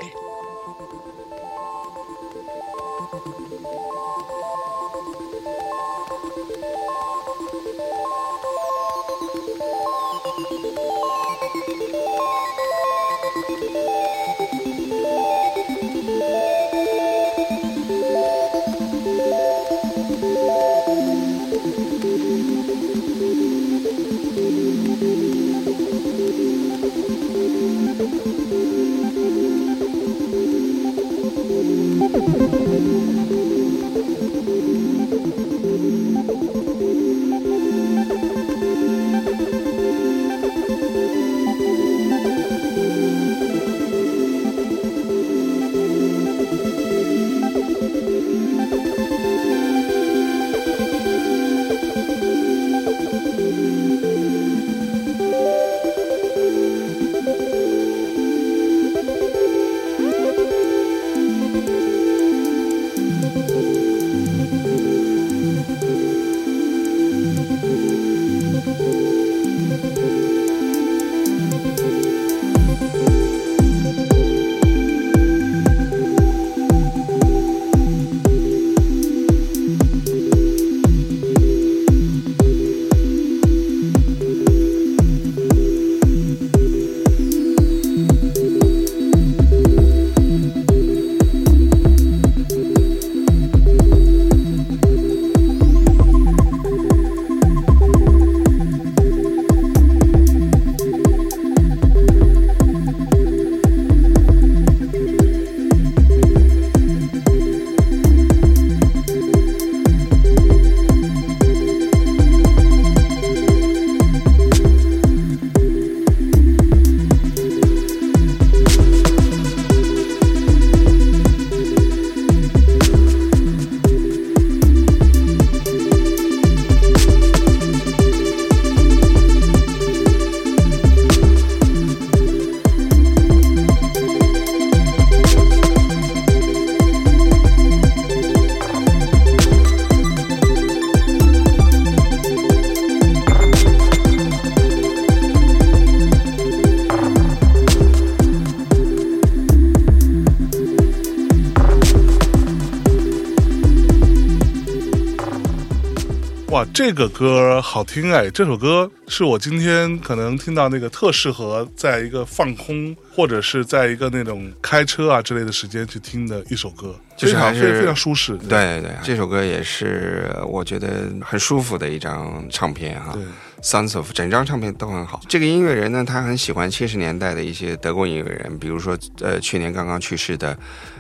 [156.75, 158.29] 这个歌好听哎！
[158.31, 168.37] 这首歌是我今天可能听到那个特适合在一个放空或者是在一个那种开车啊之类的时间去听的一首歌，就是还是非常非非常舒适。
[168.39, 173.13] 对对，这首歌也是我觉得很舒服的一张唱片哈。
[173.13, 173.23] 对
[173.63, 175.21] Sons of 整张唱片都很好。
[175.29, 180.59] 这个音乐人呢，他很喜欢七十年代的一些德国音乐人，比如说呃去年刚刚去世的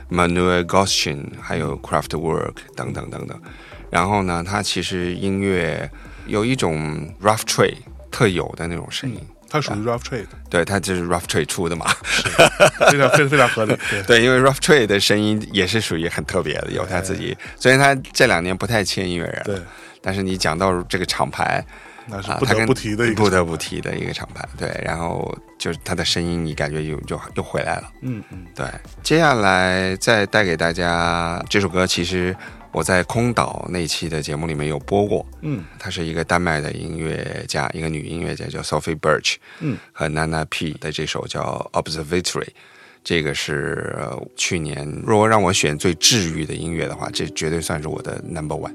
[0.08, 3.36] Manuel Goschen，还有 Kraftwerk 等等等等。
[3.94, 5.88] 然后呢，他其实音乐
[6.26, 7.76] 有一种 rough trade
[8.10, 9.18] 特有的那种声音。
[9.48, 11.86] 它属于 rough trade，对，他就是 Rough Trade 出的嘛，
[12.90, 13.78] 非常非常非常合理。
[13.88, 17.36] 对对，因为 Rough Trade 的声音也是属于很特别的，有他自己。
[17.56, 19.56] 虽然他这两年不太签音乐人，对，
[20.02, 21.64] 但是你讲到这个厂牌，
[22.10, 24.44] 啊，那是不得不提的一个不得不提的一个厂牌。
[24.58, 27.88] 对，然后就是他的声音，你感觉又又又回来了。
[28.00, 28.66] 嗯嗯，对，
[29.04, 32.34] 接下来再带给大家这首歌，其实
[32.74, 35.24] 我在空岛那期的节目里面有播过。
[35.42, 39.36] 嗯，她是一个丹麦的音乐家，一个女音乐家叫 Sophie Birch。
[39.60, 42.48] 嗯，和 Nana P 的这首叫 Observatory。
[43.04, 48.74] 这个是呃去年，如果让我选最治愈的音乐的话，这绝对算是我的 number one。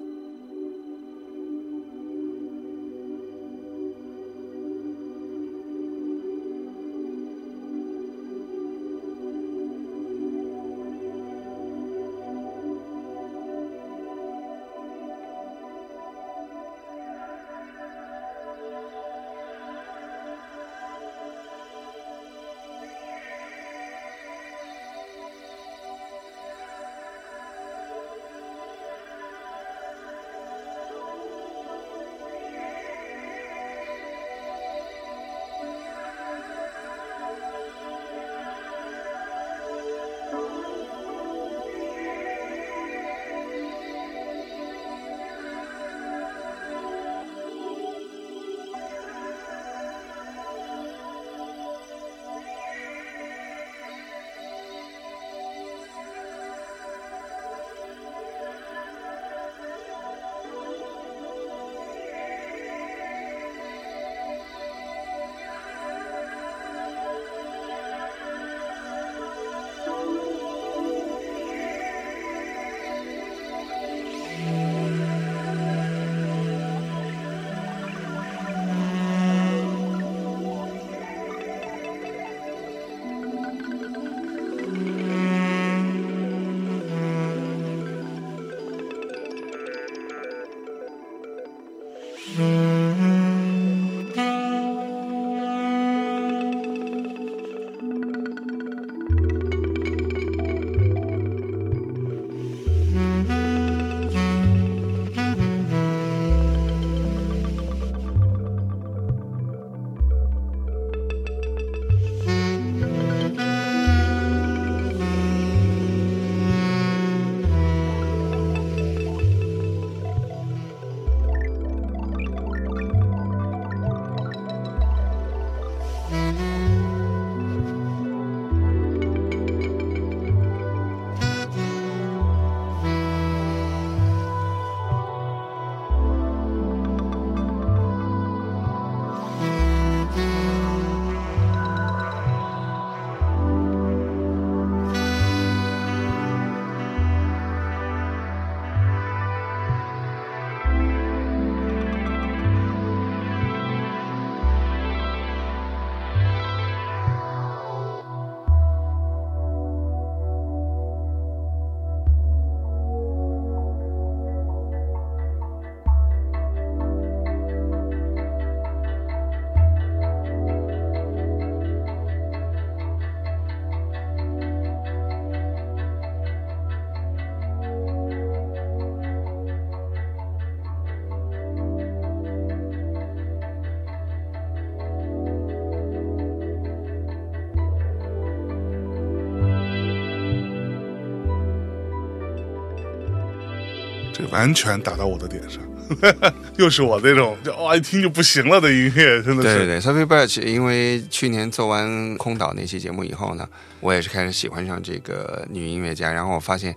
[194.31, 195.61] 完全打到我的点上，
[196.57, 199.57] 又是我那种就哇一听就不行了的音乐，真的是。
[199.57, 203.47] 对对对，Sophie Birch，因为去年做完空岛那期节目以后呢，
[203.79, 206.75] 我也是开始喜欢上这个女音乐家，然后我发现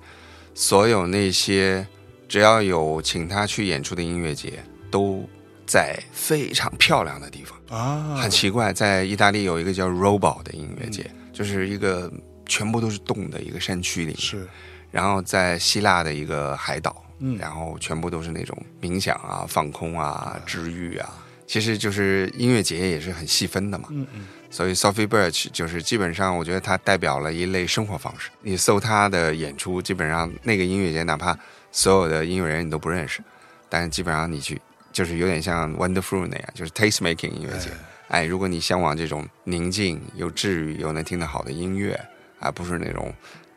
[0.54, 1.86] 所有那些
[2.28, 5.28] 只要有请她去演出的音乐节，都
[5.66, 7.58] 在非常漂亮的地方。
[7.78, 12.12] 啊，很奇怪，在意大利有一个叫 Robo 的音乐节，就是一个
[12.44, 14.16] 全部都是洞的一个山区里面。
[14.18, 14.46] 是，
[14.90, 16.91] 然后在希腊的一个海岛
[17.22, 21.08] 嗯然后全部都是那种冥想啊、放空啊、治愈啊。
[21.46, 28.30] 其实就是音乐节也是很细分的嘛，嗯嗯，所以 Sophie Birch 就是基本上，我觉得它代表了一类生活方式。
[28.40, 31.38] 你搜他的演出，基本上那个音乐节，哪怕
[31.70, 33.22] 所有的音乐人你都不认识，
[33.68, 34.58] 但是基本上你去，
[34.92, 37.68] 就是有点像 Wonderful 那样，就是 taste making 音乐节。
[38.08, 42.00] 哎，如果你向往这种宁静又治愈又能听得好的音乐，
[42.38, 43.12] 而不是那种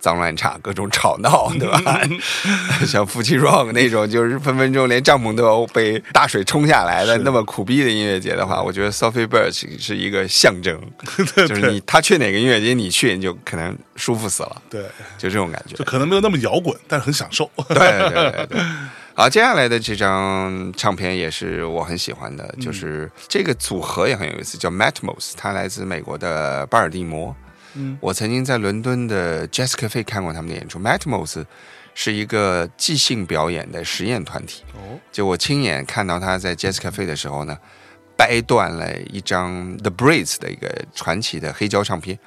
[0.06, 2.00] 脏乱差、各种吵闹， 对吧？
[2.86, 10.80] 像夫妻 rock 那种，就是分分钟连帐篷都要被大水冲下来的那么苦逼的音乐节的话，我觉得 Sophie Birch 是一个象征，
[11.48, 14.84] 就是你他去哪个音乐节，你去你就可能舒服死了，对，
[15.18, 15.84] 就这种感觉就。
[15.84, 17.50] 可能没有那么摇滚，但是很享受。
[17.70, 18.62] 对对对对。
[19.16, 27.36] 好，接下来的这张唱片也是我很喜欢的，就是这个组合也很有意思，叫 Matmos，它来自美国的巴尔的摩。
[27.76, 27.98] 嗯。
[28.02, 30.80] 我曾经在伦敦的 Jazz Cafe 看过他们的演出。
[30.80, 31.46] Matmos
[31.94, 37.58] 是一个即兴表演的实验团体，哦，就我亲眼看到他在 Jazz Cafe 的时候呢，
[38.18, 42.20] 掰断了一张 The Breeze 的一个传奇的黑胶唱片，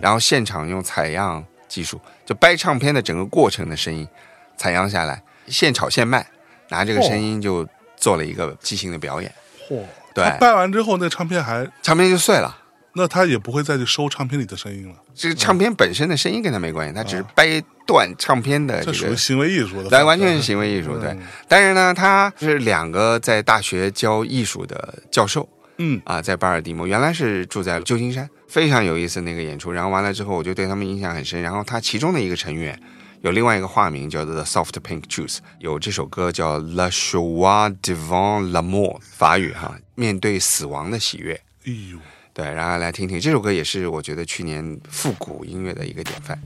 [0.00, 4.08] 然后现场用采样技术，就掰唱片的整个过程的声音
[4.56, 6.26] 采样下来，现炒现卖，
[6.70, 7.68] 拿这个声音就
[7.98, 9.30] 做了一个即兴的表演，
[9.68, 9.82] 嚯！
[10.14, 10.24] 对。
[10.40, 12.56] 掰完之后，那唱片还，唱片就碎了。
[12.94, 20.98] 那他也不会再去收唱片里的声音了，这个唱片本身的声音跟他没关系，他只是掰断唱片的这这属于行为艺术的方式，对，完全是行为艺术。
[20.98, 25.48] 对嗯，但是呢，他是两个在大学教艺术的教授
[25.78, 29.72] 嗯啊，在巴尔的摩，原来是住在旧金山，非常有意思那个演出。
[29.72, 31.40] 然后完了之后，我就对他们印象很深。
[31.40, 32.78] 然后他其中的一个成员
[33.22, 41.40] 有另外一个化名叫做 The Soft Pink Juice，有这首歌叫 La Joie devant la mort，法语哈，面对死亡的喜悦。
[41.66, 41.98] 哎呦，
[42.40, 46.38] 对，然后来听听这首歌，也是我觉得去年复古音乐的一个典范。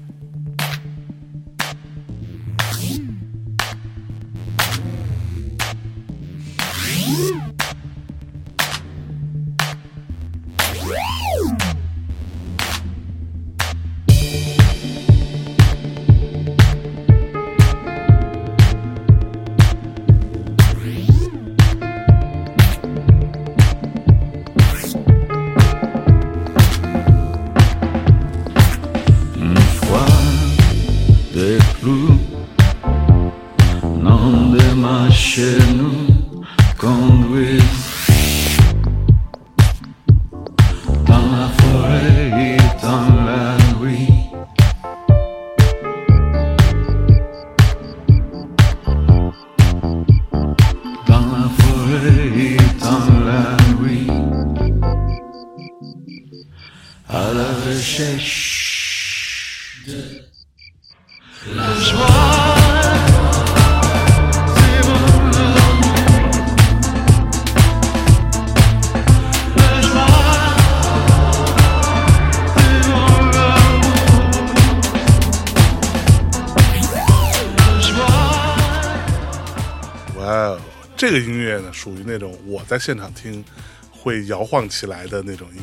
[82.46, 83.44] 我在现场听
[83.90, 85.62] 会摇晃起来的那种音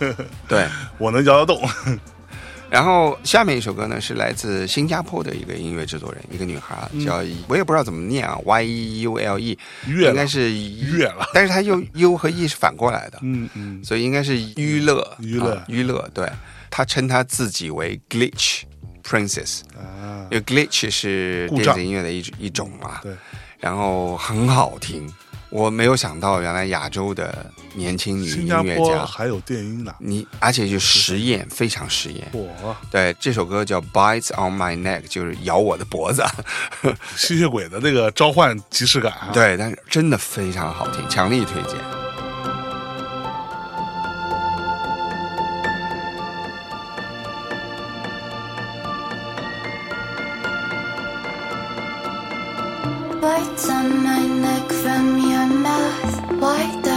[0.00, 0.14] 乐，
[0.48, 0.66] 对，
[0.98, 1.68] 我能摇得动。
[2.70, 10.10] 然后下面一首歌呢是来自新加坡的一个音乐制作人，一个女孩啊叫、我也不知道怎么念啊，Y E U L E，乐了。
[10.10, 11.26] 应该是乐了。
[11.32, 15.54] 但是它又 U 和 E 是反过来的， 嗯嗯，所以应该是娱乐，娱乐。
[15.54, 16.06] 啊娱乐。
[16.12, 16.30] 对，
[16.68, 18.64] 她称她自己为 Glitch
[19.02, 20.28] Princess，啊。
[20.30, 23.14] 因，为 Glitch 是电子音乐的一一种嘛，对，
[23.60, 25.10] 然后很好听。
[25.50, 32.30] 我没有想到，原来亚洲的年轻女音乐家，坡还有电音呢，你而且就实验非常实验。
[32.32, 32.46] 嚯，
[32.90, 36.22] 对，这首歌叫《Bites on My Neck》，就是咬我的脖子。
[37.16, 41.76] 吸血鬼的那个召唤即视感啊，对，但是真的非常好听，强力推荐。
[53.20, 54.17] Bites on my
[55.58, 56.40] mouth.
[56.40, 56.87] Why?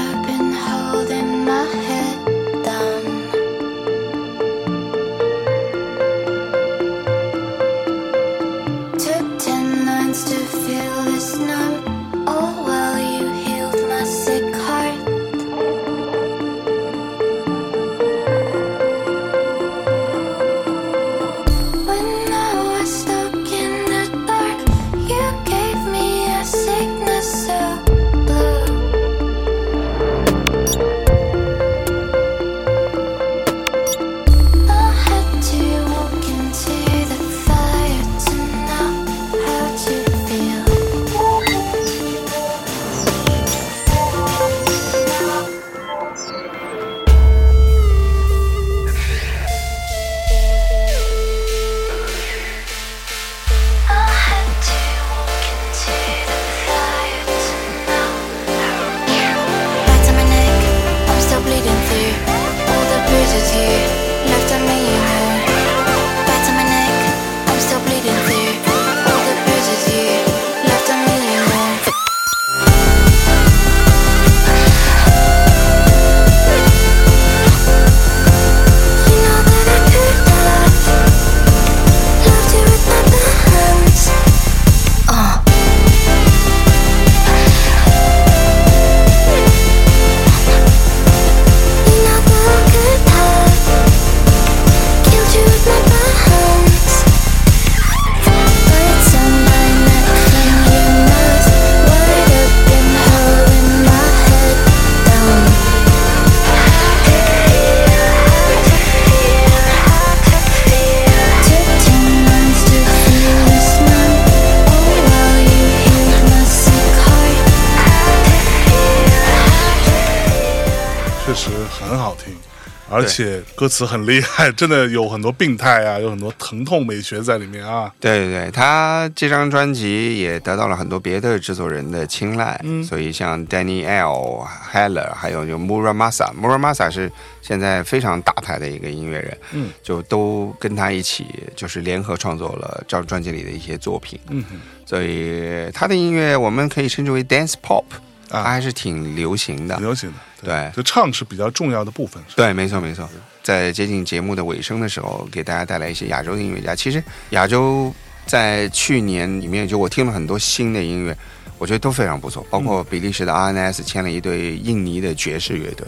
[123.01, 127.91] 而且歌词很厉害，真的有很多病态啊，有很多疼痛美学在里面啊。
[127.99, 132.83] 对对对，他这张专辑也得到了很多别的制作人的青睐，嗯。
[132.83, 137.11] 所以像 Danny L、Heller，还有就 Muramasa，Muramasa 是
[137.41, 141.25] 现在非常大牌的一个音乐人，嗯，就都跟他一起
[141.55, 147.83] 就是联合创作了这张专辑里的一些作品，嗯哼，所以他的音乐我们可以称之为 dance pop，
[148.31, 150.17] 啊还是挺流行的，流行的。
[150.43, 152.21] 对就唱是比较重要的部分。
[152.35, 153.07] 对，没错没错。
[153.43, 156.75] 在接近节目的尾声的时候，给大家带来一些亚洲的音乐家。
[156.75, 157.93] 其实亚洲
[158.25, 161.15] 在去年里面，就我听了很多新的音乐，
[161.57, 162.45] 我觉得都非常不错。
[162.49, 165.85] 包括比利时的 RNS 签了一对印尼的爵士乐队，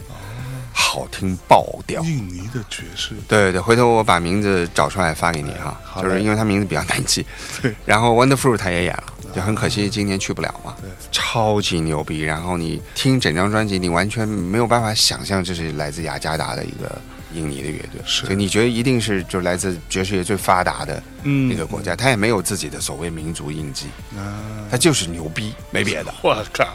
[0.72, 2.02] 好听爆掉。
[2.04, 7.26] 印尼的爵士，对对对，回头我把名字找出来发给你哈，就是因为他名字比较难记。
[7.62, 10.76] 对，然后 Wonderful 他也演了，就很可惜今年去不了嘛。
[10.82, 12.22] 对，超级牛逼。
[12.22, 17.02] 然后你听整张专辑，你完全没有办法想象这是来自雅加达的一个
[17.34, 24.38] 印尼的乐队，是所以你觉得一定是就来自爵士乐最发达的嗯一个国家，他也没有自己的所谓民族印记，啊，
[24.70, 26.14] 他就是牛逼，没别的。
[26.22, 26.68] 我靠，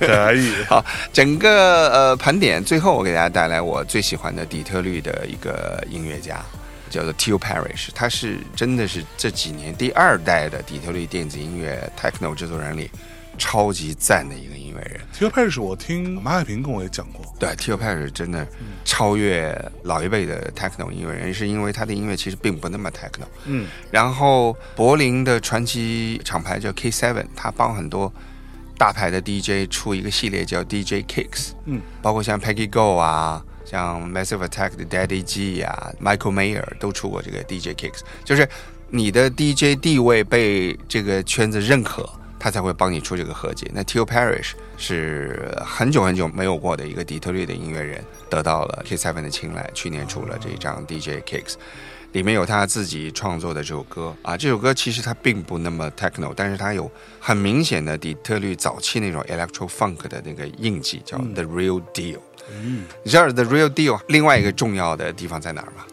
[0.00, 6.44] 可以， 好，整个呃盘点，最后我给大家带来我最喜欢的底特律的一个音乐家，
[6.88, 12.90] 叫做 Teo Parrish，他是真的是这几年第二代的底特律电子音乐 techno 制作人里
[13.36, 15.00] 超级赞的一个音乐人。
[15.16, 18.46] Teo Parrish，我听马海平跟我也讲过，对，Teo Parrish 真的
[18.84, 23.26] 超越老一辈的 techno 音乐人，是因为他的音乐其实并不那么 techno。
[23.44, 28.12] 嗯，然后柏林的传奇厂牌叫 K7，他帮很多
[28.76, 37.42] 大牌的 DJ 出一个系列叫 DJ Kicks，嗯，包括像 Peggy Go 啊，像 Massive Attack 的 Daddy G 啊，Michael Mayer 都出过这个
[37.44, 38.48] DJ Kicks，就是
[38.88, 42.08] 你的 DJ 地位被这个圈子认可。
[42.40, 43.68] 他才会帮你出这个合集。
[43.74, 48.00] 那 Till Parrish 是很久很久没有过的一个底特律的音乐人，
[48.30, 51.54] 得到了 K7 的青睐，去年出了这一张 DJ Kicks。
[52.12, 56.88] 里面有他自己创作的这首歌啊，这首歌其实它并不那么 techno，但是它有
[57.18, 62.20] 很明显的底特律早期那种 electro funk 的那个印记，叫 The Real Deal。
[62.52, 65.84] 嗯，你知道 The Real Deal 另外一个重要的地方在哪儿吗？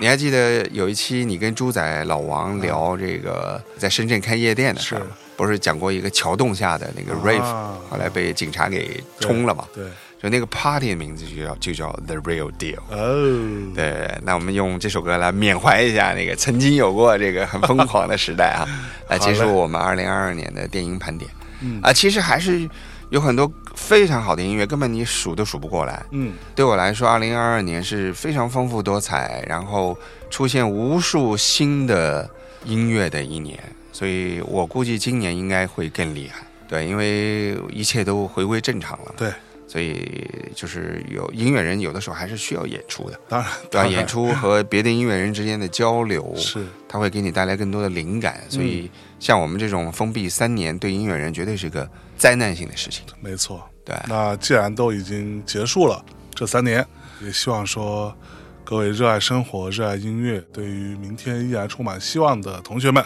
[0.00, 5.08] 你还记得有一期你跟猪仔老王聊这个在深圳开夜店的事儿吗？
[5.36, 9.64] 不是讲过一个桥洞下的那个 rave，、啊后来被警察给冲了嘛？
[9.74, 9.84] 对，
[10.22, 12.78] 就那个 party 的名字就叫就叫 The Real Deal。
[12.90, 18.66] 哦，对，那我们用这首歌来缅怀一下那个曾经有过这个很疯狂的时代啊，
[19.08, 21.30] 来结束我们二零二二年的电影盘点。
[21.62, 22.66] 嗯啊，其实还是
[23.10, 26.02] 有很多非常好的音乐，根本你数都数不过来。
[26.12, 29.98] 嗯，对我来说，二零二二年是非常丰富多彩，然后
[30.30, 32.28] 出现无数新的
[32.64, 33.58] 音乐的一年，
[33.92, 36.46] 所以我估计今年应该会更厉害。
[36.68, 39.12] 对，因为一切都回归正常了。
[39.16, 39.32] 对，
[39.66, 40.24] 所以
[40.54, 43.18] 就是有音乐人有的时候还是需要演出的。
[43.28, 43.86] 当然，对吧？
[43.88, 48.40] 演出和别的音乐人之间的交流，是它会给你带来更多的灵感。
[48.48, 48.88] 所以，
[49.20, 53.04] 像我们这种封闭三年，对音乐人绝对是个灾难性的事情。
[53.20, 53.62] 没错。
[53.84, 56.84] 对，那既然都已经结束了这三年，
[57.22, 58.14] 也希望说
[58.62, 63.04] 各位热爱生活、热爱音乐，对于明天依然充满希望的同学们，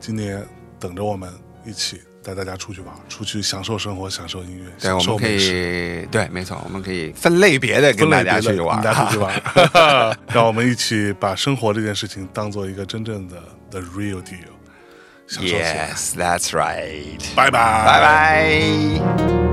[0.00, 0.46] 今年
[0.78, 1.30] 等着我们
[1.66, 5.28] 一起带大家出去玩，出去享受生活、享受音乐，对，享我们可。
[5.28, 14.46] 以，对，没错，我们可以分类别的跟大家出去玩，跟大家出去玩， 让我们一起把生活这件事情当做一个真正的 the real deal，
[15.28, 15.90] 享受起来。
[15.92, 17.20] Yes, that's right。
[17.36, 19.47] 拜拜，拜拜。